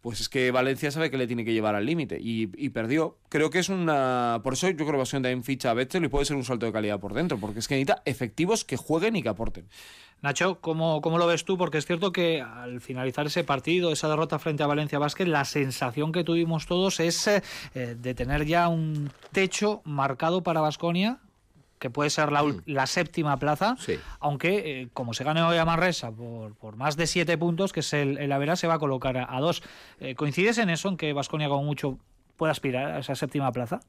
pues 0.03 0.21
es 0.21 0.29
que 0.29 0.51
Valencia 0.51 0.91
sabe 0.91 1.11
que 1.11 1.17
le 1.17 1.29
tiene 1.29 1.45
que 1.45 1.53
llevar 1.53 1.77
al 1.77 1.87
límite 1.87 2.19
y, 2.21 2.47
perdió. 2.71 3.19
Creo 3.29 3.51
que 3.51 3.61
es 3.61 3.69
una. 3.69 4.41
Por 4.43 4.55
eso 4.55 4.69
yo 4.69 4.77
creo 4.77 4.91
que 4.91 4.97
va 4.97 5.03
a 5.05 5.07
ser 5.07 5.23
también 5.23 5.45
ficha 5.45 5.71
a 5.71 5.75
Betzel 5.75 6.05
y 6.05 6.09
puede 6.09 6.25
ser 6.25 6.37
un 6.37 6.45
salto 6.45 6.67
de 6.67 6.73
calidad 6.73 6.99
por 6.99 7.15
dentro, 7.15 7.39
porque 7.39 7.61
es 7.61 7.69
que 7.69 7.77
necesita 7.77 8.03
efectivos 8.05 8.65
que 8.65 8.77
jueguen 8.77 9.15
y 9.15 9.23
que 9.23 9.29
aporten. 9.29 9.69
Nacho, 10.21 10.61
¿cómo, 10.61 11.01
¿cómo, 11.01 11.19
lo 11.19 11.27
ves 11.27 11.45
tú? 11.45 11.57
Porque 11.57 11.79
es 11.79 11.87
cierto 11.87 12.13
que 12.13 12.41
al 12.41 12.81
finalizar 12.81 13.27
ese 13.27 13.45
partido, 13.45 13.93
esa 13.93 14.09
derrota 14.09 14.41
frente 14.41 14.65
a 14.65 14.67
Valencia 14.67 14.99
Vázquez, 14.99 15.29
la 15.29 15.45
sensación 15.45 16.11
que 16.11 16.25
tuvimos 16.25 16.67
todos 16.67 16.99
es 16.99 17.29
eh, 17.29 17.43
de 17.75 18.15
tener 18.15 18.45
ya 18.45 18.69
un 18.69 19.11
techo 19.31 19.83
marcado 19.85 20.43
para 20.43 20.61
Vasconia 20.61 21.21
que 21.83 21.91
puede 21.91 22.11
ser 22.11 22.31
la, 22.31 22.45
mm. 22.45 22.63
la 22.67 22.87
séptima 22.87 23.41
plaza, 23.41 23.77
aunque 24.21 24.83
eh, 24.83 24.89
como 24.95 25.15
se 25.15 25.25
gane 25.25 25.43
hoy 25.43 25.59
a 25.59 25.65
Manresa 25.65 26.13
por, 26.13 26.55
por, 26.55 26.77
más 26.77 26.97
de 26.97 27.09
siete 27.09 27.37
puntos, 27.37 27.73
que 27.73 27.81
es 27.81 27.93
el, 27.93 28.19
el 28.19 28.31
Avera, 28.31 28.55
se 28.55 28.69
va 28.69 28.75
a 28.75 28.79
colocar 28.79 29.17
a, 29.17 29.41
dos. 29.41 29.65
Eh, 29.99 30.15
¿Coincides 30.15 30.59
en 30.59 30.71
eso, 30.71 30.89
en 30.89 30.97
que 30.97 31.13
Vasconia 31.13 31.49
como 31.49 31.65
mucho 31.65 31.99
puede 32.37 32.53
aspirar 32.53 32.93
a 32.93 32.99
esa 33.01 33.17
séptima 33.17 33.51
plaza? 33.51 33.81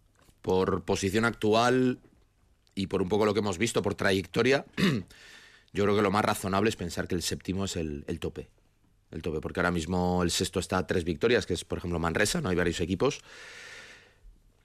Por 0.41 0.81
posición 0.81 1.23
actual 1.23 1.99
y 2.73 2.87
por 2.87 3.03
un 3.03 3.09
poco 3.09 3.25
lo 3.27 3.35
que 3.35 3.41
hemos 3.41 3.59
visto, 3.59 3.83
por 3.83 3.93
trayectoria, 3.93 4.65
yo 5.73 5.83
creo 5.83 5.95
que 5.95 6.01
lo 6.01 6.09
más 6.09 6.25
razonable 6.25 6.69
es 6.69 6.75
pensar 6.75 7.07
que 7.07 7.13
el 7.13 7.21
séptimo 7.21 7.65
es 7.65 7.75
el, 7.75 8.05
el 8.07 8.19
tope. 8.19 8.49
El 9.11 9.21
tope, 9.21 9.39
porque 9.39 9.59
ahora 9.59 9.69
mismo 9.69 10.23
el 10.23 10.31
sexto 10.31 10.59
está 10.59 10.79
a 10.79 10.87
tres 10.87 11.03
victorias, 11.03 11.45
que 11.45 11.53
es 11.53 11.63
por 11.63 11.77
ejemplo 11.77 11.99
Manresa, 11.99 12.41
no 12.41 12.49
hay 12.49 12.55
varios 12.55 12.81
equipos 12.81 13.21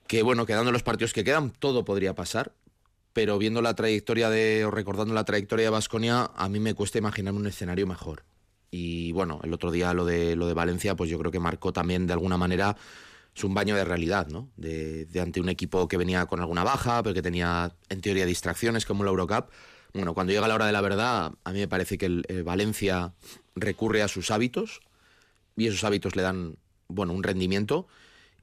que 0.06 0.22
bueno, 0.22 0.46
quedando 0.46 0.72
los 0.72 0.82
partidos 0.82 1.12
que 1.12 1.24
quedan, 1.24 1.50
todo 1.50 1.84
podría 1.84 2.14
pasar 2.14 2.54
pero 3.18 3.36
viendo 3.36 3.62
la 3.62 3.74
trayectoria 3.74 4.30
de, 4.30 4.64
o 4.64 4.70
recordando 4.70 5.12
la 5.12 5.24
trayectoria 5.24 5.64
de 5.64 5.70
Vasconia, 5.70 6.30
a 6.36 6.48
mí 6.48 6.60
me 6.60 6.74
cuesta 6.74 6.98
imaginarme 6.98 7.40
un 7.40 7.48
escenario 7.48 7.84
mejor. 7.84 8.22
Y 8.70 9.10
bueno, 9.10 9.40
el 9.42 9.52
otro 9.52 9.72
día 9.72 9.92
lo 9.92 10.04
de, 10.04 10.36
lo 10.36 10.46
de 10.46 10.54
Valencia, 10.54 10.94
pues 10.94 11.10
yo 11.10 11.18
creo 11.18 11.32
que 11.32 11.40
marcó 11.40 11.72
también 11.72 12.06
de 12.06 12.12
alguna 12.12 12.36
manera 12.36 12.76
es 13.34 13.42
un 13.42 13.54
baño 13.54 13.74
de 13.74 13.84
realidad, 13.84 14.28
¿no? 14.28 14.50
De, 14.56 15.08
ante 15.20 15.40
un 15.40 15.48
equipo 15.48 15.88
que 15.88 15.96
venía 15.96 16.26
con 16.26 16.38
alguna 16.38 16.62
baja, 16.62 17.02
pero 17.02 17.12
que 17.12 17.20
tenía 17.20 17.74
en 17.88 18.00
teoría 18.02 18.24
distracciones 18.24 18.86
como 18.86 19.02
la 19.02 19.10
Eurocup. 19.10 19.50
Bueno, 19.94 20.14
cuando 20.14 20.32
llega 20.32 20.46
la 20.46 20.54
hora 20.54 20.66
de 20.66 20.72
la 20.72 20.80
verdad, 20.80 21.32
a 21.42 21.52
mí 21.52 21.58
me 21.58 21.66
parece 21.66 21.98
que 21.98 22.06
el, 22.06 22.44
Valencia 22.44 23.14
recurre 23.56 24.02
a 24.02 24.06
sus 24.06 24.30
hábitos 24.30 24.78
y 25.56 25.66
esos 25.66 25.82
hábitos 25.82 26.14
le 26.14 26.22
dan, 26.22 26.56
bueno, 26.86 27.14
un 27.14 27.24
rendimiento. 27.24 27.88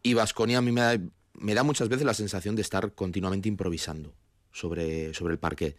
Y 0.03 0.15
Vasconia 0.15 0.57
a 0.57 0.61
mí 0.61 0.73
me 0.73 0.99
me 1.37 1.53
da 1.53 1.63
muchas 1.63 1.87
veces 1.87 2.05
la 2.05 2.13
sensación 2.13 2.55
de 2.55 2.61
estar 2.61 2.93
continuamente 2.93 3.47
improvisando 3.49 4.13
sobre, 4.55 5.13
sobre 5.13 5.33
el 5.33 5.39
parque. 5.39 5.75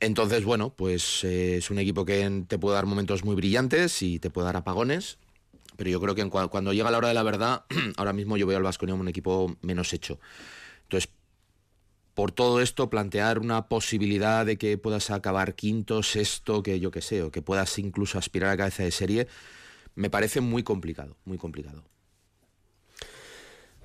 Entonces, 0.00 0.44
bueno, 0.44 0.70
pues 0.70 1.24
eh, 1.24 1.56
es 1.56 1.70
un 1.70 1.78
equipo 1.78 2.04
que 2.04 2.44
te 2.46 2.58
puede 2.58 2.74
dar 2.74 2.86
momentos 2.86 3.24
muy 3.24 3.34
brillantes 3.34 4.02
y 4.02 4.18
te 4.18 4.28
puede 4.28 4.46
dar 4.46 4.56
apagones, 4.56 5.18
pero 5.76 5.88
yo 5.88 6.00
creo 6.00 6.14
que 6.14 6.28
cuando 6.28 6.72
llega 6.72 6.90
la 6.90 6.98
hora 6.98 7.08
de 7.08 7.14
la 7.14 7.22
verdad, 7.22 7.64
ahora 7.96 8.12
mismo 8.12 8.36
yo 8.36 8.46
veo 8.46 8.58
al 8.58 8.62
Vasconia 8.62 8.94
un 8.94 9.08
equipo 9.08 9.56
menos 9.62 9.92
hecho. 9.92 10.18
Entonces, 10.82 11.10
por 12.14 12.32
todo 12.32 12.60
esto, 12.60 12.90
plantear 12.90 13.38
una 13.38 13.68
posibilidad 13.68 14.44
de 14.44 14.56
que 14.56 14.78
puedas 14.78 15.10
acabar 15.10 15.54
quinto, 15.54 16.02
sexto, 16.02 16.62
que 16.62 16.80
yo 16.80 16.90
qué 16.90 17.02
sé, 17.02 17.22
o 17.22 17.30
que 17.30 17.42
puedas 17.42 17.78
incluso 17.78 18.18
aspirar 18.18 18.50
a 18.50 18.56
cabeza 18.56 18.82
de 18.82 18.90
serie, 18.90 19.28
me 19.94 20.10
parece 20.10 20.40
muy 20.40 20.62
complicado, 20.62 21.16
muy 21.24 21.38
complicado. 21.38 21.84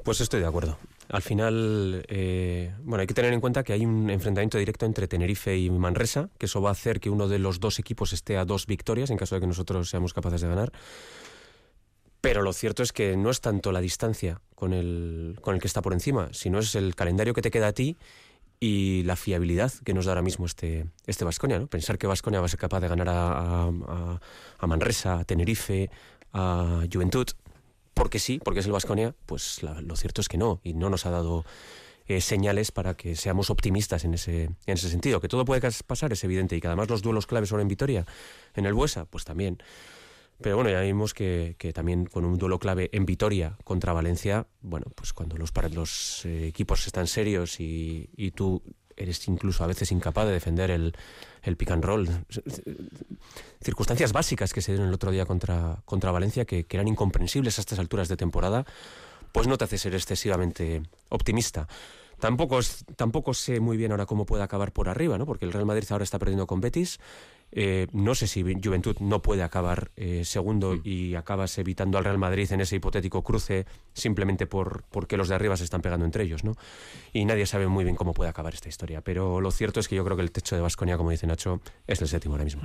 Pues 0.03 0.19
estoy 0.21 0.39
de 0.39 0.47
acuerdo. 0.47 0.77
Al 1.11 1.21
final, 1.21 2.05
eh, 2.07 2.73
bueno, 2.83 3.01
hay 3.01 3.07
que 3.07 3.13
tener 3.13 3.33
en 3.33 3.41
cuenta 3.41 3.63
que 3.63 3.73
hay 3.73 3.85
un 3.85 4.09
enfrentamiento 4.09 4.57
directo 4.57 4.85
entre 4.85 5.09
Tenerife 5.09 5.57
y 5.57 5.69
Manresa, 5.69 6.29
que 6.37 6.45
eso 6.45 6.61
va 6.61 6.69
a 6.69 6.71
hacer 6.71 7.01
que 7.01 7.09
uno 7.09 7.27
de 7.27 7.37
los 7.37 7.59
dos 7.59 7.79
equipos 7.79 8.13
esté 8.13 8.37
a 8.37 8.45
dos 8.45 8.65
victorias 8.65 9.09
en 9.09 9.17
caso 9.17 9.35
de 9.35 9.41
que 9.41 9.47
nosotros 9.47 9.89
seamos 9.89 10.13
capaces 10.13 10.39
de 10.39 10.47
ganar. 10.47 10.71
Pero 12.21 12.43
lo 12.43 12.53
cierto 12.53 12.81
es 12.81 12.93
que 12.93 13.17
no 13.17 13.29
es 13.29 13.41
tanto 13.41 13.73
la 13.73 13.81
distancia 13.81 14.39
con 14.55 14.71
el, 14.71 15.37
con 15.41 15.53
el 15.53 15.59
que 15.59 15.67
está 15.67 15.81
por 15.81 15.91
encima, 15.91 16.29
sino 16.31 16.59
es 16.59 16.75
el 16.75 16.95
calendario 16.95 17.33
que 17.33 17.41
te 17.41 17.51
queda 17.51 17.67
a 17.67 17.73
ti 17.73 17.97
y 18.61 19.03
la 19.03 19.17
fiabilidad 19.17 19.73
que 19.83 19.93
nos 19.93 20.05
da 20.05 20.13
ahora 20.13 20.21
mismo 20.21 20.45
este 20.45 20.85
este 21.07 21.25
Vasconia, 21.25 21.59
¿no? 21.59 21.67
Pensar 21.67 21.97
que 21.97 22.07
Vasconia 22.07 22.39
va 22.39 22.45
a 22.45 22.49
ser 22.49 22.59
capaz 22.59 22.79
de 22.79 22.87
ganar 22.87 23.09
a, 23.09 23.63
a, 23.63 24.19
a 24.59 24.67
Manresa, 24.67 25.19
a 25.19 25.25
Tenerife, 25.25 25.89
a 26.31 26.83
Juventud, 26.89 27.27
porque 27.93 28.19
sí, 28.19 28.39
porque 28.43 28.61
es 28.61 28.65
el 28.65 28.71
Vasconia, 28.71 29.15
pues 29.25 29.61
lo 29.63 29.95
cierto 29.95 30.21
es 30.21 30.27
que 30.27 30.37
no, 30.37 30.59
y 30.63 30.73
no 30.73 30.89
nos 30.89 31.05
ha 31.05 31.11
dado 31.11 31.45
eh, 32.07 32.19
señales 32.19 32.71
para 32.71 32.95
que 32.95 33.15
seamos 33.15 33.49
optimistas 33.49 34.03
en 34.05 34.13
ese, 34.13 34.43
en 34.43 34.57
ese 34.65 34.89
sentido. 34.89 35.21
Que 35.21 35.27
todo 35.27 35.45
puede 35.45 35.61
pasar 35.85 36.11
es 36.11 36.23
evidente, 36.23 36.55
y 36.55 36.61
que 36.61 36.67
además 36.67 36.89
los 36.89 37.01
duelos 37.01 37.27
claves 37.27 37.49
son 37.49 37.61
en 37.61 37.67
Vitoria, 37.67 38.05
en 38.55 38.65
el 38.65 38.73
Buesa, 38.73 39.05
pues 39.05 39.23
también. 39.23 39.61
Pero 40.41 40.55
bueno, 40.55 40.71
ya 40.71 40.81
vimos 40.81 41.13
que, 41.13 41.55
también 41.73 42.05
con 42.05 42.25
un 42.25 42.37
duelo 42.37 42.57
clave 42.57 42.89
en 42.93 43.05
Vitoria 43.05 43.57
contra 43.63 43.93
Valencia, 43.93 44.47
bueno, 44.61 44.87
pues 44.95 45.13
cuando 45.13 45.37
los, 45.37 45.51
los 45.71 46.25
eh, 46.25 46.47
equipos 46.47 46.87
están 46.87 47.07
serios 47.07 47.59
y, 47.59 48.09
y 48.17 48.31
tú 48.31 48.63
eres 49.03 49.27
incluso 49.27 49.63
a 49.63 49.67
veces 49.67 49.91
incapaz 49.91 50.25
de 50.25 50.33
defender 50.33 50.71
el, 50.71 50.95
el 51.43 51.57
pick 51.57 51.71
and 51.71 51.83
roll. 51.83 52.07
Circunstancias 53.61 54.13
básicas 54.13 54.53
que 54.53 54.61
se 54.61 54.71
dieron 54.71 54.87
el 54.87 54.93
otro 54.93 55.11
día 55.11 55.25
contra, 55.25 55.81
contra 55.85 56.11
Valencia 56.11 56.45
que, 56.45 56.65
eran 56.69 56.87
incomprensibles 56.87 57.57
a 57.57 57.61
estas 57.61 57.79
alturas 57.79 58.07
de 58.07 58.17
temporada, 58.17 58.65
pues 59.31 59.47
no 59.47 59.57
te 59.57 59.65
hace 59.65 59.77
ser 59.77 59.95
excesivamente 59.95 60.83
optimista. 61.09 61.67
Tampoco, 62.19 62.59
tampoco 62.95 63.33
sé 63.33 63.59
muy 63.59 63.77
bien 63.77 63.91
ahora 63.91 64.05
cómo 64.05 64.25
puede 64.25 64.43
acabar 64.43 64.71
por 64.71 64.89
arriba, 64.89 65.17
¿no? 65.17 65.25
porque 65.25 65.45
el 65.45 65.53
Real 65.53 65.65
Madrid 65.65 65.87
ahora 65.89 66.03
está 66.03 66.19
perdiendo 66.19 66.45
con 66.45 66.61
Betis 66.61 66.99
Eh, 67.51 67.87
no 67.91 68.15
sé 68.15 68.27
si 68.27 68.43
Juventud 68.43 68.95
no 68.99 69.21
puede 69.21 69.43
acabar 69.43 69.91
eh, 69.95 70.23
segundo 70.23 70.75
Mm. 70.75 70.81
y 70.83 71.15
acabas 71.15 71.57
evitando 71.57 71.97
al 71.97 72.03
Real 72.05 72.17
Madrid 72.17 72.51
en 72.51 72.61
ese 72.61 72.75
hipotético 72.77 73.23
cruce 73.23 73.65
simplemente 73.93 74.47
por 74.47 74.83
porque 74.89 75.17
los 75.17 75.27
de 75.27 75.35
arriba 75.35 75.57
se 75.57 75.63
están 75.63 75.81
pegando 75.81 76.05
entre 76.05 76.23
ellos, 76.23 76.43
¿no? 76.43 76.53
Y 77.13 77.25
nadie 77.25 77.45
sabe 77.45 77.67
muy 77.67 77.83
bien 77.83 77.95
cómo 77.95 78.13
puede 78.13 78.29
acabar 78.29 78.53
esta 78.53 78.69
historia. 78.69 79.01
Pero 79.01 79.41
lo 79.41 79.51
cierto 79.51 79.79
es 79.79 79.87
que 79.87 79.95
yo 79.95 80.05
creo 80.05 80.15
que 80.15 80.23
el 80.23 80.31
techo 80.31 80.55
de 80.55 80.61
Vasconia, 80.61 80.97
como 80.97 81.11
dice 81.11 81.27
Nacho, 81.27 81.61
es 81.87 82.01
el 82.01 82.07
séptimo 82.07 82.35
ahora 82.35 82.45
mismo. 82.45 82.61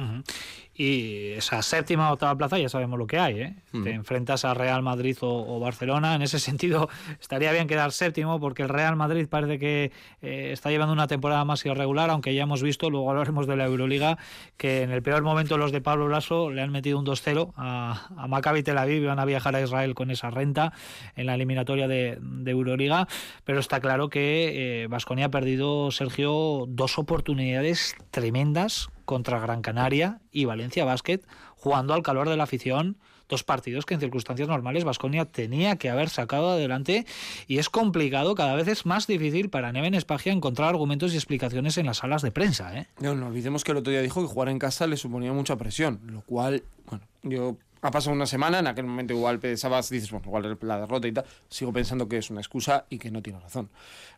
Y 0.75 1.31
esa 1.33 1.63
séptima 1.63 2.11
o 2.11 2.15
octava 2.15 2.37
plaza 2.37 2.59
ya 2.59 2.69
sabemos 2.69 2.99
lo 2.99 3.07
que 3.07 3.19
hay. 3.19 3.41
¿eh? 3.41 3.57
Te 3.83 3.93
enfrentas 3.93 4.45
a 4.45 4.55
Real 4.55 4.83
Madrid 4.83 5.17
o, 5.21 5.57
o 5.57 5.61
Barcelona. 5.61 6.15
En 6.15 6.23
ese 6.23 6.39
sentido, 6.49 6.89
estaría 7.21 7.51
bien 7.53 7.67
quedar 7.67 7.93
séptimo 7.93 8.39
porque 8.41 8.63
el 8.63 8.69
Real 8.69 8.97
Madrid 8.97 9.27
parece 9.29 9.59
que 9.59 9.91
eh, 10.23 10.51
está 10.53 10.71
llevando 10.71 10.93
una 10.93 11.07
temporada 11.07 11.45
más 11.45 11.65
irregular, 11.67 12.11
aunque 12.11 12.35
ya 12.35 12.43
hemos 12.43 12.63
visto, 12.63 12.91
luego 12.91 13.11
hablaremos 13.11 13.47
de 13.47 13.57
la 13.57 13.65
Euroliga, 13.65 14.19
que 14.57 14.76
en 14.83 14.91
el 14.91 15.03
peor 15.03 15.23
momento 15.23 15.59
los 15.59 15.73
de 15.73 15.81
Pablo 15.81 16.09
Lasso 16.09 16.51
le 16.51 16.63
han 16.63 16.71
metido 16.71 16.99
un 16.99 17.07
2-0 17.07 17.53
a, 17.57 18.09
a 18.17 18.27
Maccabi 18.27 18.63
Tel 18.63 18.79
Aviv 18.79 19.03
y 19.03 19.07
van 19.07 19.19
a 19.19 19.25
viajar 19.25 19.55
a 19.57 19.63
Israel 19.63 19.95
con 19.95 20.11
esa 20.11 20.31
renta 20.31 20.73
en 21.15 21.27
la 21.27 21.35
eliminatoria 21.35 21.89
de, 21.89 22.19
de 22.21 22.51
Euroliga. 22.51 23.09
Pero 23.45 23.61
está 23.61 23.81
claro 23.81 24.09
que 24.09 24.87
Vasconia 24.89 25.27
ha 25.27 25.31
perdido, 25.31 25.91
Sergio, 25.91 26.65
dos 26.69 26.99
oportunidades 26.99 27.95
tremendas 28.11 28.89
contra 29.05 29.41
Gran 29.41 29.63
Canaria 29.63 30.21
y 30.31 30.45
Valencia 30.45 30.85
Basket, 30.85 31.21
jugando 31.57 31.95
al 31.95 32.03
calor 32.03 32.29
de 32.29 32.37
la 32.37 32.45
afición. 32.45 32.99
Dos 33.29 33.43
partidos 33.43 33.85
que 33.85 33.95
en 33.95 34.01
circunstancias 34.01 34.49
normales 34.49 34.85
Vasconia 34.85 35.25
tenía 35.25 35.77
que 35.77 35.91
haber 35.91 36.09
sacado 36.09 36.51
adelante 36.51 37.07
y 37.47 37.59
es 37.59 37.69
complicado, 37.69 38.35
cada 38.35 38.55
vez 38.55 38.69
es 38.69 38.87
más 38.87 39.07
difícil 39.07 39.51
para 39.51 39.73
Neven 39.73 39.95
Espagia 39.95 40.33
encontrar 40.33 40.69
argumentos 40.69 41.13
y 41.13 41.17
explicaciones 41.17 41.79
en 41.79 41.87
las 41.87 41.99
salas 41.99 42.23
de 42.23 42.31
prensa. 42.31 42.77
¿eh? 42.79 42.87
No, 43.01 43.15
no 43.15 43.27
olvidemos 43.27 43.65
que 43.65 43.73
el 43.73 43.79
otro 43.79 43.91
día 43.91 44.03
dijo 44.03 44.21
que 44.21 44.29
jugar 44.29 44.49
en 44.49 44.59
casa 44.59 44.87
le 44.87 44.97
suponía 44.97 45.33
mucha 45.33 45.57
presión, 45.57 46.01
lo 46.07 46.21
cual, 46.23 46.63
bueno, 46.87 47.05
yo 47.23 47.57
ha 47.87 47.91
pasado 47.91 48.15
una 48.15 48.27
semana, 48.27 48.59
en 48.59 48.67
aquel 48.67 48.85
momento 48.85 49.15
igual 49.15 49.39
pensabas, 49.39 49.89
dices, 49.91 50.11
bueno, 50.11 50.27
igual 50.27 50.59
la 50.63 50.81
derrota 50.81 51.07
y 51.09 51.13
tal, 51.13 51.25
sigo 51.49 51.73
pensando 51.73 52.09
que 52.09 52.19
es 52.19 52.31
una 52.31 52.41
excusa 52.41 52.87
y 52.91 52.99
que 52.99 53.11
no 53.11 53.23
tiene 53.23 53.41
razón. 53.41 53.71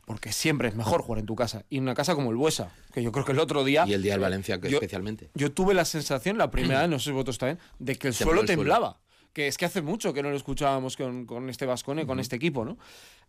Porque 0.07 0.33
siempre 0.33 0.69
es 0.69 0.75
mejor 0.75 1.03
jugar 1.03 1.21
en 1.21 1.27
tu 1.27 1.37
casa. 1.37 1.64
Y 1.69 1.77
en 1.77 1.83
una 1.85 1.95
casa 1.95 2.14
como 2.14 2.31
el 2.31 2.37
Buesa, 2.37 2.71
que 2.93 3.03
yo 3.03 3.12
creo 3.12 3.25
que 3.25 3.33
el 3.33 3.39
otro 3.39 3.64
día... 3.64 3.85
Y 3.87 3.93
el 3.93 4.03
día 4.03 4.12
del 4.12 4.21
Valencia, 4.21 4.61
que 4.61 4.71
yo, 4.71 4.79
especialmente. 4.79 5.31
Yo 5.35 5.53
tuve 5.53 5.75
la 5.75 5.85
sensación, 5.85 6.39
la 6.39 6.51
primera 6.51 6.81
vez, 6.83 6.91
no 6.91 6.99
sé 6.99 7.07
si 7.07 7.11
vosotros 7.12 7.39
también, 7.39 7.59
de 7.79 7.97
que 7.97 8.09
el 8.09 8.14
Tembló 8.16 8.33
suelo 8.33 8.41
el 8.41 8.47
suelo. 8.47 8.61
temblaba. 8.62 9.01
Que 9.33 9.47
es 9.47 9.59
que 9.59 9.66
hace 9.66 9.83
mucho 9.83 10.14
que 10.14 10.23
no 10.23 10.31
lo 10.31 10.37
escuchábamos 10.37 10.97
con, 10.97 11.27
con 11.27 11.51
este 11.51 11.66
Vascone, 11.66 12.07
con 12.07 12.19
este 12.19 12.37
equipo, 12.37 12.64
¿no? 12.64 12.79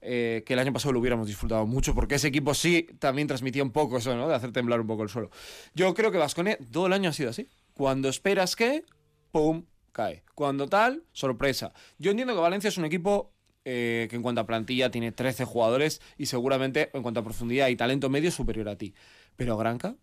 Eh, 0.01 0.43
que 0.45 0.53
el 0.53 0.59
año 0.59 0.71
pasado 0.71 0.93
lo 0.93 0.99
hubiéramos 1.01 1.27
disfrutado 1.27 1.67
mucho, 1.67 1.93
porque 1.93 2.15
ese 2.15 2.29
equipo 2.29 2.53
sí 2.53 2.87
también 2.99 3.27
transmitía 3.27 3.61
un 3.61 3.71
poco 3.71 3.97
eso, 3.97 4.15
¿no? 4.15 4.29
De 4.29 4.33
hacer 4.33 4.53
temblar 4.53 4.79
un 4.79 4.87
poco 4.87 5.03
el 5.03 5.09
suelo. 5.09 5.29
Yo 5.75 5.93
creo 5.93 6.11
que 6.11 6.17
Vascone 6.17 6.57
todo 6.71 6.87
el 6.87 6.93
año 6.93 7.09
ha 7.09 7.13
sido 7.13 7.29
así. 7.29 7.49
Cuando 7.73 8.07
esperas 8.07 8.55
que, 8.55 8.85
¡pum! 9.31 9.65
Cae. 9.91 10.23
Cuando 10.35 10.67
tal, 10.67 11.03
sorpresa. 11.11 11.73
Yo 11.97 12.11
entiendo 12.11 12.33
que 12.33 12.41
Valencia 12.41 12.67
es 12.67 12.77
un 12.77 12.85
equipo 12.85 13.33
eh, 13.65 14.07
que 14.09 14.15
en 14.15 14.21
cuanto 14.21 14.41
a 14.41 14.47
plantilla 14.47 14.89
tiene 14.89 15.11
13 15.11 15.45
jugadores 15.45 16.01
y 16.17 16.27
seguramente 16.27 16.89
en 16.93 17.01
cuanto 17.03 17.19
a 17.19 17.23
profundidad 17.23 17.67
y 17.67 17.75
talento 17.75 18.09
medio 18.09 18.31
superior 18.31 18.69
a 18.69 18.77
ti. 18.77 18.93
Pero 19.35 19.57
Granca, 19.57 19.95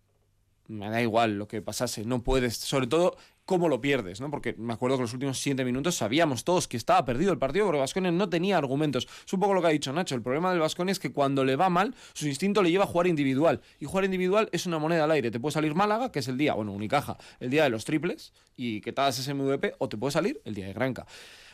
me 0.69 0.91
da 0.91 1.03
igual 1.03 1.39
lo 1.39 1.49
que 1.49 1.63
pasase, 1.63 2.05
no 2.05 2.23
puedes, 2.23 2.57
sobre 2.57 2.87
todo 2.87 3.17
cómo 3.47 3.69
lo 3.69 3.81
pierdes, 3.81 4.21
¿no? 4.21 4.31
Porque 4.31 4.55
me 4.59 4.75
acuerdo 4.75 4.97
que 4.97 5.03
los 5.03 5.15
últimos 5.15 5.39
siete 5.39 5.65
minutos 5.65 5.95
sabíamos 5.95 6.45
todos 6.45 6.67
que 6.67 6.77
estaba 6.77 7.05
perdido 7.05 7.33
el 7.33 7.39
partido 7.39 7.65
porque 7.65 7.79
Vascones 7.79 8.13
no 8.13 8.29
tenía 8.29 8.59
argumentos. 8.59 9.07
Es 9.25 9.33
un 9.33 9.41
poco 9.41 9.55
lo 9.55 9.61
que 9.63 9.69
ha 9.69 9.71
dicho 9.71 9.93
Nacho. 9.93 10.17
El 10.17 10.23
problema 10.23 10.51
del 10.51 10.59
Vascones 10.59 10.93
es 10.93 10.99
que 10.99 11.13
cuando 11.13 11.45
le 11.45 11.55
va 11.57 11.69
mal, 11.69 11.95
su 12.13 12.27
instinto 12.27 12.63
le 12.63 12.71
lleva 12.71 12.85
a 12.85 12.87
jugar 12.89 13.07
individual. 13.07 13.63
Y 13.79 13.87
jugar 13.87 14.05
individual 14.05 14.49
es 14.53 14.67
una 14.67 14.79
moneda 14.79 15.05
al 15.05 15.13
aire. 15.13 15.31
Te 15.31 15.39
puede 15.39 15.53
salir 15.53 15.75
Málaga, 15.75 16.11
que 16.11 16.19
es 16.19 16.29
el 16.29 16.37
día, 16.37 16.55
bueno, 16.55 16.73
Unicaja, 16.73 17.17
el 17.39 17.51
día 17.51 17.63
de 17.63 17.71
los 17.71 17.85
triples, 17.85 18.33
y 18.57 18.81
que 18.81 18.93
te 18.93 19.01
hagas 19.01 19.19
ese 19.21 19.33
MVP, 19.33 19.75
o 19.79 19.89
te 19.89 19.97
puede 19.97 20.11
salir 20.11 20.43
el 20.45 20.55
día 20.55 20.67
de 20.67 20.73
Granca. 20.73 21.07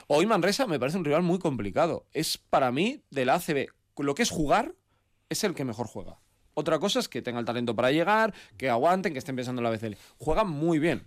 Hoy 0.06 0.24
Manresa 0.26 0.66
me 0.66 0.80
parece 0.80 0.96
un 0.96 1.04
rival 1.04 1.22
muy 1.22 1.38
complicado. 1.38 2.06
Es 2.12 2.38
para 2.38 2.72
mí, 2.72 3.02
de 3.10 3.26
la 3.26 3.34
ACB, 3.34 3.66
lo 3.98 4.14
que 4.14 4.22
es 4.22 4.30
jugar, 4.30 4.74
es 5.28 5.44
el 5.44 5.54
que 5.54 5.64
mejor 5.64 5.86
juega. 5.86 6.21
Otra 6.54 6.78
cosa 6.78 6.98
es 6.98 7.08
que 7.08 7.22
tenga 7.22 7.38
el 7.40 7.44
talento 7.44 7.74
para 7.74 7.90
llegar, 7.90 8.34
que 8.56 8.68
aguanten, 8.68 9.12
que 9.12 9.18
estén 9.18 9.36
pensando 9.36 9.60
en 9.60 9.64
la 9.64 9.70
BCL. 9.70 9.96
Juegan 10.18 10.48
muy 10.48 10.78
bien. 10.78 11.06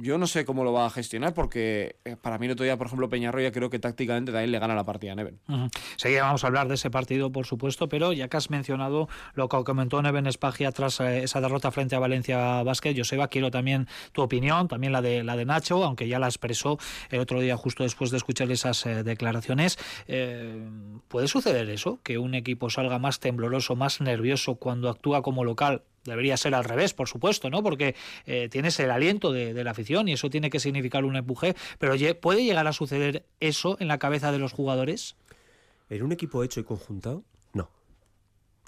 Yo 0.00 0.16
no 0.16 0.28
sé 0.28 0.44
cómo 0.44 0.62
lo 0.62 0.72
va 0.72 0.86
a 0.86 0.90
gestionar 0.90 1.34
porque 1.34 1.96
eh, 2.04 2.14
para 2.20 2.38
mí 2.38 2.46
el 2.46 2.52
otro 2.52 2.62
día, 2.62 2.76
por 2.76 2.86
ejemplo, 2.86 3.08
Peñarroya 3.08 3.50
creo 3.50 3.68
que 3.68 3.80
tácticamente 3.80 4.30
también 4.30 4.52
le 4.52 4.60
gana 4.60 4.76
la 4.76 4.84
partida 4.84 5.12
a 5.12 5.14
Neven. 5.16 5.40
Uh 5.48 5.66
-huh. 5.66 6.20
Vamos 6.20 6.44
a 6.44 6.46
hablar 6.46 6.68
de 6.68 6.74
ese 6.74 6.88
partido, 6.88 7.32
por 7.32 7.46
supuesto, 7.46 7.88
pero 7.88 8.12
ya 8.12 8.28
que 8.28 8.36
has 8.36 8.48
mencionado 8.48 9.08
lo 9.34 9.48
que 9.48 9.64
comentó 9.64 10.00
Neven 10.00 10.28
Espagia 10.28 10.70
tras 10.70 11.00
eh, 11.00 11.24
esa 11.24 11.40
derrota 11.40 11.72
frente 11.72 11.96
a 11.96 11.98
Valencia 11.98 12.62
Basket, 12.62 12.94
Joseba, 12.96 13.26
quiero 13.26 13.50
también 13.50 13.88
tu 14.12 14.22
opinión, 14.22 14.68
también 14.68 14.92
la 14.92 15.02
de 15.02 15.24
la 15.24 15.34
de 15.34 15.44
Nacho, 15.44 15.82
aunque 15.82 16.06
ya 16.06 16.20
la 16.20 16.28
expresó 16.28 16.78
el 17.10 17.18
otro 17.18 17.40
día 17.40 17.56
justo 17.56 17.82
después 17.82 18.12
de 18.12 18.18
escuchar 18.18 18.48
esas 18.52 18.86
eh, 18.86 19.02
declaraciones. 19.02 19.78
¿Puede 21.08 21.26
suceder 21.26 21.68
eso? 21.70 21.98
Que 22.04 22.18
un 22.18 22.34
equipo 22.34 22.70
salga 22.70 23.00
más 23.00 23.18
tembloroso, 23.18 23.74
más 23.74 24.00
nervioso 24.00 24.54
cuando 24.54 24.88
actúa 24.90 25.22
como 25.22 25.42
local 25.44 25.82
debería 26.08 26.36
ser 26.36 26.54
al 26.54 26.64
revés, 26.64 26.94
por 26.94 27.08
supuesto, 27.08 27.50
¿no? 27.50 27.62
Porque 27.62 27.94
eh, 28.26 28.48
tienes 28.50 28.78
el 28.80 28.90
aliento 28.90 29.32
de, 29.32 29.54
de, 29.54 29.64
la 29.64 29.70
afición 29.70 30.08
y 30.08 30.12
eso 30.12 30.30
tiene 30.30 30.50
que 30.50 30.60
significar 30.60 31.04
un 31.04 31.16
empuje. 31.16 31.54
Pero 31.78 31.94
¿puede 32.20 32.44
llegar 32.44 32.66
a 32.66 32.72
suceder 32.72 33.26
eso 33.40 33.76
en 33.80 33.88
la 33.88 33.98
cabeza 33.98 34.32
de 34.32 34.38
los 34.38 34.52
jugadores? 34.52 35.16
¿En 35.90 36.02
un 36.02 36.12
equipo 36.12 36.42
hecho 36.42 36.60
y 36.60 36.64
conjuntado? 36.64 37.24
No. 37.52 37.70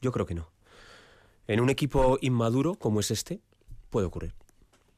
Yo 0.01 0.12
creo 0.12 0.26
que 0.26 0.34
no. 0.34 0.51
En 1.47 1.61
un 1.61 1.68
equipo 1.68 2.18
inmaduro 2.20 2.74
como 2.74 3.01
es 3.01 3.11
este, 3.11 3.41
puede 3.91 4.07
ocurrir. 4.07 4.34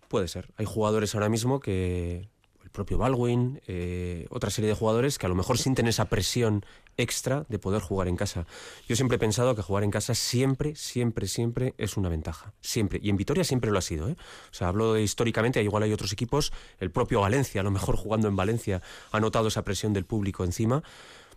Puede 0.09 0.29
ser. 0.29 0.53
Hay 0.57 0.67
jugadores 0.67 1.15
ahora 1.15 1.29
mismo 1.29 1.61
que. 1.61 2.29
Propio 2.73 2.99
Baldwin, 2.99 3.61
eh, 3.67 4.27
otra 4.31 4.51
serie 4.51 4.69
de 4.69 4.75
jugadores 4.75 5.19
que 5.19 5.27
a 5.27 5.29
lo 5.29 5.35
mejor 5.35 5.59
sienten 5.59 5.87
esa 5.87 6.07
presión 6.07 6.65
extra 6.97 7.45
de 7.49 7.59
poder 7.59 7.83
jugar 7.83 8.09
en 8.09 8.17
casa. 8.17 8.47
Yo 8.89 8.97
siempre 8.97 9.17
he 9.17 9.19
pensado 9.19 9.55
que 9.55 9.63
jugar 9.63 9.85
en 9.85 9.91
casa 9.91 10.15
siempre, 10.15 10.75
siempre, 10.75 11.27
siempre 11.29 11.75
es 11.79 11.97
una 11.97 12.09
ventaja. 12.09 12.53
Siempre. 12.61 12.99
Y 13.03 13.11
en 13.11 13.17
Vitoria 13.17 13.45
siempre 13.45 13.71
lo 13.71 13.79
ha 13.79 13.83
sido. 13.83 14.09
¿eh? 14.09 14.17
O 14.51 14.55
sea, 14.55 14.69
hablo 14.69 14.95
de, 14.95 15.03
históricamente, 15.03 15.63
igual 15.63 15.83
hay 15.83 15.93
otros 15.93 16.13
equipos, 16.13 16.53
el 16.81 16.91
propio 16.91 17.21
Valencia, 17.21 17.61
a 17.61 17.65
lo 17.65 17.71
mejor 17.71 17.97
jugando 17.97 18.29
en 18.29 18.37
Valencia, 18.37 18.83
ha 19.11 19.21
notado 19.21 19.49
esa 19.49 19.63
presión 19.63 19.93
del 19.93 20.05
público 20.05 20.45
encima. 20.45 20.83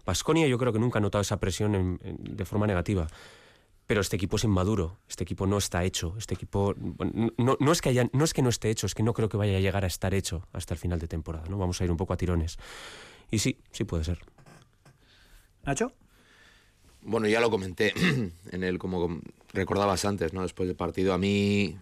Basconia 0.06 0.48
yo 0.48 0.58
creo 0.58 0.72
que 0.72 0.80
nunca 0.80 1.00
ha 1.00 1.02
notado 1.02 1.22
esa 1.22 1.40
presión 1.40 2.00
de 2.02 2.46
forma 2.46 2.68
negativa. 2.68 3.08
Pero 3.88 4.02
este 4.02 4.16
equipo 4.16 4.38
es 4.38 4.44
inmaduro, 4.44 4.98
este 5.08 5.24
equipo 5.24 5.46
no 5.46 5.60
está 5.60 5.84
hecho, 5.84 6.16
este 6.18 6.34
equipo 6.34 6.74
no, 7.38 7.58
no, 7.60 7.72
es 7.72 7.82
que 7.82 7.90
haya, 7.90 8.10
no 8.14 8.24
es 8.24 8.34
que 8.34 8.42
no 8.42 8.50
esté 8.50 8.72
hecho, 8.72 8.88
es 8.88 8.96
que 8.96 9.04
no 9.04 9.14
creo 9.14 9.30
que 9.30 9.38
vaya 9.38 9.58
a 9.58 9.60
llegar 9.60 9.84
a 9.84 9.88
estar 9.88 10.16
hecho 10.16 10.48
hasta 10.54 10.74
el 10.74 10.80
final 10.80 11.00
de 11.00 11.08
temporada, 11.08 11.46
¿no? 11.50 11.60
Vamos 11.60 11.80
a 11.80 11.84
ir 11.84 11.92
un 11.92 11.98
poco 11.98 12.14
a 12.14 12.18
tirones. 12.18 12.58
Y 13.30 13.40
sí, 13.40 13.60
sí 13.72 13.84
puede 13.84 14.04
ser. 14.04 14.20
Nacho. 15.64 15.92
Bueno, 17.04 17.28
ya 17.28 17.40
lo 17.40 17.52
comenté 17.52 17.94
en 18.52 18.64
el, 18.64 18.80
como 18.80 19.22
recordabas 19.54 20.04
antes, 20.06 20.34
¿no? 20.34 20.42
Después 20.42 20.68
del 20.68 20.76
partido, 20.76 21.14
a 21.14 21.20
mí, 21.20 21.78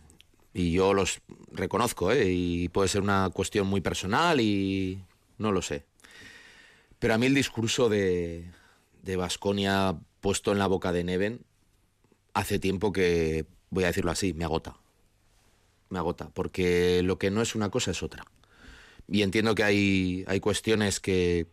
y 0.54 0.74
yo 0.74 0.94
los 0.94 1.22
reconozco, 1.54 2.12
¿eh? 2.12 2.30
Y 2.30 2.68
puede 2.68 2.90
ser 2.90 3.02
una 3.02 3.30
cuestión 3.34 3.68
muy 3.68 3.80
personal 3.80 4.42
y 4.42 5.02
no 5.38 5.54
lo 5.54 5.62
sé. 5.62 5.86
Pero 7.00 7.14
a 7.14 7.18
mí 7.18 7.28
el 7.28 7.34
discurso 7.34 7.88
de 7.88 8.52
Vasconia 9.18 9.98
puesto 10.20 10.52
en 10.52 10.60
la 10.60 10.68
boca 10.68 10.92
de 10.92 11.06
Neven 11.06 11.46
hace 12.34 12.60
tiempo 12.60 12.92
que, 12.92 13.46
voy 13.70 13.84
a 13.84 13.88
decirlo 13.88 14.12
así, 14.12 14.34
me 14.34 14.44
agota. 14.44 14.78
Me 15.90 16.00
agota, 16.00 16.30
porque 16.30 17.02
lo 17.04 17.18
que 17.20 17.32
no 17.32 17.42
es 17.42 17.56
una 17.56 17.70
cosa 17.70 17.92
es 17.92 18.02
otra. 18.04 18.26
Y 19.08 19.22
entiendo 19.22 19.54
que 19.56 19.64
hay, 19.64 20.24
hay 20.28 20.40
cuestiones 20.40 21.00
que, 21.00 21.48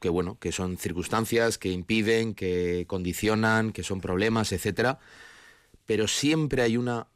que, 0.00 0.08
bueno, 0.08 0.38
que 0.38 0.52
son 0.52 0.76
circunstancias 0.76 1.56
que 1.56 1.70
impiden, 1.70 2.34
que 2.34 2.84
condicionan, 2.86 3.72
que 3.72 3.82
son 3.82 4.00
problemas, 4.00 4.52
etcétera. 4.52 4.98
Pero 5.86 6.08
siempre 6.08 6.62
hay 6.62 6.76
una 6.76 7.06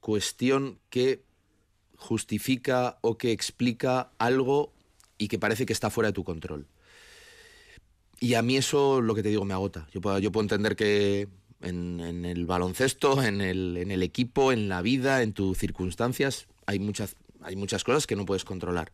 cuestión 0.00 0.78
que 0.90 1.22
justifica 1.96 2.98
o 3.00 3.18
que 3.18 3.32
explica 3.32 4.10
algo 4.18 4.72
y 5.18 5.28
que 5.28 5.38
parece 5.38 5.66
que 5.66 5.72
está 5.72 5.90
fuera 5.90 6.08
de 6.08 6.14
tu 6.14 6.24
control. 6.24 6.66
Y 8.20 8.34
a 8.34 8.42
mí 8.42 8.56
eso, 8.56 9.00
lo 9.00 9.14
que 9.14 9.22
te 9.22 9.28
digo, 9.28 9.44
me 9.44 9.54
agota. 9.54 9.88
Yo 9.92 10.00
puedo 10.00 10.40
entender 10.40 10.76
que 10.76 11.28
en, 11.60 12.24
el 12.24 12.46
baloncesto, 12.46 13.22
en 13.22 13.40
el, 13.40 13.76
en 13.76 13.90
el 13.90 14.02
equipo, 14.02 14.52
en 14.52 14.68
la 14.68 14.82
vida, 14.82 15.22
en 15.22 15.32
tus 15.32 15.58
circunstancias, 15.58 16.46
hay 16.66 16.78
muchas, 16.78 17.16
hay 17.40 17.56
muchas 17.56 17.84
cosas 17.84 18.06
que 18.06 18.16
no 18.16 18.26
puedes 18.26 18.44
controlar. 18.44 18.92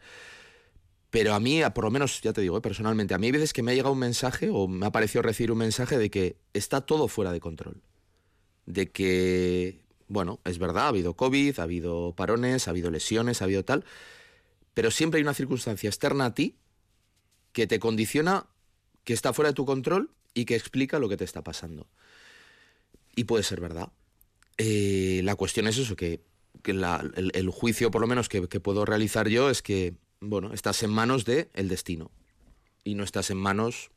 Pero 1.10 1.34
a 1.34 1.40
mí, 1.40 1.60
por 1.74 1.84
lo 1.84 1.90
menos, 1.90 2.22
ya 2.22 2.32
te 2.32 2.40
digo, 2.40 2.56
¿eh? 2.56 2.62
personalmente, 2.62 3.12
a 3.12 3.18
mí 3.18 3.26
hay 3.26 3.32
veces 3.32 3.52
que 3.52 3.62
me 3.62 3.72
ha 3.72 3.74
llegado 3.74 3.92
un 3.92 3.98
mensaje 3.98 4.48
o 4.50 4.66
me 4.66 4.86
ha 4.86 4.92
parecido 4.92 5.20
recibir 5.20 5.52
un 5.52 5.58
mensaje 5.58 5.98
de 5.98 6.10
que 6.10 6.36
está 6.54 6.80
todo 6.80 7.06
fuera 7.06 7.32
de 7.32 7.40
control. 7.40 7.82
De 8.64 8.90
que, 8.90 9.82
bueno, 10.08 10.40
es 10.44 10.58
verdad, 10.58 10.84
ha 10.84 10.88
habido 10.88 11.14
COVID, 11.14 11.58
ha 11.58 11.64
habido 11.64 12.14
parones, 12.16 12.66
ha 12.66 12.70
habido 12.70 12.90
lesiones, 12.90 13.42
ha 13.42 13.44
habido 13.44 13.62
tal, 13.62 13.84
pero 14.72 14.90
siempre 14.90 15.18
hay 15.18 15.22
una 15.22 15.34
circunstancia 15.34 15.88
externa 15.88 16.24
a 16.24 16.34
ti 16.34 16.56
que 17.52 17.66
te 17.66 17.78
condiciona, 17.78 18.46
que 19.04 19.12
está 19.12 19.34
fuera 19.34 19.50
de 19.50 19.54
tu 19.54 19.66
control 19.66 20.10
y 20.32 20.46
que 20.46 20.54
explica 20.54 20.98
lo 20.98 21.10
que 21.10 21.18
te 21.18 21.24
está 21.24 21.42
pasando. 21.42 21.88
Y 23.14 23.24
puede 23.24 23.42
ser 23.42 23.60
verdad. 23.60 23.90
Eh, 24.58 25.20
la 25.24 25.34
cuestión 25.34 25.66
es 25.66 25.78
eso, 25.78 25.96
que 25.96 26.20
que 26.62 26.72
la- 26.74 27.04
el, 27.16 27.32
el 27.34 27.48
juicio, 27.50 27.90
por 27.90 28.00
lo 28.02 28.06
menos, 28.06 28.28
que, 28.28 28.46
que 28.48 28.60
puedo 28.60 28.84
realizar 28.84 29.26
yo 29.28 29.50
es 29.50 29.62
que, 29.62 29.94
bueno, 30.20 30.52
estás 30.52 30.82
en 30.84 30.90
manos 30.90 31.24
del 31.24 31.48
el 31.54 31.68
destino 31.68 32.12
y 32.84 32.94
no 32.94 33.02
estás 33.02 33.30
en 33.30 33.38
manos 33.38 33.90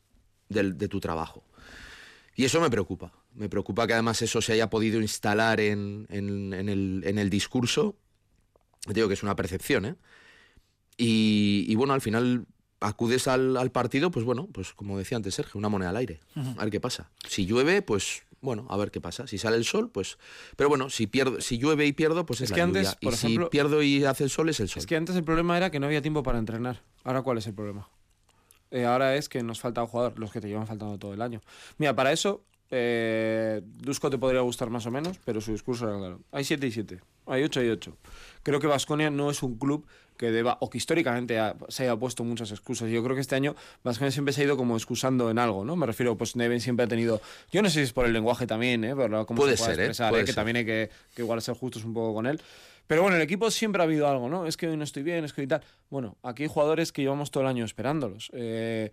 del- 0.50 0.76
de 0.78 0.88
tu 0.88 1.00
trabajo. 1.00 1.44
Y 2.36 2.46
eso 2.46 2.60
me 2.62 2.70
preocupa. 2.72 3.14
Me 3.36 3.50
preocupa 3.50 3.86
que 3.86 3.94
además 3.94 4.22
eso 4.24 4.42
se 4.42 4.54
haya 4.54 4.70
podido 4.70 5.00
instalar 5.00 5.60
en, 5.60 6.08
en- 6.10 6.54
en 6.54 6.70
el, 6.70 7.04
en 7.06 7.20
el 7.20 7.30
discurso. 7.30 7.98
Digo 8.88 9.08
que 9.10 9.14
es 9.14 9.22
una 9.24 9.36
percepción, 9.36 9.86
¿eh? 9.86 9.96
Y, 10.98 11.66
y 11.68 11.76
bueno, 11.76 11.94
al 11.94 12.02
final 12.02 12.46
acudes 12.80 13.28
al, 13.28 13.58
al 13.58 13.72
partido, 13.72 14.12
pues 14.12 14.26
bueno, 14.26 14.48
pues 14.52 14.74
como 14.74 14.98
decía 14.98 15.18
antes 15.18 15.36
Sergio, 15.36 15.58
una 15.60 15.70
moneda 15.70 15.90
al 15.90 15.98
aire. 15.98 16.20
A 16.36 16.64
ver 16.64 16.72
qué 16.72 16.80
pasa. 16.80 17.12
Si 17.28 17.46
llueve, 17.46 17.82
pues 17.82 18.24
bueno, 18.46 18.66
a 18.70 18.78
ver 18.78 18.92
qué 18.92 19.02
pasa. 19.02 19.28
Si 19.28 19.38
sale 19.38 19.58
el 19.58 19.66
sol, 19.66 19.90
pues... 19.92 20.18
Pero 20.56 20.70
bueno, 20.70 20.90
si, 20.90 21.08
pierdo, 21.08 21.42
si 21.42 21.58
llueve 21.58 21.86
y 21.86 21.92
pierdo, 21.94 22.26
pues 22.26 22.40
es, 22.40 22.46
Es 22.46 22.50
la 22.52 22.56
que 22.56 22.62
antes, 22.62 22.96
por 22.96 23.12
y 23.12 23.16
ejemplo- 23.16 23.46
si 23.46 23.50
pierdo 23.50 23.82
y 23.84 24.06
hace 24.06 24.24
el 24.24 24.30
sol, 24.30 24.48
es 24.50 24.60
el 24.62 24.70
sol. 24.70 24.80
Es 24.80 24.86
que 24.86 24.96
antes 24.96 25.16
el 25.16 25.24
problema 25.26 25.58
era 25.58 25.70
que 25.72 25.80
no 25.80 25.88
había 25.88 26.02
tiempo 26.02 26.24
para 26.24 26.38
entrenar. 26.40 26.82
Ahora, 27.04 27.22
¿cuál 27.24 27.38
es 27.40 27.48
el 27.48 27.54
problema? 27.54 27.90
Eh, 28.72 28.86
ahora 28.86 29.16
es 29.16 29.28
que 29.30 29.44
nos 29.44 29.60
falta 29.60 29.82
un 29.82 29.88
jugador, 29.88 30.18
los 30.20 30.32
que 30.32 30.42
te 30.42 30.48
llevan 30.48 30.68
faltando 30.68 30.98
todo 30.98 31.14
el 31.14 31.22
año. 31.22 31.42
Mira, 31.78 31.96
para 31.96 32.12
eso, 32.12 32.44
eh, 32.72 33.62
Dusko 33.64 34.10
te 34.10 34.18
podría 34.18 34.42
gustar 34.42 34.70
más 34.70 34.86
o 34.86 34.92
menos, 34.92 35.20
pero 35.24 35.42
su 35.42 35.52
discurso 35.52 35.88
era 35.90 35.98
claro. 35.98 36.22
Hay 36.32 36.44
7 36.44 36.66
y 36.68 36.72
7, 36.72 37.00
hay 37.28 37.44
8 37.44 37.64
y 37.64 37.70
8. 37.70 37.98
Creo 38.44 38.60
que 38.60 38.68
Vasconia 38.68 39.10
no 39.10 39.30
es 39.30 39.44
un 39.44 39.58
club 39.58 39.86
que 40.18 40.32
deba, 40.32 40.58
o 40.62 40.70
que 40.70 40.78
históricamente 40.78 41.38
ha- 41.40 41.56
se 41.68 41.84
haya 41.84 41.96
puesto 41.98 42.24
muchas 42.24 42.50
excusas. 42.52 42.90
Yo 42.90 43.04
creo 43.04 43.16
que 43.16 43.22
este 43.22 43.36
año 43.36 43.54
Vasconia 43.84 44.12
siempre 44.12 44.34
se 44.34 44.42
ha 44.42 44.46
ido 44.46 44.56
como 44.58 44.78
excusando 44.78 45.30
en 45.30 45.38
algo, 45.40 45.66
¿no? 45.66 45.76
Me 45.76 45.86
refiero, 45.86 46.16
pues 46.18 46.36
Neven 46.38 46.62
siempre 46.62 46.86
ha 46.86 46.88
tenido. 46.88 47.22
Yo 47.52 47.62
no 47.62 47.70
sé 47.70 47.76
si 47.76 47.82
es 47.82 47.94
por 47.94 48.06
el 48.06 48.14
lenguaje 48.14 48.48
también, 48.48 48.84
¿eh? 48.86 48.96
La- 48.96 49.26
cómo 49.26 49.42
Puede 49.42 49.58
se 49.58 49.64
puede 49.64 49.76
ser, 49.76 49.80
¿eh? 49.82 49.88
expresar, 49.88 50.10
Puede 50.12 50.22
¿eh? 50.22 50.26
Que 50.26 50.32
ser. 50.32 50.36
también 50.36 50.56
hay 50.58 50.66
que, 50.66 50.90
que 51.16 51.22
igual 51.22 51.42
ser 51.42 51.56
justos 51.56 51.84
un 51.84 51.94
poco 51.94 52.14
con 52.14 52.28
él. 52.28 52.40
Pero 52.88 53.02
bueno, 53.02 53.16
en 53.18 53.22
el 53.22 53.26
equipo 53.26 53.50
siempre 53.52 53.82
ha 53.82 53.86
habido 53.86 54.08
algo, 54.08 54.30
¿no? 54.30 54.46
Es 54.46 54.58
que 54.58 54.68
hoy 54.68 54.78
no 54.78 54.84
estoy 54.84 55.04
bien, 55.04 55.26
es 55.26 55.34
que 55.34 55.42
hoy 55.42 55.48
tal. 55.48 55.62
Bueno, 55.90 56.18
aquí 56.24 56.44
hay 56.44 56.50
jugadores 56.50 56.92
que 56.92 57.02
llevamos 57.02 57.30
todo 57.32 57.42
el 57.44 57.50
año 57.50 57.66
esperándolos. 57.66 58.30
Eh, 58.34 58.92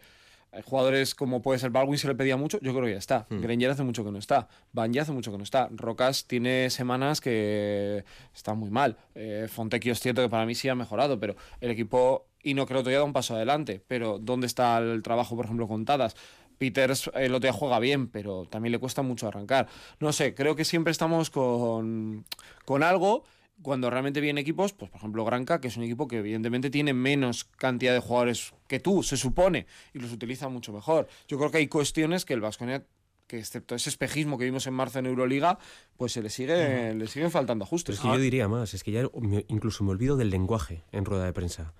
hay 0.53 0.63
jugadores 0.63 1.15
como 1.15 1.41
puede 1.41 1.59
ser 1.59 1.71
Baldwin, 1.71 1.99
se 1.99 2.07
le 2.07 2.15
pedía 2.15 2.37
mucho, 2.37 2.59
yo 2.61 2.73
creo 2.73 2.85
que 2.85 2.93
ya 2.93 2.99
está. 2.99 3.27
Granger 3.31 3.71
hace 3.71 3.83
mucho 3.85 4.05
que 4.05 4.11
no 4.11 4.19
está. 4.19 4.49
Van 4.73 4.93
ya 4.93 5.03
hace 5.03 5.13
mucho 5.13 5.33
que 5.33 5.39
no 5.39 5.45
está. 5.45 5.69
Rocas 5.73 6.27
tiene 6.27 6.69
semanas 6.69 7.23
que 7.23 8.05
está 8.35 8.53
muy 8.53 8.71
mal. 8.71 8.99
Eh, 9.15 9.49
Fontecchio 9.51 9.93
es 9.93 10.01
cierto 10.01 10.21
que 10.23 10.29
para 10.29 10.45
mí 10.45 10.55
sí 10.55 10.69
ha 10.69 10.75
mejorado, 10.75 11.19
pero 11.19 11.37
el 11.63 11.71
equipo, 11.71 12.27
y 12.43 12.53
no 12.53 12.67
creo 12.67 12.81
que 12.81 12.85
todavía 12.85 12.99
da 12.99 13.05
un 13.05 13.15
paso 13.15 13.35
adelante. 13.35 13.83
Pero 13.89 14.19
¿dónde 14.19 14.47
está 14.47 14.77
el 14.77 15.03
trabajo, 15.03 15.37
por 15.37 15.47
ejemplo, 15.47 15.67
con 15.67 15.87
Tadas? 15.87 16.17
Peters 16.59 17.11
el 17.15 17.35
otro 17.35 17.51
día 17.51 17.53
juega 17.53 17.79
bien, 17.79 18.09
pero 18.09 18.45
también 18.45 18.73
le 18.73 18.79
cuesta 18.79 19.01
mucho 19.01 19.27
arrancar. 19.27 19.69
No 20.01 20.13
sé, 20.13 20.35
creo 20.35 20.55
que 20.55 20.67
siempre 20.67 20.91
estamos 20.91 21.31
con, 21.31 22.27
con 22.67 22.83
algo 22.83 23.25
cuando 23.63 23.89
realmente 23.91 24.21
vienen 24.21 24.41
equipos, 24.43 24.73
pues 24.73 24.91
por 24.91 24.99
ejemplo 24.99 25.25
Granca, 25.25 25.61
que 25.61 25.69
es 25.69 25.77
un 25.77 25.85
equipo 25.85 26.09
que 26.09 26.19
evidentemente 26.19 26.69
tiene 26.71 26.93
menos 26.93 27.45
cantidad 27.45 27.93
de 27.95 28.01
jugadores 28.01 28.53
que 28.69 28.81
tú, 28.81 29.03
se 29.03 29.17
supone, 29.17 29.67
y 29.95 29.99
los 30.01 30.13
utiliza 30.13 30.49
mucho 30.49 30.73
mejor. 30.73 31.09
Yo 31.29 31.39
creo 31.39 31.51
que 31.51 31.59
hay 31.59 31.69
cuestiones 31.69 32.25
que 32.25 32.35
el 32.35 32.41
Vasconia 32.41 32.85
que 33.29 33.39
excepto 33.39 33.75
ese 33.75 33.89
espejismo 33.89 34.37
que 34.37 34.45
vimos 34.45 34.67
en 34.67 34.75
marzo 34.75 34.99
en 34.99 35.07
Euroliga, 35.07 35.59
pues 35.97 36.13
se 36.13 36.21
le 36.23 36.29
sigue 36.29 36.93
le 36.95 37.07
siguen 37.07 37.31
faltando 37.31 37.65
Pero 37.65 37.69
ajustes. 37.69 37.95
es 37.97 38.01
que 38.03 38.09
yo 38.09 38.19
diría 38.19 38.47
más, 38.47 38.75
es 38.75 38.85
que 38.85 38.91
ya 38.91 39.09
incluso 39.49 39.85
me 39.85 39.91
olvido 39.93 40.19
del 40.19 40.29
lenguaje 40.29 40.83
en 40.93 41.07
rueda 41.07 41.25
de 41.25 41.33
prensa. 41.33 41.73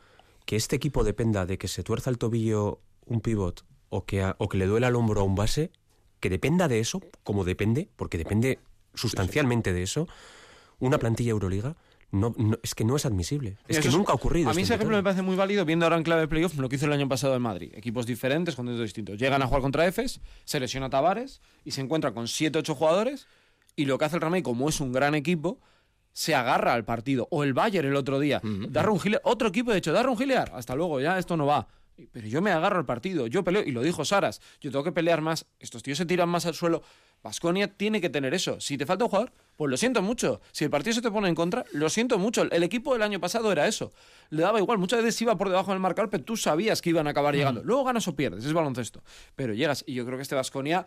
Que 0.47 0.57
este 0.57 0.77
equipo 0.77 1.05
dependa 1.05 1.45
de 1.45 1.59
que 1.59 1.69
se 1.69 1.83
tuerza 1.83 2.09
el 2.09 2.17
tobillo 2.17 2.81
un 3.05 3.21
pivot 3.21 3.67
o 3.91 4.07
que, 4.07 4.23
a- 4.23 4.35
o 4.39 4.49
que 4.49 4.57
le 4.57 4.65
duela 4.67 4.89
el 4.89 4.97
hombro 4.97 5.21
a 5.21 5.25
un 5.25 5.35
base, 5.35 5.71
que 6.21 6.31
dependa 6.31 6.69
de 6.69 6.79
eso, 6.81 7.03
como 7.23 7.45
depende, 7.45 7.91
porque 7.97 8.17
depende 8.17 8.59
sustancialmente 8.95 9.73
de 9.75 9.83
eso, 9.83 10.09
una 10.87 10.99
plantilla 10.99 11.31
Euroliga, 11.31 11.77
no, 12.11 12.35
no- 12.37 12.59
es 12.63 12.75
que 12.75 12.85
no 12.85 12.95
es 12.97 13.07
admisible. 13.07 13.57
Es 13.69 13.79
Eso 13.79 13.89
que 13.89 13.97
nunca 13.97 14.13
ha 14.13 14.15
ocurrido. 14.17 14.51
A 14.51 14.55
mí 14.55 14.63
ese 14.63 14.75
ejemplo 14.75 14.97
me 14.97 15.03
parece 15.03 15.23
muy 15.23 15.35
válido 15.37 15.65
viendo 15.65 15.87
ahora 15.87 15.97
en 15.97 16.03
clave 16.03 16.21
de 16.23 16.29
playoff 16.29 16.57
lo 16.59 16.69
que 16.69 16.77
hizo 16.77 16.85
el 16.87 16.93
año 16.93 17.09
pasado 17.09 17.35
en 17.35 17.41
Madrid. 17.43 17.73
Equipos 17.75 18.05
diferentes, 18.05 18.55
contextos 18.55 18.85
distintos. 18.85 19.19
Llegan 19.19 19.41
a 19.43 19.47
jugar 19.47 19.63
contra 19.63 19.87
EFES, 19.87 20.21
se 20.45 20.61
lesiona 20.61 20.91
Tavares 20.91 21.41
y 21.65 21.71
se 21.71 21.81
encuentra 21.81 22.13
con 22.13 22.27
7-8 22.27 22.75
jugadores 22.75 23.27
y 23.77 23.87
lo 23.87 23.97
que 23.97 24.05
hace 24.05 24.17
el 24.17 24.23
Ramey, 24.23 24.43
como 24.43 24.69
es 24.69 24.81
un 24.81 24.93
gran 24.93 25.15
equipo, 25.15 25.59
se 26.13 26.35
agarra 26.35 26.75
al 26.75 26.85
partido. 26.85 27.29
O 27.31 27.43
el 27.45 27.55
Bayern 27.55 27.89
el 27.89 27.97
otro 27.97 28.21
día. 28.21 28.43
Darron 28.71 28.99
Gile- 29.01 29.21
otro 29.25 29.49
equipo 29.49 29.73
de 29.73 29.79
hecho, 29.79 29.93
Darron 29.93 30.19
Gilear, 30.19 30.53
hasta 30.55 30.75
luego, 30.75 31.01
ya 31.01 31.19
esto 31.19 31.39
no 31.39 31.47
va. 31.47 31.69
Pero 32.13 32.27
yo 32.27 32.43
me 32.43 32.51
agarro 32.51 32.79
al 32.79 32.87
partido, 32.87 33.27
yo 33.27 33.45
peleo, 33.45 33.63
y 33.65 33.71
lo 33.71 33.83
dijo 33.83 34.05
Saras, 34.05 34.41
yo 34.61 34.71
tengo 34.71 34.85
que 34.85 34.93
pelear 34.93 35.21
más, 35.21 35.47
estos 35.61 35.83
tíos 35.83 35.99
se 35.99 36.07
tiran 36.07 36.29
más 36.29 36.47
al 36.47 36.55
suelo. 36.55 36.83
Vasconia 37.23 37.69
tiene 37.69 38.01
que 38.01 38.11
tener 38.11 38.35
eso. 38.35 38.61
Si 38.61 38.77
te 38.77 38.85
falta 38.85 39.05
un 39.05 39.11
jugador, 39.11 39.33
pues 39.57 39.71
lo 39.71 39.77
siento 39.77 40.03
mucho. 40.03 40.41
Si 40.51 40.65
el 40.65 40.71
partido 40.71 40.95
se 40.95 41.03
te 41.03 41.11
pone 41.11 41.29
en 41.29 41.35
contra, 41.35 41.65
lo 41.73 41.89
siento 41.89 42.19
mucho. 42.19 42.43
El 42.51 42.63
equipo 42.65 42.95
del 42.95 43.03
año 43.03 43.21
pasado 43.21 43.53
era 43.53 43.69
eso. 43.69 43.93
Le 44.31 44.43
daba 44.43 44.59
igual, 44.59 44.79
muchas 44.79 45.03
veces 45.03 45.23
iba 45.23 45.37
por 45.37 45.49
debajo 45.49 45.71
del 45.71 45.79
marcador, 45.79 46.11
pero 46.11 46.25
tú 46.25 46.37
sabías 46.37 46.83
que 46.83 46.91
iban 46.91 47.07
a 47.07 47.11
acabar 47.11 47.35
llegando. 47.35 47.63
Luego 47.63 47.85
ganas 47.85 48.09
o 48.09 48.17
pierdes, 48.17 48.45
es 48.45 48.53
baloncesto. 48.53 49.03
Pero 49.37 49.55
llegas, 49.55 49.85
y 49.87 49.95
yo 49.95 50.05
creo 50.05 50.19
que 50.19 50.23
este 50.23 50.35
Vasconia. 50.35 50.85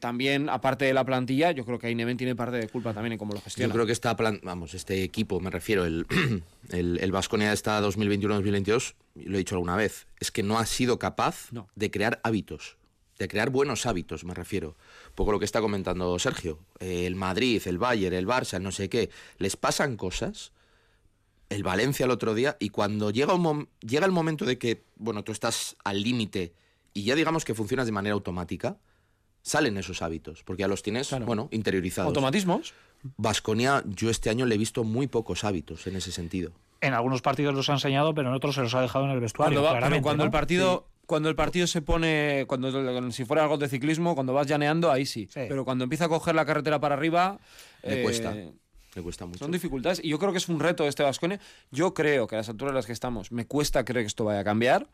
También, 0.00 0.48
aparte 0.48 0.84
de 0.84 0.94
la 0.94 1.04
plantilla, 1.04 1.50
yo 1.50 1.64
creo 1.64 1.78
que 1.78 1.88
Aineven 1.88 2.16
tiene 2.16 2.36
parte 2.36 2.56
de 2.56 2.68
culpa 2.68 2.94
también 2.94 3.12
en 3.14 3.18
cómo 3.18 3.34
lo 3.34 3.40
gestiona. 3.40 3.68
Yo 3.68 3.72
creo 3.74 3.86
que 3.86 3.92
esta 3.92 4.14
plan- 4.16 4.40
vamos, 4.44 4.74
este 4.74 5.02
equipo, 5.02 5.40
me 5.40 5.50
refiero, 5.50 5.84
el, 5.84 6.06
el, 6.70 6.98
el 7.00 7.12
Baskonia 7.12 7.48
de 7.48 7.54
esta 7.54 7.80
2021-2022, 7.82 8.94
lo 9.24 9.34
he 9.34 9.38
dicho 9.38 9.54
alguna 9.56 9.74
vez, 9.76 10.06
es 10.20 10.30
que 10.30 10.42
no 10.42 10.58
ha 10.58 10.66
sido 10.66 10.98
capaz 10.98 11.50
No. 11.52 11.68
de 11.74 11.90
crear 11.90 12.20
hábitos, 12.22 12.76
de 13.18 13.26
crear 13.28 13.50
buenos 13.50 13.86
hábitos, 13.86 14.24
me 14.24 14.34
refiero. 14.34 14.76
Poco 15.14 15.32
lo 15.32 15.38
que 15.38 15.44
está 15.46 15.60
comentando 15.60 16.16
Sergio. 16.18 16.58
Eh, 16.78 17.06
el 17.06 17.16
Madrid, 17.16 17.60
el 17.66 17.78
Bayern, 17.78 18.14
el 18.14 18.26
Barça, 18.26 18.58
el 18.58 18.62
no 18.62 18.70
sé 18.72 18.88
qué, 18.88 19.10
les 19.38 19.56
pasan 19.56 19.96
cosas. 19.96 20.52
El 21.48 21.62
Valencia 21.62 22.04
el 22.04 22.10
otro 22.10 22.34
día, 22.34 22.56
y 22.58 22.70
cuando 22.70 23.10
llega, 23.10 23.32
un 23.34 23.68
llega 23.80 24.04
el 24.04 24.12
momento 24.12 24.44
de 24.44 24.58
que, 24.58 24.82
bueno, 24.96 25.22
tú 25.22 25.30
estás 25.32 25.76
al 25.84 26.02
límite 26.02 26.52
y 26.92 27.04
ya 27.04 27.14
digamos 27.14 27.44
que 27.44 27.54
funcionas 27.54 27.86
de 27.86 27.92
manera 27.92 28.14
automática, 28.14 28.76
salen 29.46 29.76
esos 29.76 30.02
hábitos, 30.02 30.42
porque 30.42 30.62
ya 30.62 30.68
los 30.68 30.82
tienes, 30.82 31.08
Claro. 31.08 31.24
bueno, 31.24 31.48
interiorizados. 31.52 32.08
Automatismos. 32.08 32.74
Vasconia, 33.16 33.84
yo 33.86 34.10
este 34.10 34.28
año 34.30 34.44
le 34.46 34.56
he 34.56 34.58
visto 34.58 34.82
muy 34.82 35.06
pocos 35.06 35.44
hábitos 35.44 35.86
en 35.86 35.94
ese 35.96 36.10
sentido. 36.10 36.50
En 36.80 36.92
algunos 36.94 37.22
partidos 37.22 37.54
los 37.54 37.70
ha 37.70 37.74
enseñado, 37.74 38.12
pero 38.14 38.28
en 38.28 38.34
otros 38.34 38.56
se 38.56 38.62
los 38.62 38.74
ha 38.74 38.80
dejado 38.82 39.04
en 39.04 39.12
el 39.12 39.20
vestuario. 39.20 39.60
Cuando, 39.60 39.80
va- 39.80 39.88
pero 39.88 40.02
cuando 40.02 40.24
¿no? 40.24 40.26
el 40.26 40.30
partido 40.32 40.88
cuando 41.06 41.28
el 41.28 41.36
partido 41.36 41.68
se 41.68 41.82
pone 41.82 42.44
cuando 42.48 43.12
si 43.12 43.24
fuera 43.24 43.44
algo 43.44 43.56
de 43.58 43.68
ciclismo 43.68 44.16
cuando 44.16 44.32
vas 44.32 44.48
llaneando 44.48 44.90
ahí 44.90 45.06
sí, 45.06 45.28
Sí. 45.32 45.42
pero 45.48 45.64
cuando 45.64 45.84
empieza 45.84 46.06
a 46.06 46.08
coger 46.08 46.34
la 46.34 46.44
carretera 46.44 46.80
para 46.80 46.96
arriba 46.96 47.38
Le 47.84 48.00
eh, 48.00 48.02
cuesta. 48.02 48.34
Le 48.34 49.02
cuesta 49.02 49.24
mucho. 49.24 49.38
son 49.38 49.52
dificultades 49.52 50.00
y 50.02 50.08
yo 50.08 50.18
creo 50.18 50.32
que 50.32 50.38
es 50.38 50.48
un 50.48 50.58
reto 50.58 50.82
de 50.82 50.88
este 50.88 51.04
Vasconia 51.04 51.38
yo 51.70 51.94
creo 51.94 52.26
que 52.26 52.34
a 52.34 52.38
las 52.38 52.48
alturas 52.48 52.70
en 52.72 52.74
las 52.76 52.86
que 52.86 52.92
estamos 52.92 53.30
me 53.30 53.46
cuesta 53.46 53.84
creer 53.84 54.02
que 54.04 54.08
esto 54.08 54.24
vaya 54.24 54.40
a 54.40 54.44
cambiar 54.44 54.88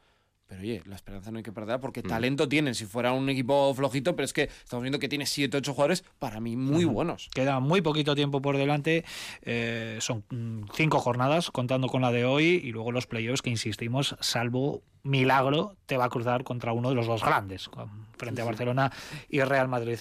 pero 0.52 0.60
oye, 0.64 0.82
la 0.84 0.96
esperanza 0.96 1.30
no 1.30 1.38
hay 1.38 1.42
que 1.42 1.50
perderla 1.50 1.78
Mm. 1.78 1.80
porque 1.80 2.02
talento 2.02 2.46
tienen. 2.46 2.74
Si 2.74 2.84
fuera 2.84 3.12
un 3.12 3.26
equipo 3.30 3.72
flojito, 3.74 4.14
pero 4.14 4.24
es 4.26 4.34
que 4.34 4.42
estamos 4.62 4.82
viendo 4.82 4.98
que 4.98 5.08
tiene 5.08 5.24
7 5.24 5.56
8 5.56 5.72
jugadores 5.72 6.04
para 6.18 6.40
mí 6.40 6.56
muy 6.56 6.84
buenos. 6.84 7.30
Queda 7.34 7.58
muy 7.58 7.80
poquito 7.80 8.14
tiempo 8.14 8.42
por 8.42 8.58
delante. 8.58 9.04
eh, 9.42 9.96
son 10.00 10.24
mm, 10.28 10.64
cinco 10.74 10.98
jornadas, 10.98 11.50
contando 11.50 11.88
con 11.88 12.02
la 12.02 12.12
de 12.12 12.26
hoy, 12.26 12.60
y 12.62 12.70
luego 12.72 12.92
los 12.92 13.06
playoffs 13.06 13.40
que 13.40 13.48
insistimos, 13.48 14.14
salvo 14.20 14.82
milagro, 15.02 15.74
te 15.86 15.96
va 15.96 16.04
a 16.04 16.08
cruzar 16.10 16.44
contra 16.44 16.72
uno 16.74 16.90
de 16.90 16.94
los 16.96 17.06
dos 17.06 17.24
grandes, 17.24 17.70
frente 18.18 18.42
a 18.42 18.44
Barcelona 18.44 18.92
y 19.30 19.40
Real 19.40 19.68
Madrid. 19.68 19.98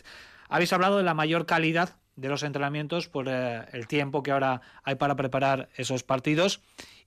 Habéis 0.50 0.74
hablado 0.74 0.98
de 0.98 1.04
la 1.04 1.14
mayor 1.14 1.46
calidad 1.46 1.96
de 2.18 2.28
los 2.28 2.44
entrenamientos 2.44 3.08
por 3.08 3.28
eh, 3.30 3.62
el 3.72 3.88
tiempo 3.88 4.22
que 4.22 4.32
ahora 4.32 4.62
hay 4.84 4.96
para 4.96 5.16
preparar 5.16 5.70
esos 5.78 6.04
partidos. 6.04 6.62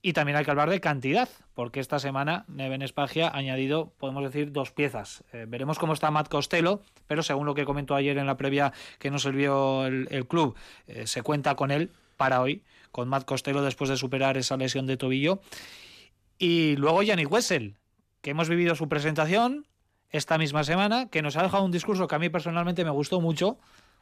Y 0.06 0.12
también 0.12 0.36
hay 0.36 0.44
que 0.44 0.50
hablar 0.50 0.68
de 0.68 0.82
cantidad, 0.82 1.30
porque 1.54 1.80
esta 1.80 1.98
semana 1.98 2.44
Neven 2.46 2.82
Espagia 2.82 3.28
ha 3.28 3.38
añadido, 3.38 3.90
podemos 3.96 4.22
decir, 4.22 4.52
dos 4.52 4.70
piezas. 4.70 5.24
Eh, 5.32 5.46
veremos 5.48 5.78
cómo 5.78 5.94
está 5.94 6.10
Matt 6.10 6.28
Costello, 6.28 6.82
pero 7.06 7.22
según 7.22 7.46
lo 7.46 7.54
que 7.54 7.64
comentó 7.64 7.94
ayer 7.94 8.18
en 8.18 8.26
la 8.26 8.36
previa 8.36 8.74
que 8.98 9.10
nos 9.10 9.22
sirvió 9.22 9.86
el, 9.86 10.26
club, 10.28 10.56
eh, 10.88 11.06
se 11.06 11.22
cuenta 11.22 11.54
con 11.54 11.70
él 11.70 11.90
para 12.18 12.42
hoy, 12.42 12.62
con 12.92 13.08
Matt 13.08 13.24
Costello 13.24 13.62
después 13.62 13.88
de 13.88 13.96
superar 13.96 14.36
esa 14.36 14.58
lesión 14.58 14.86
de 14.86 14.98
tobillo. 14.98 15.40
Y 16.36 16.76
luego 16.76 17.02
Yannick 17.02 17.32
Wessel, 17.32 17.76
que 18.20 18.32
hemos 18.32 18.50
vivido 18.50 18.74
su 18.74 18.90
presentación 18.90 19.66
esta 20.10 20.36
misma 20.36 20.64
semana, 20.64 21.08
que 21.08 21.22
nos 21.22 21.38
ha 21.38 21.42
dejado 21.42 21.64
un 21.64 21.72
discurso 21.72 22.08
que 22.08 22.14
a 22.14 22.18
mí 22.18 22.28
personalmente 22.28 22.84
me 22.84 22.90
gustó 22.90 23.22
mucho, 23.22 23.56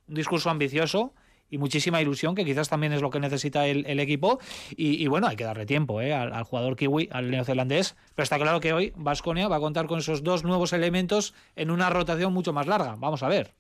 un 0.09 0.17
discurso 0.17 0.51
ambicioso 0.51 1.15
y 1.53 1.59
muchísima 1.59 2.01
ilusión, 2.01 2.35
que 2.35 2.45
quizás 2.47 2.71
también 2.71 2.95
es 2.95 3.03
lo 3.03 3.11
que 3.11 3.21
necesita 3.21 3.67
el, 3.67 3.85
el 3.87 4.01
equipo. 4.01 4.41
Y, 4.75 5.03
y 5.03 5.07
bueno, 5.07 5.29
hay 5.29 5.37
que 5.37 5.45
darle 5.45 5.67
tiempo 5.67 6.01
¿eh? 6.01 6.15
al, 6.15 6.33
al 6.33 6.45
jugador 6.45 6.77
kiwi, 6.77 7.11
al 7.13 7.31
neozelandés. 7.31 7.95
Pero 8.15 8.25
está 8.25 8.39
claro 8.39 8.59
que 8.59 8.73
hoy 8.73 8.93
Vasconia 8.97 9.49
va 9.49 9.57
a 9.57 9.61
contar 9.61 9.87
con 9.87 9.99
esos 9.99 10.25
dos 10.25 10.45
nuevos 10.45 10.73
elementos 10.73 11.35
en 11.55 11.71
una 11.71 11.91
rotación 11.91 12.33
mucho 12.33 12.55
más 12.55 12.67
larga. 12.67 12.97
Vamos 12.99 13.23
a 13.23 13.29
ver. 13.29 13.53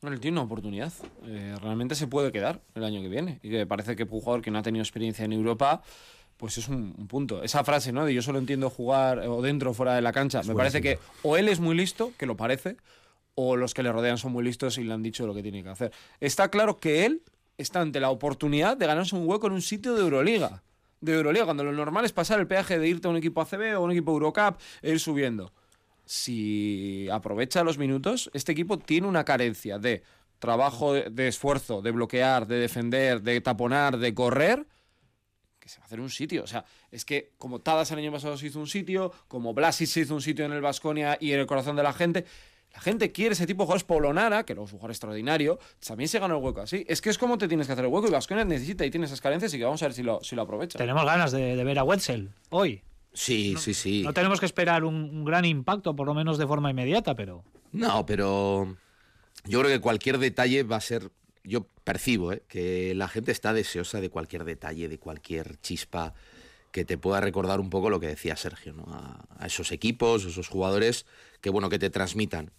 Bueno, 0.00 0.14
él 0.14 0.20
tiene 0.20 0.36
una 0.38 0.44
oportunidad. 0.44 0.92
Eh, 1.26 1.56
realmente 1.60 1.96
se 1.96 2.06
puede 2.06 2.30
quedar 2.30 2.60
el 2.76 2.84
año 2.84 3.02
que 3.02 3.08
viene. 3.08 3.40
Y 3.42 3.50
que 3.50 3.66
parece 3.66 3.96
que 3.96 4.04
un 4.04 4.08
jugador 4.08 4.40
que 4.40 4.52
no 4.52 4.58
ha 4.60 4.62
tenido 4.62 4.82
experiencia 4.82 5.24
en 5.24 5.32
Europa, 5.32 5.82
pues 6.36 6.58
es 6.58 6.68
un, 6.68 6.94
un 6.96 7.08
punto. 7.08 7.42
Esa 7.42 7.64
frase, 7.64 7.92
¿no? 7.92 8.04
De 8.04 8.14
yo 8.14 8.22
solo 8.22 8.38
entiendo 8.38 8.70
jugar 8.70 9.18
eh, 9.18 9.26
o 9.26 9.42
dentro 9.42 9.72
o 9.72 9.74
fuera 9.74 9.96
de 9.96 10.00
la 10.00 10.12
cancha. 10.12 10.42
me 10.44 10.54
parece 10.54 10.80
que 10.80 11.00
o 11.22 11.36
él 11.36 11.48
es 11.48 11.58
muy 11.58 11.74
listo, 11.74 12.12
que 12.16 12.26
lo 12.26 12.36
parece, 12.36 12.76
o 13.42 13.56
los 13.56 13.72
que 13.72 13.82
le 13.82 13.90
rodean 13.90 14.18
son 14.18 14.32
muy 14.32 14.44
listos 14.44 14.76
y 14.78 14.84
le 14.84 14.92
han 14.92 15.02
dicho 15.02 15.26
lo 15.26 15.34
que 15.34 15.42
tiene 15.42 15.62
que 15.62 15.70
hacer. 15.70 15.92
Está 16.20 16.50
claro 16.50 16.78
que 16.78 17.06
él 17.06 17.22
está 17.56 17.80
ante 17.80 18.00
la 18.00 18.10
oportunidad 18.10 18.76
de 18.76 18.86
ganarse 18.86 19.16
un 19.16 19.26
hueco 19.26 19.46
en 19.46 19.54
un 19.54 19.62
sitio 19.62 19.94
de 19.94 20.02
Euroliga. 20.02 20.62
De 21.00 21.14
Euroliga, 21.14 21.46
cuando 21.46 21.64
lo 21.64 21.72
normal 21.72 22.04
es 22.04 22.12
pasar 22.12 22.38
el 22.38 22.46
peaje 22.46 22.78
de 22.78 22.86
irte 22.86 23.08
a 23.08 23.10
un 23.10 23.16
equipo 23.16 23.40
ACB 23.40 23.78
o 23.78 23.82
un 23.82 23.92
equipo 23.92 24.12
Eurocup 24.12 24.58
ir 24.82 25.00
subiendo. 25.00 25.52
Si 26.04 27.08
aprovecha 27.10 27.64
los 27.64 27.78
minutos, 27.78 28.30
este 28.34 28.52
equipo 28.52 28.78
tiene 28.78 29.06
una 29.06 29.24
carencia 29.24 29.78
de 29.78 30.02
trabajo 30.38 30.92
de, 30.92 31.08
de 31.10 31.28
esfuerzo, 31.28 31.80
de 31.80 31.92
bloquear, 31.92 32.46
de 32.46 32.56
defender, 32.56 33.22
de 33.22 33.40
taponar, 33.40 33.98
de 33.98 34.14
correr, 34.14 34.66
que 35.60 35.68
se 35.68 35.78
va 35.78 35.84
a 35.84 35.86
hacer 35.86 36.00
un 36.00 36.10
sitio. 36.10 36.42
O 36.42 36.46
sea, 36.46 36.64
es 36.90 37.04
que 37.04 37.32
como 37.38 37.60
Tadas 37.60 37.90
el 37.92 37.98
año 37.98 38.10
pasado 38.10 38.36
se 38.36 38.46
hizo 38.46 38.58
un 38.58 38.66
sitio, 38.66 39.12
como 39.28 39.54
Blasic 39.54 39.86
se 39.86 40.00
hizo 40.00 40.14
un 40.14 40.22
sitio 40.22 40.44
en 40.44 40.52
el 40.52 40.60
Vasconia 40.60 41.16
y 41.20 41.32
en 41.32 41.40
el 41.40 41.46
corazón 41.46 41.76
de 41.76 41.82
la 41.82 41.92
gente, 41.92 42.24
la 42.72 42.80
gente 42.80 43.10
quiere 43.12 43.32
ese 43.32 43.46
tipo 43.46 43.62
de 43.62 43.66
jugadores. 43.66 43.84
Polonara, 43.84 44.44
que 44.44 44.54
luego 44.54 44.66
es 44.66 44.72
un 44.72 44.78
jugador 44.78 44.92
extraordinario, 44.92 45.58
también 45.84 46.08
se 46.08 46.18
gana 46.18 46.36
el 46.36 46.42
hueco 46.42 46.60
así. 46.60 46.84
Es 46.88 47.00
que 47.00 47.10
es 47.10 47.18
como 47.18 47.36
te 47.38 47.48
tienes 47.48 47.66
que 47.66 47.72
hacer 47.72 47.84
el 47.84 47.90
hueco 47.90 48.08
y 48.08 48.10
Vasconia 48.10 48.44
necesita 48.44 48.84
y 48.86 48.90
tiene 48.90 49.06
esas 49.06 49.20
carencias 49.20 49.52
y 49.54 49.58
que 49.58 49.64
vamos 49.64 49.82
a 49.82 49.86
ver 49.86 49.94
si 49.94 50.02
lo, 50.02 50.22
si 50.22 50.36
lo 50.36 50.42
aprovecha. 50.42 50.78
Tenemos 50.78 51.04
ganas 51.04 51.32
de, 51.32 51.56
de 51.56 51.64
ver 51.64 51.78
a 51.78 51.84
Wetzel 51.84 52.30
hoy. 52.50 52.82
Sí, 53.12 53.56
sí, 53.58 53.74
sí. 53.74 54.02
No 54.04 54.12
tenemos 54.12 54.38
que 54.38 54.46
esperar 54.46 54.84
un, 54.84 54.94
un 54.94 55.24
gran 55.24 55.44
impacto, 55.44 55.96
por 55.96 56.06
lo 56.06 56.14
menos 56.14 56.38
de 56.38 56.46
forma 56.46 56.70
inmediata, 56.70 57.16
pero 57.16 57.42
No, 57.72 58.06
pero 58.06 58.76
yo 59.46 59.60
creo 59.60 59.70
que 59.72 59.80
cualquier 59.80 60.18
detalle 60.18 60.62
va 60.62 60.76
a 60.76 60.80
ser. 60.80 61.10
Yo 61.42 61.66
percibo 61.82 62.32
¿eh? 62.32 62.42
que 62.46 62.94
la 62.94 63.08
gente 63.08 63.32
está 63.32 63.52
deseosa 63.52 64.00
de 64.00 64.10
cualquier 64.10 64.44
detalle, 64.44 64.88
de 64.88 64.98
cualquier 64.98 65.58
chispa 65.60 66.14
que 66.70 66.84
te 66.84 66.98
pueda 66.98 67.20
recordar 67.20 67.58
un 67.58 67.68
poco 67.70 67.90
lo 67.90 67.98
que 67.98 68.06
decía 68.06 68.36
Sergio, 68.36 68.74
¿no? 68.74 68.84
A, 68.92 69.24
a 69.38 69.46
esos 69.46 69.72
equipos, 69.72 70.24
esos 70.24 70.46
jugadores 70.48 71.04
que 71.40 71.50
bueno 71.50 71.68
que 71.68 71.80
te 71.80 71.90
transmitan. 71.90 72.52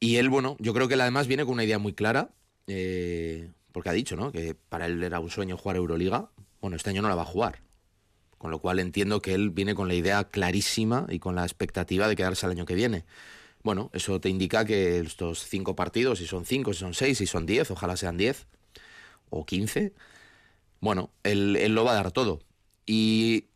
Y 0.00 0.16
él, 0.16 0.28
bueno, 0.28 0.56
yo 0.58 0.74
creo 0.74 0.88
que 0.88 0.94
él 0.94 1.00
además 1.00 1.26
viene 1.26 1.44
con 1.44 1.54
una 1.54 1.64
idea 1.64 1.78
muy 1.78 1.92
clara, 1.92 2.30
eh, 2.66 3.50
porque 3.72 3.88
ha 3.88 3.92
dicho, 3.92 4.16
¿no? 4.16 4.32
Que 4.32 4.54
para 4.54 4.86
él 4.86 5.02
era 5.02 5.20
un 5.20 5.30
sueño 5.30 5.56
jugar 5.56 5.76
Euroliga. 5.76 6.30
Bueno, 6.60 6.76
este 6.76 6.90
año 6.90 7.02
no 7.02 7.08
la 7.08 7.14
va 7.14 7.22
a 7.22 7.26
jugar. 7.26 7.60
Con 8.38 8.50
lo 8.50 8.58
cual 8.58 8.78
entiendo 8.78 9.20
que 9.20 9.34
él 9.34 9.50
viene 9.50 9.74
con 9.74 9.88
la 9.88 9.94
idea 9.94 10.24
clarísima 10.24 11.06
y 11.08 11.18
con 11.18 11.34
la 11.34 11.44
expectativa 11.44 12.08
de 12.08 12.16
quedarse 12.16 12.46
el 12.46 12.52
año 12.52 12.66
que 12.66 12.74
viene. 12.74 13.04
Bueno, 13.62 13.90
eso 13.94 14.20
te 14.20 14.28
indica 14.28 14.66
que 14.66 14.98
estos 15.00 15.46
cinco 15.48 15.74
partidos, 15.74 16.18
si 16.18 16.26
son 16.26 16.44
cinco, 16.44 16.74
si 16.74 16.80
son 16.80 16.92
seis, 16.92 17.18
si 17.18 17.26
son 17.26 17.46
diez, 17.46 17.70
ojalá 17.70 17.96
sean 17.96 18.18
diez 18.18 18.46
o 19.30 19.44
quince, 19.46 19.92
bueno, 20.80 21.10
él, 21.22 21.56
él 21.56 21.74
lo 21.74 21.84
va 21.84 21.92
a 21.92 21.94
dar 21.94 22.12
todo. 22.12 22.40
Y 22.86 23.46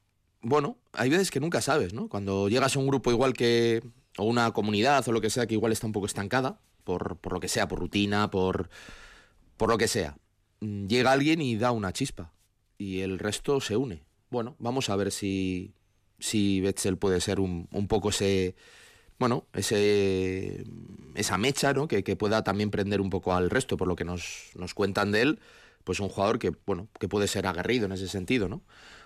bueno, 0.40 0.78
hay 0.92 1.10
veces 1.10 1.30
que 1.30 1.40
nunca 1.40 1.60
sabes, 1.60 1.92
¿no? 1.92 2.08
Cuando 2.08 2.48
llegas 2.48 2.74
a 2.74 2.78
un 2.78 2.86
grupo 2.86 3.10
igual 3.10 3.34
que, 3.34 3.82
o 4.18 4.24
una 4.24 4.52
comunidad 4.52 5.08
o 5.08 5.12
lo 5.12 5.20
que 5.20 5.30
sea, 5.30 5.46
que 5.46 5.54
igual 5.54 5.72
está 5.72 5.86
un 5.86 5.92
poco 5.92 6.06
estancada, 6.06 6.60
por, 6.84 7.16
por 7.18 7.32
lo 7.32 7.40
que 7.40 7.48
sea, 7.48 7.68
por 7.68 7.78
rutina, 7.78 8.30
por, 8.30 8.68
por 9.56 9.70
lo 9.70 9.78
que 9.78 9.88
sea, 9.88 10.16
mm, 10.60 10.86
llega 10.86 11.12
alguien 11.12 11.40
y 11.40 11.56
da 11.56 11.72
una 11.72 11.92
chispa 11.92 12.32
y 12.78 13.00
el 13.00 13.18
resto 13.18 13.60
se 13.60 13.76
une. 13.76 14.04
Bueno, 14.30 14.56
vamos 14.58 14.90
a 14.90 14.96
ver 14.96 15.10
si, 15.12 15.74
si 16.18 16.60
Betzel 16.60 16.98
puede 16.98 17.20
ser 17.20 17.40
un, 17.40 17.68
un 17.72 17.88
poco 17.88 18.10
ese, 18.10 18.56
bueno, 19.18 19.46
ese, 19.52 20.64
esa 21.14 21.38
mecha, 21.38 21.72
¿no? 21.72 21.88
Que, 21.88 22.04
que 22.04 22.16
pueda 22.16 22.44
también 22.44 22.70
prender 22.70 23.00
un 23.00 23.10
poco 23.10 23.34
al 23.34 23.50
resto, 23.50 23.76
por 23.76 23.88
lo 23.88 23.96
que 23.96 24.04
nos, 24.04 24.50
nos 24.54 24.74
cuentan 24.74 25.12
de 25.12 25.22
él, 25.22 25.40
pues 25.84 26.00
un 26.00 26.08
jugador 26.08 26.38
que, 26.38 26.52
bueno, 26.66 26.88
que 27.00 27.08
puede 27.08 27.28
ser 27.28 27.46
aguerrido 27.46 27.86
en 27.86 27.92
ese 27.92 28.08
sentido, 28.08 28.48
¿no? 28.48 28.62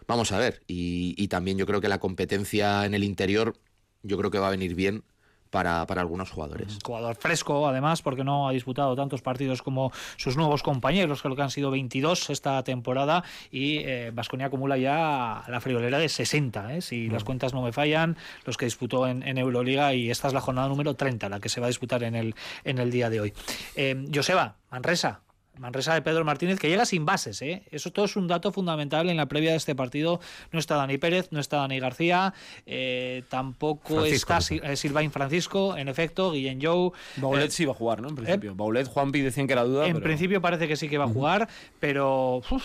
Vamos 0.06 0.32
a 0.32 0.38
ver. 0.38 0.62
Y, 0.66 1.14
y 1.16 1.28
también 1.28 1.58
yo 1.58 1.66
creo 1.66 1.80
que 1.80 1.88
la 1.88 2.00
competencia 2.00 2.84
en 2.84 2.94
el 2.94 3.04
interior, 3.04 3.56
yo 4.02 4.16
creo 4.18 4.30
que 4.30 4.38
va 4.38 4.48
a 4.48 4.50
venir 4.50 4.74
bien 4.74 5.04
para, 5.52 5.86
para 5.86 6.00
algunos 6.00 6.30
jugadores. 6.30 6.78
jugador 6.82 7.14
fresco, 7.14 7.68
además, 7.68 8.00
porque 8.00 8.24
no 8.24 8.48
ha 8.48 8.52
disputado 8.52 8.96
tantos 8.96 9.20
partidos 9.20 9.60
como 9.60 9.92
sus 10.16 10.36
nuevos 10.36 10.62
compañeros, 10.62 11.20
creo 11.20 11.36
que 11.36 11.42
han 11.42 11.50
sido 11.50 11.70
22 11.70 12.30
esta 12.30 12.64
temporada, 12.64 13.22
y 13.50 13.84
Vasconia 14.12 14.46
acumula 14.46 14.78
ya 14.78 15.44
la 15.46 15.60
friolera 15.60 15.98
de 15.98 16.08
60, 16.08 16.74
¿eh? 16.74 16.80
si 16.80 17.08
las 17.08 17.22
cuentas 17.22 17.52
no 17.52 17.60
me 17.60 17.70
fallan, 17.70 18.16
los 18.46 18.56
que 18.56 18.64
disputó 18.64 19.06
en, 19.06 19.22
en, 19.22 19.36
Euroliga, 19.36 19.92
y 19.92 20.10
esta 20.10 20.28
es 20.28 20.34
la 20.34 20.40
jornada 20.40 20.68
número 20.68 20.94
30, 20.94 21.28
la 21.28 21.38
que 21.38 21.50
se 21.50 21.60
va 21.60 21.66
a 21.66 21.68
disputar 21.68 22.02
en 22.02 22.14
el, 22.14 22.34
en 22.64 22.78
el 22.78 22.90
día 22.90 23.10
de 23.10 23.20
hoy. 23.20 23.34
Eh, 23.76 24.06
Joseba, 24.12 24.56
Manresa, 24.70 25.20
Manresa 25.62 25.94
de 25.94 26.02
Pedro 26.02 26.24
Martínez, 26.24 26.58
que 26.58 26.68
llega 26.68 26.84
sin 26.84 27.06
bases. 27.06 27.40
¿eh? 27.40 27.62
Eso 27.70 27.92
todo 27.92 28.04
es 28.06 28.16
un 28.16 28.26
dato 28.26 28.50
fundamental 28.50 29.08
en 29.08 29.16
la 29.16 29.26
previa 29.26 29.52
de 29.52 29.56
este 29.56 29.76
partido. 29.76 30.18
No 30.50 30.58
está 30.58 30.74
Dani 30.74 30.98
Pérez, 30.98 31.28
no 31.30 31.38
está 31.38 31.58
Dani 31.58 31.78
García, 31.78 32.34
eh, 32.66 33.22
tampoco 33.28 34.00
Francisco. 34.00 34.34
está 34.34 34.74
Silvain 34.76 35.12
Francisco, 35.12 35.76
en 35.76 35.86
efecto, 35.86 36.32
Guillén 36.32 36.60
Jou. 36.60 36.92
Baulet 37.16 37.46
eh, 37.46 37.50
sí 37.52 37.64
va 37.64 37.70
a 37.70 37.74
jugar, 37.76 38.02
¿no? 38.02 38.08
En 38.08 38.16
principio. 38.16 38.56
Baulet, 38.56 38.88
Juanpi 38.88 39.20
decían 39.20 39.46
que 39.46 39.52
era 39.52 39.62
duda. 39.62 39.86
En 39.86 39.92
pero... 39.92 40.02
principio 40.02 40.42
parece 40.42 40.66
que 40.66 40.74
sí 40.74 40.88
que 40.88 40.98
va 40.98 41.04
a 41.04 41.08
jugar, 41.08 41.42
uh 41.42 41.44
-huh. 41.44 41.76
pero 41.78 42.36
uf, 42.38 42.64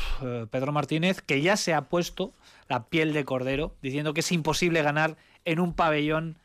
Pedro 0.50 0.72
Martínez, 0.72 1.22
que 1.22 1.40
ya 1.44 1.56
se 1.56 1.76
ha 1.76 1.84
puesto 1.84 2.34
la 2.68 2.86
piel 2.86 3.14
de 3.14 3.26
cordero, 3.26 3.76
diciendo 3.84 4.16
que 4.16 4.22
es 4.22 4.32
imposible 4.32 4.82
ganar 4.82 5.18
en 5.46 5.60
un 5.60 5.74
pabellón 5.74 6.40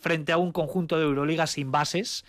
frente 0.00 0.32
a 0.32 0.36
un 0.36 0.50
conjunto 0.50 0.96
de 0.96 1.04
Euroliga 1.04 1.46
sin 1.46 1.70
bases 1.70 2.24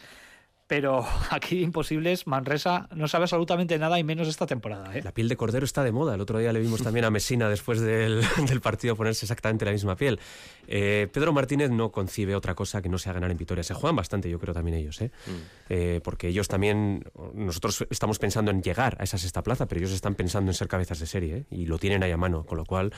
pero 0.67 1.05
aquí 1.31 1.61
imposibles, 1.61 2.27
Manresa 2.27 2.87
no 2.95 3.07
sabe 3.07 3.23
absolutamente 3.23 3.77
nada 3.77 3.99
y 3.99 4.03
menos 4.03 4.27
esta 4.27 4.45
temporada. 4.45 4.95
¿eh? 4.95 5.01
La 5.03 5.11
piel 5.11 5.29
de 5.29 5.37
cordero 5.37 5.65
está 5.65 5.83
de 5.83 5.91
moda. 5.91 6.15
El 6.15 6.21
otro 6.21 6.39
día 6.39 6.51
le 6.53 6.59
vimos 6.59 6.81
también 6.81 7.05
a 7.05 7.11
Mesina 7.11 7.49
después 7.49 7.79
del, 7.79 8.23
del 8.47 8.61
partido 8.61 8.95
ponerse 8.95 9.25
exactamente 9.25 9.65
la 9.65 9.71
misma 9.71 9.95
piel. 9.95 10.19
Eh, 10.67 11.07
Pedro 11.11 11.33
Martínez 11.33 11.69
no 11.69 11.91
concibe 11.91 12.35
otra 12.35 12.55
cosa 12.55 12.81
que 12.81 12.89
no 12.89 12.97
sea 12.97 13.13
ganar 13.13 13.31
en 13.31 13.37
Vitoria. 13.37 13.63
Se 13.63 13.73
juegan 13.73 13.95
bastante, 13.95 14.29
yo 14.29 14.39
creo, 14.39 14.53
también 14.53 14.77
ellos. 14.77 15.01
¿eh? 15.01 15.11
Mm. 15.25 15.31
eh 15.69 16.01
porque 16.03 16.27
ellos 16.27 16.47
también, 16.47 17.03
nosotros 17.33 17.85
estamos 17.89 18.19
pensando 18.19 18.51
en 18.51 18.61
llegar 18.61 18.97
a 18.99 19.03
esa 19.03 19.17
sexta 19.17 19.43
plaza, 19.43 19.67
pero 19.67 19.79
ellos 19.79 19.91
están 19.91 20.15
pensando 20.15 20.51
en 20.51 20.55
ser 20.55 20.67
cabezas 20.67 20.99
de 20.99 21.05
serie 21.05 21.37
¿eh? 21.37 21.45
y 21.51 21.65
lo 21.65 21.77
tienen 21.77 22.03
ahí 22.03 22.11
a 22.11 22.17
mano. 22.17 22.45
Con 22.45 22.57
lo 22.57 22.65
cual, 22.65 22.93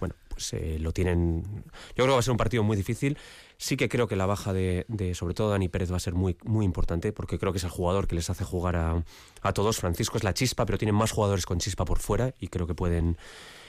bueno, 0.00 0.14
pues 0.32 0.52
eh, 0.54 0.78
lo 0.80 0.92
tienen. 0.92 1.42
Yo 1.44 2.04
creo 2.04 2.06
que 2.06 2.12
va 2.12 2.18
a 2.18 2.22
ser 2.22 2.32
un 2.32 2.38
partido 2.38 2.62
muy 2.62 2.76
difícil. 2.76 3.18
Sí 3.58 3.76
que 3.76 3.88
creo 3.88 4.08
que 4.08 4.16
la 4.16 4.26
baja 4.26 4.52
de, 4.52 4.84
sobre 5.14 5.34
todo 5.34 5.50
Dani 5.50 5.68
Pérez 5.68 5.92
va 5.92 5.96
a 5.96 6.00
ser 6.00 6.14
muy, 6.14 6.36
muy 6.44 6.64
importante 6.64 7.12
porque 7.12 7.38
creo 7.38 7.52
que 7.52 7.58
es 7.58 7.64
el 7.64 7.70
jugador 7.70 8.08
que 8.08 8.16
les 8.16 8.28
hace 8.28 8.44
jugar 8.44 8.76
a, 8.76 9.04
a 9.42 9.52
todos. 9.52 9.76
Francisco 9.76 10.16
es 10.16 10.24
la 10.24 10.34
chispa, 10.34 10.66
pero 10.66 10.78
tienen 10.78 10.94
más 10.94 11.12
jugadores 11.12 11.46
con 11.46 11.58
chispa 11.58 11.84
por 11.84 11.98
fuera 11.98 12.34
y 12.40 12.48
creo 12.48 12.66
que 12.66 12.74
pueden, 12.74 13.18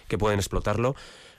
que 0.08 0.18
pueden 0.18 0.40
explotarlo. 0.40 0.96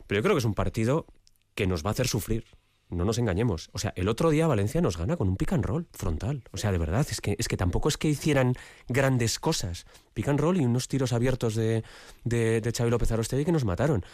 Pero 0.07 0.19
yo 0.19 0.23
creo 0.23 0.35
que 0.35 0.41
es 0.41 0.45
un 0.45 0.55
partido 0.55 1.07
que 1.55 1.67
nos 1.67 1.85
va 1.85 1.89
a 1.89 1.93
hacer 1.93 2.07
sufrir. 2.07 2.45
No 2.91 3.05
nos 3.05 3.19
engañemos. 3.19 3.71
O 3.73 3.79
sea, 3.79 3.93
el 3.97 4.09
otro 4.09 4.31
día 4.31 4.47
Valencia 4.47 4.81
nos 4.81 4.99
gana 4.99 5.17
con 5.17 5.29
un 5.29 5.37
pick 5.37 5.53
and 5.53 5.65
roll 5.65 5.89
frontal. 5.93 6.45
O 6.53 6.59
sea, 6.59 6.71
de 6.71 6.79
verdad, 6.79 7.07
es 7.11 7.21
que, 7.21 7.35
es 7.39 7.49
que 7.49 7.57
tampoco 7.57 7.89
es 7.89 7.97
que 7.97 8.09
hicieran 8.09 8.55
grandes 8.89 9.39
cosas. 9.41 9.87
Pick 10.13 10.29
and 10.29 10.39
roll 10.39 10.61
y 10.61 10.65
unos 10.65 10.87
tiros 10.87 11.13
abiertos 11.13 11.55
de, 11.55 11.83
de, 12.25 12.61
de 12.61 12.73
Xavi 12.73 12.91
López 12.91 13.11
Arostegui 13.11 13.45
que 13.45 13.53
nos 13.53 13.65
mataron. 13.65 14.05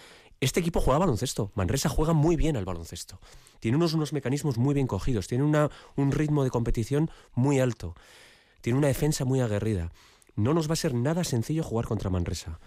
Este 0.40 0.60
equipo 0.60 0.80
juega 0.80 0.98
baloncesto. 0.98 1.52
Manresa 1.54 1.90
juega 1.90 2.14
muy 2.14 2.36
bien 2.36 2.56
al 2.56 2.64
baloncesto. 2.64 3.20
Tiene 3.60 3.76
unos, 3.76 3.92
unos 3.92 4.14
mecanismos 4.14 4.56
muy 4.56 4.72
bien 4.72 4.86
cogidos. 4.86 5.28
Tiene 5.28 5.44
una, 5.44 5.70
un 5.96 6.12
ritmo 6.12 6.44
de 6.44 6.50
competición 6.50 7.10
muy 7.34 7.60
alto. 7.60 7.94
Tiene 8.62 8.78
una 8.78 8.88
defensa 8.88 9.26
muy 9.26 9.40
aguerrida. 9.40 9.92
No 10.36 10.54
nos 10.54 10.68
va 10.68 10.72
a 10.72 10.76
ser 10.76 10.94
nada 10.94 11.24
sencillo 11.24 11.62
jugar 11.62 11.86
contra 11.86 12.08
Manresa. 12.08 12.58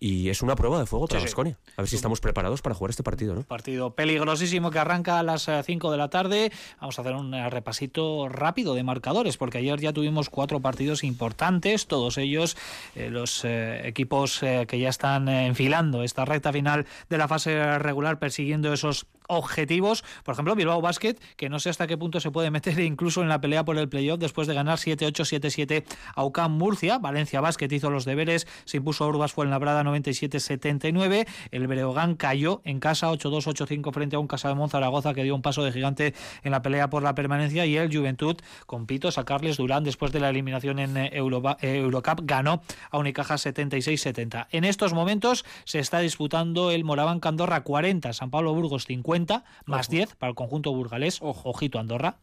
Y 0.00 0.30
es 0.30 0.40
una 0.40 0.56
prueba 0.56 0.78
de 0.80 0.86
fuego 0.86 1.06
para. 1.06 1.20
Sí. 1.20 1.34
A 1.76 1.82
ver 1.82 1.88
si 1.88 1.96
estamos 1.96 2.20
preparados 2.20 2.62
para 2.62 2.74
jugar 2.74 2.90
este 2.90 3.02
partido, 3.02 3.34
¿no? 3.34 3.42
Partido 3.42 3.94
peligrosísimo 3.94 4.70
que 4.70 4.78
arranca 4.78 5.18
a 5.18 5.22
las 5.22 5.48
5 5.64 5.90
de 5.90 5.96
la 5.98 6.08
tarde. 6.08 6.50
Vamos 6.80 6.98
a 6.98 7.02
hacer 7.02 7.14
un 7.14 7.32
repasito 7.50 8.28
rápido 8.28 8.74
de 8.74 8.82
marcadores, 8.82 9.36
porque 9.36 9.58
ayer 9.58 9.78
ya 9.78 9.92
tuvimos 9.92 10.30
cuatro 10.30 10.60
partidos 10.60 11.04
importantes, 11.04 11.86
todos 11.86 12.18
ellos 12.18 12.56
eh, 12.94 13.10
los 13.10 13.44
eh, 13.44 13.86
equipos 13.86 14.42
eh, 14.42 14.66
que 14.66 14.78
ya 14.78 14.88
están 14.88 15.28
enfilando 15.28 16.02
esta 16.02 16.24
recta 16.24 16.52
final 16.52 16.86
de 17.08 17.18
la 17.18 17.28
fase 17.28 17.78
regular, 17.78 18.18
persiguiendo 18.18 18.72
esos 18.72 19.06
objetivos. 19.30 20.04
Por 20.24 20.32
ejemplo, 20.32 20.54
Bilbao 20.54 20.80
Basket, 20.80 21.14
que 21.36 21.48
no 21.48 21.58
sé 21.60 21.70
hasta 21.70 21.86
qué 21.86 21.96
punto 21.96 22.20
se 22.20 22.30
puede 22.30 22.50
meter 22.50 22.78
incluso 22.80 23.22
en 23.22 23.28
la 23.28 23.40
pelea 23.40 23.64
por 23.64 23.78
el 23.78 23.88
playoff 23.88 24.18
después 24.18 24.46
de 24.48 24.54
ganar 24.54 24.78
7-8, 24.78 25.40
7-7 25.40 25.84
a 26.14 26.24
UCAM 26.24 26.52
Murcia. 26.52 26.98
Valencia 26.98 27.40
Basket 27.40 27.68
hizo 27.70 27.90
los 27.90 28.04
deberes, 28.04 28.46
se 28.64 28.78
impuso 28.78 29.04
a 29.04 29.08
Urbas 29.08 29.32
Fuenlabrada 29.32 29.82
97-79. 29.84 31.26
El 31.50 31.66
Breogán 31.66 32.16
cayó 32.16 32.60
en 32.64 32.80
casa 32.80 33.10
8-2, 33.10 33.44
8-5 33.44 33.92
frente 33.92 34.16
a 34.16 34.18
un 34.18 34.26
Casa 34.26 34.48
de 34.48 34.54
Monzaragoza 34.54 35.14
que 35.14 35.24
dio 35.24 35.34
un 35.34 35.42
paso 35.42 35.64
de 35.64 35.72
gigante 35.72 36.14
en 36.42 36.50
la 36.52 36.62
pelea 36.62 36.90
por 36.90 37.02
la 37.02 37.14
permanencia. 37.14 37.66
Y 37.66 37.76
el 37.76 37.94
Juventud, 37.94 38.36
con 38.66 38.86
Pito, 38.86 39.10
sacarles 39.10 39.56
Durán 39.56 39.84
después 39.84 40.12
de 40.12 40.20
la 40.20 40.30
eliminación 40.30 40.78
en 40.78 40.96
Euro, 40.96 41.42
Eurocup, 41.60 42.20
ganó 42.24 42.62
a 42.90 42.98
Unicaja 42.98 43.34
76-70. 43.34 44.46
En 44.50 44.64
estos 44.64 44.92
momentos 44.92 45.44
se 45.64 45.78
está 45.78 46.00
disputando 46.00 46.70
el 46.70 46.84
Moraván 46.84 47.20
Candorra 47.20 47.62
40, 47.62 48.12
San 48.12 48.30
Pablo 48.30 48.54
Burgos 48.54 48.84
50 48.86 49.19
más 49.66 49.88
Ojo. 49.88 49.96
10 49.96 50.16
para 50.16 50.30
el 50.30 50.36
conjunto 50.36 50.72
burgalés. 50.72 51.18
Ojo. 51.20 51.50
Ojito 51.50 51.78
Andorra, 51.78 52.16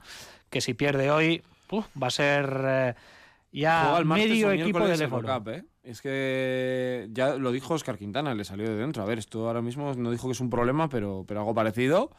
que 0.50 0.62
si 0.62 0.74
pierde 0.74 1.12
hoy 1.12 1.44
uf, 1.72 1.86
va 2.02 2.08
a 2.08 2.12
ser 2.12 2.62
eh, 2.66 2.94
ya 3.52 4.02
medio 4.04 4.52
equipo 4.52 4.86
del 4.88 5.02
Eurocup, 5.02 5.48
¿eh? 5.50 5.64
Es 5.84 6.02
que 6.02 7.08
ya 7.12 7.36
lo 7.36 7.52
dijo 7.52 7.74
Oscar 7.74 7.98
Quintana, 7.98 8.36
le 8.36 8.44
salió 8.44 8.70
de 8.70 8.76
dentro. 8.76 9.04
A 9.04 9.06
ver, 9.06 9.20
esto 9.20 9.48
ahora 9.48 9.62
mismo 9.62 9.94
no 9.94 10.12
dijo 10.12 10.28
que 10.28 10.34
es 10.34 10.42
un 10.42 10.50
problema, 10.50 10.90
pero, 10.90 11.24
pero 11.26 11.40
algo 11.40 11.56
parecido. 11.56 12.12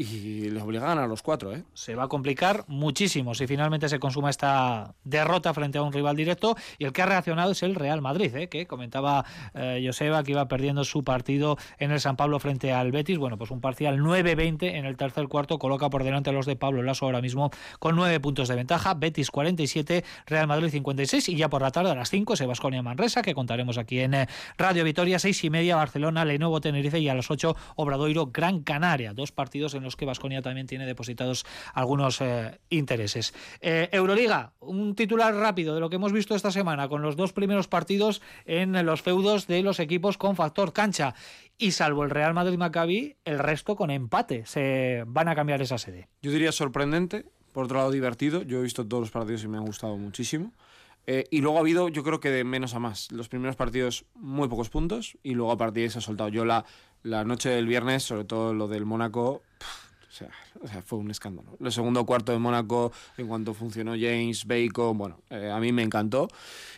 Y 0.00 0.48
les 0.48 0.62
obliga 0.62 0.92
a 0.92 1.06
los 1.08 1.22
cuatro, 1.22 1.52
¿eh? 1.52 1.64
Se 1.74 1.96
va 1.96 2.04
a 2.04 2.08
complicar 2.08 2.64
muchísimo 2.68 3.34
si 3.34 3.48
finalmente 3.48 3.88
se 3.88 3.98
consuma 3.98 4.30
esta 4.30 4.94
derrota 5.02 5.52
frente 5.52 5.78
a 5.78 5.82
un 5.82 5.92
rival 5.92 6.14
directo. 6.14 6.54
Y 6.78 6.84
el 6.84 6.92
que 6.92 7.02
ha 7.02 7.06
reaccionado 7.06 7.50
es 7.50 7.64
el 7.64 7.74
Real 7.74 8.00
Madrid, 8.00 8.34
¿eh? 8.36 8.48
que 8.48 8.68
comentaba 8.68 9.24
eh, 9.54 9.82
Joseba 9.84 10.22
que 10.22 10.30
iba 10.30 10.46
perdiendo 10.46 10.84
su 10.84 11.02
partido 11.02 11.58
en 11.78 11.90
el 11.90 11.98
San 11.98 12.16
Pablo 12.16 12.38
frente 12.38 12.72
al 12.72 12.92
Betis. 12.92 13.18
Bueno, 13.18 13.38
pues 13.38 13.50
un 13.50 13.60
parcial 13.60 13.98
9-20 13.98 14.76
en 14.76 14.84
el 14.84 14.96
tercer 14.96 15.26
cuarto 15.26 15.58
coloca 15.58 15.90
por 15.90 16.04
delante 16.04 16.30
a 16.30 16.32
los 16.32 16.46
de 16.46 16.54
Pablo 16.54 16.84
Lasso 16.84 17.06
ahora 17.06 17.20
mismo 17.20 17.50
con 17.80 17.96
nueve 17.96 18.20
puntos 18.20 18.46
de 18.46 18.54
ventaja. 18.54 18.94
Betis 18.94 19.32
47, 19.32 20.04
Real 20.26 20.46
Madrid 20.46 20.70
56 20.70 21.28
y 21.30 21.34
ya 21.34 21.48
por 21.48 21.60
la 21.60 21.72
tarde 21.72 21.90
a 21.90 21.96
las 21.96 22.08
5 22.08 22.36
se 22.36 22.46
Basconia 22.46 22.82
Manresa, 22.82 23.22
que 23.22 23.34
contaremos 23.34 23.78
aquí 23.78 23.98
en 23.98 24.14
eh, 24.14 24.28
Radio 24.58 24.84
Vitoria, 24.84 25.18
seis 25.18 25.42
y 25.42 25.50
media 25.50 25.74
Barcelona, 25.74 26.24
Lenovo 26.24 26.60
Tenerife 26.60 27.00
y 27.00 27.08
a 27.08 27.14
las 27.16 27.32
8 27.32 27.56
Obradoiro 27.74 28.26
Gran 28.26 28.62
Canaria. 28.62 29.12
Dos 29.12 29.32
partidos 29.32 29.74
en 29.74 29.87
los 29.88 29.96
que 29.96 30.04
Vasconia 30.04 30.42
también 30.42 30.66
tiene 30.66 30.84
depositados 30.84 31.46
algunos 31.72 32.20
eh, 32.20 32.60
intereses. 32.68 33.32
Eh, 33.62 33.88
Euroliga, 33.90 34.52
un 34.60 34.94
titular 34.94 35.34
rápido 35.34 35.74
de 35.74 35.80
lo 35.80 35.88
que 35.88 35.96
hemos 35.96 36.12
visto 36.12 36.34
esta 36.34 36.50
semana 36.50 36.88
con 36.88 37.00
los 37.00 37.16
dos 37.16 37.32
primeros 37.32 37.68
partidos 37.68 38.20
en 38.44 38.84
los 38.84 39.00
feudos 39.00 39.46
de 39.46 39.62
los 39.62 39.80
equipos 39.80 40.18
con 40.18 40.36
factor 40.36 40.74
cancha. 40.74 41.14
Y 41.56 41.70
salvo 41.70 42.04
el 42.04 42.10
Real 42.10 42.34
Madrid-Maccabi, 42.34 43.16
el 43.24 43.38
resto 43.38 43.76
con 43.76 43.90
empate. 43.90 44.44
Se 44.44 45.04
van 45.06 45.28
a 45.28 45.34
cambiar 45.34 45.62
esa 45.62 45.78
sede. 45.78 46.08
Yo 46.20 46.30
diría 46.30 46.52
sorprendente, 46.52 47.24
por 47.52 47.64
otro 47.64 47.78
lado 47.78 47.90
divertido. 47.90 48.42
Yo 48.42 48.58
he 48.58 48.62
visto 48.62 48.86
todos 48.86 49.00
los 49.00 49.10
partidos 49.10 49.42
y 49.42 49.48
me 49.48 49.56
han 49.56 49.64
gustado 49.64 49.96
muchísimo. 49.96 50.52
Eh, 51.10 51.24
y 51.30 51.40
luego 51.40 51.56
ha 51.56 51.60
habido, 51.60 51.88
yo 51.88 52.04
creo 52.04 52.20
que 52.20 52.28
de 52.28 52.44
menos 52.44 52.74
a 52.74 52.80
más. 52.80 53.10
Los 53.12 53.30
primeros 53.30 53.56
partidos, 53.56 54.04
muy 54.14 54.46
pocos 54.46 54.68
puntos, 54.68 55.16
y 55.22 55.32
luego 55.32 55.52
a 55.52 55.56
partir 55.56 55.80
de 55.80 55.82
ahí 55.84 55.90
se 55.90 56.00
ha 56.00 56.02
soltado. 56.02 56.28
Yo 56.28 56.44
la, 56.44 56.66
la 57.02 57.24
noche 57.24 57.50
del 57.50 57.66
viernes, 57.66 58.02
sobre 58.02 58.24
todo 58.24 58.54
lo 58.54 58.68
del 58.68 58.84
Mónaco, 58.84 59.42
o 60.08 60.12
sea, 60.12 60.30
o 60.62 60.66
sea, 60.66 60.82
fue 60.82 60.98
un 60.98 61.10
escándalo. 61.10 61.56
El 61.60 61.72
segundo 61.72 62.04
cuarto 62.04 62.32
de 62.32 62.38
Mónaco, 62.38 62.92
en 63.16 63.28
cuanto 63.28 63.54
funcionó 63.54 63.92
James, 63.92 64.46
Bacon, 64.46 64.98
bueno, 64.98 65.20
eh, 65.30 65.50
a 65.50 65.58
mí 65.60 65.72
me 65.72 65.82
encantó. 65.82 66.28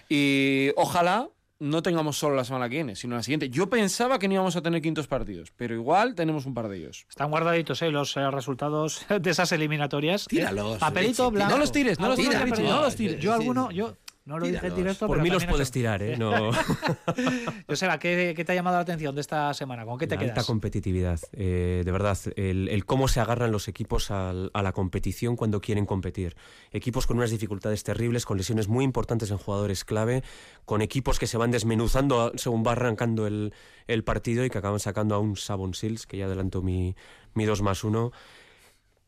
Y 0.09 0.71
ojalá 0.77 1.29
no 1.61 1.83
tengamos 1.83 2.19
solo 2.19 2.35
la 2.35 2.45
semana 2.45 2.69
que 2.69 2.77
viene, 2.77 2.97
sino 2.97 3.17
la 3.17 3.23
siguiente. 3.23 3.51
Yo 3.51 3.69
pensaba 3.69 4.19
que 4.19 4.27
no 4.27 4.35
íbamos 4.35 4.57
a 4.57 4.63
tener 4.63 4.81
quintos 4.81 5.07
partidos, 5.07 5.53
pero 5.57 5.75
igual 5.75 6.15
tenemos 6.15 6.47
un 6.47 6.55
par 6.55 6.69
de 6.69 6.79
ellos. 6.79 7.07
Están 7.09 7.31
guardaditos 7.31 7.81
¿eh? 7.83 7.91
los 7.91 8.17
eh, 8.17 8.31
resultados 8.31 9.07
de 9.21 9.31
esas 9.31 9.53
eliminatorias. 9.53 10.27
Tíralos, 10.27 10.79
Papelito 10.79 11.25
Richie, 11.25 11.35
blanco. 11.35 11.53
No 11.53 11.59
los 11.59 11.73
tires, 11.73 12.01
no 12.01 12.09
los 12.09 12.17
Tira, 12.17 12.31
tires, 12.31 12.45
Richie, 12.45 12.69
no 12.69 12.83
los 12.83 12.97
tires. 12.97 13.21
Yo 13.21 13.35
alguno, 13.35 13.71
yo 13.71 13.95
no 14.31 14.39
lo 14.39 14.47
dije 14.47 14.59
Tíralos. 14.61 14.77
directo, 14.79 15.07
Por 15.09 15.17
pero 15.17 15.25
mí 15.25 15.29
los 15.31 15.45
puedes 15.45 15.71
tirar, 15.71 16.03
¿eh? 16.03 16.17
No. 16.17 16.51
Joseba, 17.69 17.99
¿qué, 17.99 18.33
¿qué 18.37 18.45
te 18.45 18.53
ha 18.53 18.55
llamado 18.55 18.77
la 18.77 18.83
atención 18.83 19.15
de 19.15 19.21
esta 19.21 19.53
semana? 19.55 19.85
¿Con 19.85 19.99
qué 19.99 20.07
te 20.07 20.15
La 20.15 20.21
quedas? 20.21 20.39
alta 20.39 20.47
competitividad. 20.47 21.21
Eh, 21.33 21.83
de 21.85 21.93
verdad, 21.93 22.17
el, 22.37 22.69
el 22.69 22.85
cómo 22.85 23.09
se 23.09 23.21
agarran 23.21 23.53
los 23.53 23.69
equipos 23.69 24.11
al- 24.11 24.51
a 24.55 24.63
la 24.63 24.73
competición 24.73 25.37
cuando 25.37 25.61
quieren 25.61 25.87
competir. 25.87 26.37
Equipos 26.73 27.07
con 27.07 27.17
unas 27.19 27.31
dificultades 27.31 27.83
terribles, 27.85 28.25
con 28.25 28.37
lesiones 28.39 28.69
muy 28.69 28.85
importantes 28.85 29.31
en 29.31 29.39
jugadores 29.39 29.85
clave, 29.85 30.23
con 30.65 30.83
equipos 30.83 31.19
que 31.19 31.27
se 31.27 31.37
van 31.37 31.51
desmenuzando 31.51 32.33
según 32.37 32.65
va 32.67 32.73
arrancando 32.73 33.27
el, 33.27 33.53
el 33.87 34.05
partido 34.05 34.45
y 34.45 34.51
que 34.51 34.59
acaban 34.59 34.81
sacando 34.81 35.15
a 35.15 35.19
un 35.19 35.37
Sabon 35.37 35.75
Sills, 35.75 36.07
que 36.07 36.17
ya 36.17 36.27
adelanto 36.27 36.63
mi, 36.63 36.95
mi 37.35 37.45
2 37.45 37.63
más 37.63 37.85
1, 37.85 38.13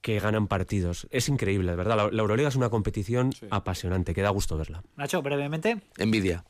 que 0.02 0.18
ganan 0.18 0.48
partidos. 0.48 1.06
Es 1.10 1.28
increíble, 1.28 1.70
de 1.70 1.76
verdad. 1.76 1.96
La, 1.96 2.10
la 2.10 2.22
Euroliga 2.22 2.48
es 2.48 2.56
una 2.56 2.68
competición 2.68 3.30
apasionante, 3.50 4.12
que 4.12 4.20
da 4.20 4.30
gusto 4.30 4.58
verla. 4.58 4.82
Nacho, 4.96 5.22
brevemente, 5.22 5.80
Envidia. 5.96 6.44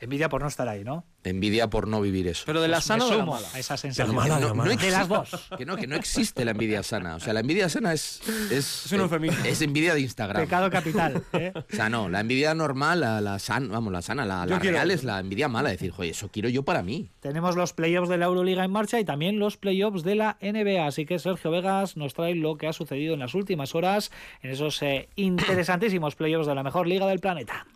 Envidia 0.00 0.28
por 0.28 0.42
no 0.42 0.48
estar 0.48 0.68
ahí, 0.68 0.84
¿no? 0.84 1.04
Envidia 1.22 1.68
por 1.70 1.88
no 1.88 2.00
vivir 2.00 2.28
eso. 2.28 2.42
Pero 2.46 2.60
de 2.60 2.68
la 2.68 2.78
Me 2.78 2.82
sana 2.82 3.04
o 3.04 3.08
de 3.08 3.12
la 3.16 3.20
sumo 3.20 3.32
mala. 3.34 3.48
a 3.54 3.58
esa 3.58 3.76
sensación. 3.76 4.14
mala, 4.14 4.38
no, 4.40 4.48
la 4.48 4.54
mala. 4.54 4.74
no 4.74 4.80
De 4.80 4.90
las 4.90 5.08
dos. 5.08 5.30
Que 5.58 5.64
no, 5.64 5.76
que 5.76 5.86
no 5.86 5.96
existe 5.96 6.44
la 6.44 6.50
envidia 6.50 6.82
sana. 6.82 7.16
O 7.16 7.20
sea, 7.20 7.32
la 7.32 7.40
envidia 7.40 7.68
sana 7.68 7.92
es. 7.92 8.20
Es, 8.50 8.86
Es 8.86 8.92
un 8.92 9.00
eufemismo. 9.00 9.44
es 9.44 9.62
envidia 9.62 9.94
de 9.94 10.00
Instagram. 10.00 10.42
Pecado 10.42 10.70
capital. 10.70 11.22
¿eh? 11.32 11.52
O 11.54 11.74
sea, 11.74 11.88
no, 11.88 12.08
la 12.08 12.20
envidia 12.20 12.54
normal, 12.54 13.00
la, 13.00 13.20
la 13.20 13.38
san, 13.38 13.68
vamos, 13.70 13.92
la 13.92 14.02
sana, 14.02 14.24
la, 14.26 14.44
real 14.58 14.90
es 14.90 15.04
la 15.04 15.20
envidia 15.20 15.48
mala. 15.48 15.70
Decir, 15.70 15.90
joder, 15.92 16.10
eso 16.10 16.28
quiero 16.30 16.48
yo 16.48 16.62
para 16.64 16.82
mí. 16.82 17.10
Tenemos 17.20 17.56
los 17.56 17.72
playoffs 17.72 18.08
de 18.08 18.18
la 18.18 18.26
Euroliga 18.26 18.64
en 18.64 18.70
marcha 18.70 19.00
y 19.00 19.04
también 19.04 19.38
los 19.38 19.56
playoffs 19.56 20.02
de 20.02 20.14
la 20.16 20.36
NBA. 20.42 20.86
Así 20.86 21.06
que 21.06 21.18
Sergio 21.18 21.50
Vegas 21.50 21.96
nos 21.96 22.14
trae 22.14 22.34
lo 22.34 22.56
que 22.56 22.66
ha 22.66 22.72
sucedido 22.72 23.14
en 23.14 23.20
las 23.20 23.34
últimas 23.34 23.74
horas 23.74 24.10
en 24.42 24.50
esos 24.50 24.82
eh, 24.82 25.08
interesantísimos 25.16 26.14
playoffs 26.16 26.46
de 26.46 26.54
la 26.54 26.62
mejor 26.62 26.86
liga 26.86 27.06
del 27.06 27.20
planeta. 27.20 27.66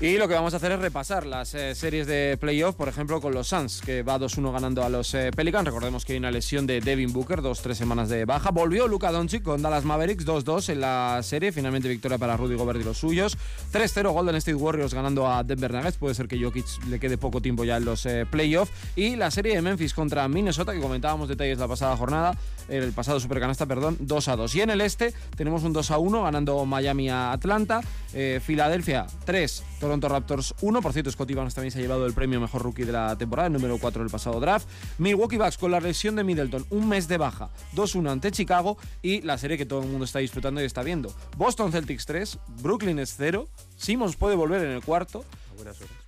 Y 0.00 0.16
lo 0.16 0.28
que 0.28 0.34
vamos 0.34 0.54
a 0.54 0.58
hacer 0.58 0.70
es 0.70 0.78
repasar 0.78 1.26
las 1.26 1.54
eh, 1.54 1.74
series 1.74 2.06
de 2.06 2.36
playoff, 2.40 2.76
por 2.76 2.86
ejemplo, 2.86 3.20
con 3.20 3.34
los 3.34 3.48
Suns, 3.48 3.80
que 3.80 4.04
va 4.04 4.16
2-1 4.16 4.52
ganando 4.52 4.84
a 4.84 4.88
los 4.88 5.12
eh, 5.14 5.32
Pelicans. 5.34 5.64
Recordemos 5.66 6.04
que 6.04 6.12
hay 6.12 6.18
una 6.20 6.30
lesión 6.30 6.68
de 6.68 6.80
Devin 6.80 7.12
Booker, 7.12 7.42
dos, 7.42 7.62
tres 7.62 7.78
semanas 7.78 8.08
de 8.08 8.24
baja. 8.24 8.52
Volvió 8.52 8.86
Luka 8.86 9.10
Doncic 9.10 9.42
con 9.42 9.60
Dallas 9.60 9.84
Mavericks, 9.84 10.24
2-2 10.24 10.68
en 10.68 10.82
la 10.82 11.18
serie. 11.24 11.50
Finalmente 11.50 11.88
victoria 11.88 12.16
para 12.16 12.36
Rudy 12.36 12.54
Gobert 12.54 12.80
y 12.80 12.84
los 12.84 12.96
suyos. 12.96 13.36
3-0 13.72 14.12
Golden 14.12 14.36
State 14.36 14.54
Warriors 14.54 14.94
ganando 14.94 15.28
a 15.28 15.42
Denver 15.42 15.74
Nuggets. 15.74 15.96
Puede 15.96 16.14
ser 16.14 16.28
que 16.28 16.40
Jokic 16.40 16.66
le 16.88 17.00
quede 17.00 17.18
poco 17.18 17.42
tiempo 17.42 17.64
ya 17.64 17.78
en 17.78 17.84
los 17.84 18.06
eh, 18.06 18.24
playoffs. 18.30 18.70
Y 18.94 19.16
la 19.16 19.32
serie 19.32 19.56
de 19.56 19.62
Memphis 19.62 19.94
contra 19.94 20.28
Minnesota, 20.28 20.72
que 20.74 20.80
comentábamos 20.80 21.28
detalles 21.28 21.58
la 21.58 21.66
pasada 21.66 21.96
jornada, 21.96 22.38
el 22.68 22.92
pasado 22.92 23.18
Supercanasta, 23.18 23.66
perdón, 23.66 23.98
2-2. 23.98 24.54
Y 24.54 24.60
en 24.60 24.70
el 24.70 24.80
este 24.80 25.12
tenemos 25.36 25.64
un 25.64 25.74
2-1 25.74 26.22
ganando 26.22 26.64
Miami 26.66 27.10
a 27.10 27.32
Atlanta. 27.32 27.80
Eh, 28.14 28.40
Filadelfia 28.42 29.06
3, 29.24 29.64
Toronto 29.88 30.08
Raptors 30.10 30.54
1. 30.60 30.82
Por 30.82 30.92
cierto, 30.92 31.10
Scottie 31.10 31.34
Barnes 31.34 31.54
también 31.54 31.72
se 31.72 31.78
ha 31.78 31.80
llevado 31.80 32.04
el 32.04 32.12
premio 32.12 32.38
mejor 32.42 32.60
rookie 32.60 32.84
de 32.84 32.92
la 32.92 33.16
temporada, 33.16 33.46
el 33.46 33.54
número 33.54 33.78
4 33.78 34.02
del 34.02 34.10
pasado 34.10 34.38
draft. 34.38 34.68
Milwaukee 34.98 35.38
Bucks 35.38 35.56
con 35.56 35.70
la 35.70 35.80
lesión 35.80 36.14
de 36.14 36.24
Middleton, 36.24 36.66
un 36.68 36.90
mes 36.90 37.08
de 37.08 37.16
baja, 37.16 37.48
2-1 37.74 38.10
ante 38.10 38.30
Chicago. 38.30 38.76
Y 39.00 39.22
la 39.22 39.38
serie 39.38 39.56
que 39.56 39.64
todo 39.64 39.80
el 39.82 39.88
mundo 39.88 40.04
está 40.04 40.18
disfrutando 40.18 40.60
y 40.60 40.66
está 40.66 40.82
viendo. 40.82 41.10
Boston 41.38 41.72
Celtics 41.72 42.04
3, 42.04 42.38
Brooklyn 42.60 42.98
es 42.98 43.14
0. 43.16 43.48
Simmons 43.76 44.16
puede 44.16 44.36
volver 44.36 44.62
en 44.62 44.72
el 44.72 44.84
cuarto. 44.84 45.24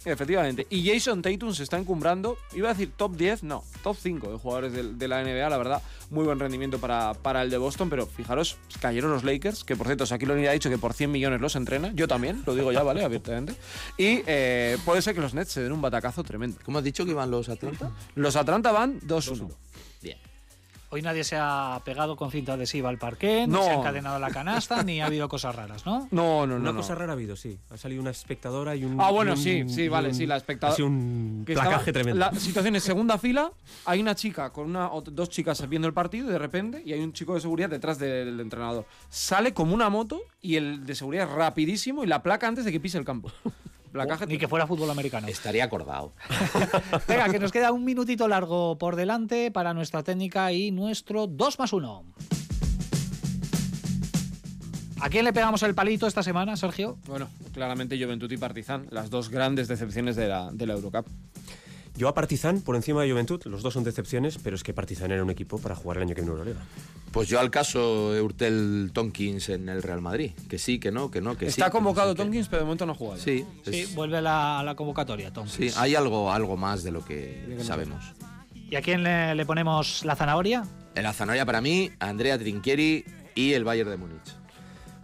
Efectivamente. 0.04 0.66
Y 0.70 0.88
Jason 0.88 1.20
Tatum 1.20 1.52
se 1.52 1.62
está 1.62 1.76
encumbrando. 1.76 2.38
Iba 2.54 2.70
a 2.70 2.72
decir 2.72 2.90
top 2.96 3.16
10, 3.16 3.42
no, 3.42 3.62
top 3.82 3.96
5 4.00 4.32
de 4.32 4.38
jugadores 4.38 4.72
del- 4.72 4.98
de, 4.98 5.08
la 5.08 5.22
NBA, 5.22 5.48
la 5.50 5.58
verdad. 5.58 5.82
Muy 6.10 6.24
buen 6.24 6.38
rendimiento 6.40 6.78
para, 6.78 7.12
para 7.14 7.42
el 7.42 7.50
de 7.50 7.58
Boston, 7.58 7.90
pero 7.90 8.06
fijaros, 8.06 8.56
cayeron 8.80 9.10
los 9.10 9.24
Lakers, 9.24 9.62
que 9.62 9.76
por 9.76 9.86
cierto, 9.86 10.04
lo 10.26 10.34
ha 10.34 10.52
dicho 10.52 10.70
que 10.70 10.78
por 10.78 10.94
100 10.94 11.10
millones 11.12 11.40
los 11.40 11.54
entrena. 11.54 11.92
Yo 11.94 12.08
también, 12.08 12.42
lo 12.46 12.54
digo 12.54 12.72
ya, 12.72 12.82
¿vale? 12.82 13.04
Abiertamente. 13.04 13.52
Y 13.98 14.22
eh, 14.26 14.78
puede 14.84 15.02
ser 15.02 15.14
que 15.14 15.20
los 15.20 15.34
Nets 15.34 15.52
se 15.52 15.62
den 15.62 15.72
un 15.72 15.82
batacazo 15.82 16.24
tremendo. 16.24 16.58
¿Cómo 16.64 16.78
has 16.78 16.84
dicho 16.84 17.04
que 17.04 17.10
iban 17.10 17.30
los 17.30 17.48
Atlanta? 17.48 17.90
Los 18.14 18.36
Atlanta 18.36 18.72
van 18.72 19.00
2-1. 19.02 19.50
Hoy 20.92 21.02
nadie 21.02 21.22
se 21.22 21.36
ha 21.38 21.80
pegado 21.84 22.16
con 22.16 22.32
cinta 22.32 22.54
adhesiva 22.54 22.88
al 22.88 22.98
parqué, 22.98 23.46
ni 23.46 23.52
No. 23.52 23.62
se 23.62 23.70
ha 23.70 23.74
encadenado 23.74 24.18
la 24.18 24.30
canasta, 24.30 24.82
ni 24.82 25.00
ha 25.00 25.06
habido 25.06 25.28
cosas 25.28 25.54
raras, 25.54 25.86
¿no? 25.86 26.08
No, 26.10 26.48
no, 26.48 26.54
no. 26.54 26.56
Una 26.56 26.72
no. 26.72 26.78
cosa 26.78 26.96
rara 26.96 27.12
ha 27.12 27.14
habido, 27.14 27.36
sí. 27.36 27.56
Ha 27.70 27.76
salido 27.76 28.00
una 28.02 28.10
espectadora 28.10 28.74
y 28.74 28.82
un. 28.84 29.00
Ah, 29.00 29.10
bueno, 29.12 29.32
un- 29.32 29.38
sí, 29.38 29.62
sí, 29.68 29.88
vale, 29.88 30.08
un- 30.08 30.14
sí, 30.16 30.26
la 30.26 30.36
espectadora- 30.36 30.72
Ha 30.72 30.76
sido 30.76 30.88
un 30.88 31.44
que 31.46 31.52
placaje 31.52 31.76
estaba- 31.90 31.92
tremendo. 31.92 32.18
La 32.18 32.32
situación 32.34 32.74
es 32.74 32.82
segunda 32.82 33.18
fila, 33.18 33.52
hay 33.84 34.00
una 34.00 34.16
chica 34.16 34.50
con 34.50 34.66
una, 34.66 34.90
o 34.92 35.00
dos 35.00 35.28
chicas 35.30 35.66
viendo 35.68 35.86
el 35.86 35.94
partido 35.94 36.28
y 36.28 36.32
de 36.32 36.38
repente 36.40 36.82
y 36.84 36.92
hay 36.92 37.00
un 37.00 37.12
chico 37.12 37.34
de 37.36 37.40
seguridad 37.40 37.70
detrás 37.70 38.00
del 38.00 38.40
entrenador. 38.40 38.84
Sale 39.08 39.54
como 39.54 39.74
una 39.74 39.90
moto 39.90 40.20
y 40.42 40.56
el 40.56 40.84
de 40.86 40.94
seguridad 40.96 41.28
es 41.28 41.34
rapidísimo 41.36 42.02
y 42.02 42.08
la 42.08 42.20
placa 42.22 42.48
antes 42.48 42.64
de 42.64 42.72
que 42.72 42.80
pise 42.80 42.98
el 42.98 43.04
campo. 43.04 43.30
Placaje 43.92 44.26
Ni 44.26 44.38
que 44.38 44.48
fuera 44.48 44.66
fútbol 44.66 44.90
americano. 44.90 45.26
Estaría 45.28 45.64
acordado. 45.64 46.12
Venga, 47.08 47.28
que 47.28 47.38
nos 47.38 47.50
queda 47.50 47.72
un 47.72 47.84
minutito 47.84 48.28
largo 48.28 48.78
por 48.78 48.96
delante 48.96 49.50
para 49.50 49.74
nuestra 49.74 50.02
técnica 50.02 50.52
y 50.52 50.70
nuestro 50.70 51.26
2 51.26 51.58
más 51.58 51.72
1. 51.72 52.04
¿A 55.00 55.08
quién 55.08 55.24
le 55.24 55.32
pegamos 55.32 55.62
el 55.62 55.74
palito 55.74 56.06
esta 56.06 56.22
semana, 56.22 56.56
Sergio? 56.56 56.98
Bueno, 57.06 57.28
claramente 57.54 57.98
Juventud 58.02 58.30
y 58.30 58.36
Partizan, 58.36 58.86
las 58.90 59.08
dos 59.08 59.30
grandes 59.30 59.66
decepciones 59.66 60.14
de 60.14 60.28
la, 60.28 60.50
de 60.52 60.66
la 60.66 60.74
Eurocup. 60.74 61.06
Yo 62.00 62.08
a 62.08 62.14
Partizan 62.14 62.62
por 62.62 62.76
encima 62.76 63.02
de 63.02 63.10
Juventud, 63.10 63.42
los 63.44 63.62
dos 63.62 63.74
son 63.74 63.84
decepciones, 63.84 64.38
pero 64.42 64.56
es 64.56 64.62
que 64.62 64.72
Partizan 64.72 65.10
era 65.10 65.22
un 65.22 65.28
equipo 65.28 65.58
para 65.58 65.74
jugar 65.76 65.98
el 65.98 66.04
año 66.04 66.14
que 66.14 66.22
viene 66.22 66.32
en 66.32 66.38
Euroliga. 66.38 66.60
Pues 67.12 67.28
yo 67.28 67.38
al 67.38 67.50
caso 67.50 68.16
Eurtel 68.16 68.90
Tonkins 68.94 69.50
en 69.50 69.68
el 69.68 69.82
Real 69.82 70.00
Madrid. 70.00 70.30
Que 70.48 70.56
sí, 70.58 70.78
que 70.80 70.90
no, 70.90 71.10
que 71.10 71.20
no, 71.20 71.36
que 71.36 71.44
sí. 71.44 71.50
Está 71.50 71.66
que 71.66 71.72
convocado 71.72 72.06
no 72.08 72.16
sé. 72.16 72.22
Tonkins, 72.22 72.48
pero 72.48 72.60
de 72.60 72.64
momento 72.64 72.86
no 72.86 72.92
ha 72.92 72.94
jugado. 72.94 73.20
Sí, 73.20 73.44
Sí, 73.70 73.84
vuelve 73.94 74.16
a 74.16 74.22
la, 74.22 74.60
a 74.60 74.62
la 74.62 74.74
convocatoria, 74.76 75.30
Tom. 75.30 75.46
sí, 75.46 75.68
hay 75.76 75.94
algo, 75.94 76.32
algo 76.32 76.56
más 76.56 76.82
de 76.84 76.90
lo 76.90 77.04
que 77.04 77.58
sabemos. 77.62 78.02
¿Y 78.54 78.76
a 78.76 78.80
quién 78.80 79.02
le, 79.02 79.34
le 79.34 79.44
ponemos 79.44 80.02
la 80.06 80.16
zanahoria? 80.16 80.64
En 80.94 81.02
la 81.02 81.12
zanahoria 81.12 81.44
para 81.44 81.60
mí, 81.60 81.90
Andrea 81.98 82.38
Trinchieri 82.38 83.04
y 83.34 83.52
el 83.52 83.64
Bayern 83.64 83.90
de 83.90 83.98
Múnich. 83.98 84.39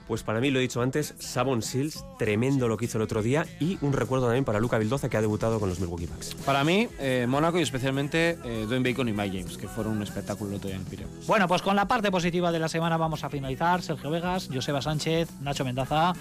Pues 0.07 0.23
para 0.23 0.41
mí, 0.41 0.51
lo 0.51 0.59
he 0.59 0.63
dicho 0.63 0.83
antes, 0.83 1.15
Sabon 1.19 1.63
Sills, 1.63 2.05
tremendo 2.19 2.69
lo 2.69 2.77
que 2.77 2.85
hizo 2.85 2.99
el 2.99 3.03
otro 3.03 3.23
día 3.23 3.47
y 3.59 3.79
un 3.81 3.93
recuerdo 3.93 4.27
también 4.27 4.45
para 4.45 4.61
Luca 4.61 4.79
Vildoza 4.79 5.09
que 5.09 5.17
ha 5.17 5.21
debutado 5.21 5.59
con 5.59 5.69
los 5.69 5.81
Milwaukee 5.81 6.07
Bucks. 6.07 6.35
Para 6.45 6.63
mí, 6.65 6.89
eh, 6.99 7.27
Mónaco 7.29 7.59
y 7.59 7.63
especialmente 7.63 8.39
eh, 8.45 8.67
Dwayne 8.67 8.89
Bacon 8.89 9.09
y 9.09 9.13
Mike 9.13 9.39
James, 9.39 9.59
que 9.59 9.69
fueron 9.69 9.97
un 9.97 10.03
espectáculo 10.03 10.51
el 10.51 10.57
otro 10.57 10.69
día 10.69 10.77
en 10.77 10.83
el 10.83 10.89
Pireo. 10.89 11.09
Bueno, 11.27 11.49
pues 11.49 11.63
con 11.63 11.75
la 11.75 11.89
parte 11.89 12.11
positiva 12.11 12.53
de 12.53 12.59
la 12.59 12.69
semana 12.69 12.97
vamos 12.97 13.25
a 13.25 13.31
finalizar. 13.31 13.83
Sergio 13.83 14.11
Vegas, 14.11 14.49
Joseba 14.53 14.81
Sánchez, 14.81 15.29
Nacho 15.41 15.65
Mendaza. 15.65 16.13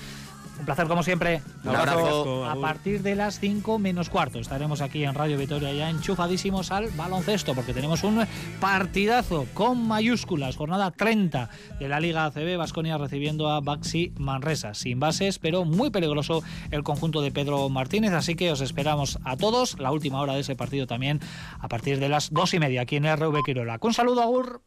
Un 0.59 0.65
placer 0.65 0.87
como 0.87 1.03
siempre. 1.03 1.41
Un 1.63 1.75
abrazo. 1.75 2.45
A 2.45 2.55
partir 2.55 3.01
de 3.01 3.15
las 3.15 3.39
5 3.39 3.77
menos 3.79 4.09
cuarto 4.09 4.39
estaremos 4.39 4.81
aquí 4.81 5.03
en 5.03 5.13
Radio 5.13 5.37
Vitoria 5.37 5.71
ya 5.73 5.89
enchufadísimos 5.89 6.71
al 6.71 6.89
baloncesto 6.91 7.53
porque 7.53 7.73
tenemos 7.73 8.03
un 8.03 8.25
partidazo 8.59 9.45
con 9.53 9.87
mayúsculas, 9.87 10.55
jornada 10.55 10.91
30 10.91 11.49
de 11.79 11.87
la 11.87 11.99
Liga 11.99 12.25
ACB, 12.25 12.57
Vasconia 12.57 12.97
recibiendo 12.97 13.49
a 13.49 13.59
Baxi 13.59 14.13
Manresa, 14.17 14.73
sin 14.73 14.99
bases, 14.99 15.39
pero 15.39 15.65
muy 15.65 15.89
peligroso 15.89 16.43
el 16.71 16.83
conjunto 16.83 17.21
de 17.21 17.31
Pedro 17.31 17.67
Martínez, 17.69 18.13
así 18.13 18.35
que 18.35 18.51
os 18.51 18.61
esperamos 18.61 19.19
a 19.23 19.35
todos, 19.37 19.79
la 19.79 19.91
última 19.91 20.21
hora 20.21 20.33
de 20.33 20.41
ese 20.41 20.55
partido 20.55 20.87
también 20.87 21.19
a 21.59 21.67
partir 21.67 21.99
de 21.99 22.09
las 22.09 22.31
dos 22.31 22.53
y 22.53 22.59
media 22.59 22.81
aquí 22.81 22.95
en 22.95 23.05
RV 23.05 23.43
Quirola. 23.43 23.77
Un 23.81 23.93
saludo, 23.93 24.21
Agur. 24.21 24.61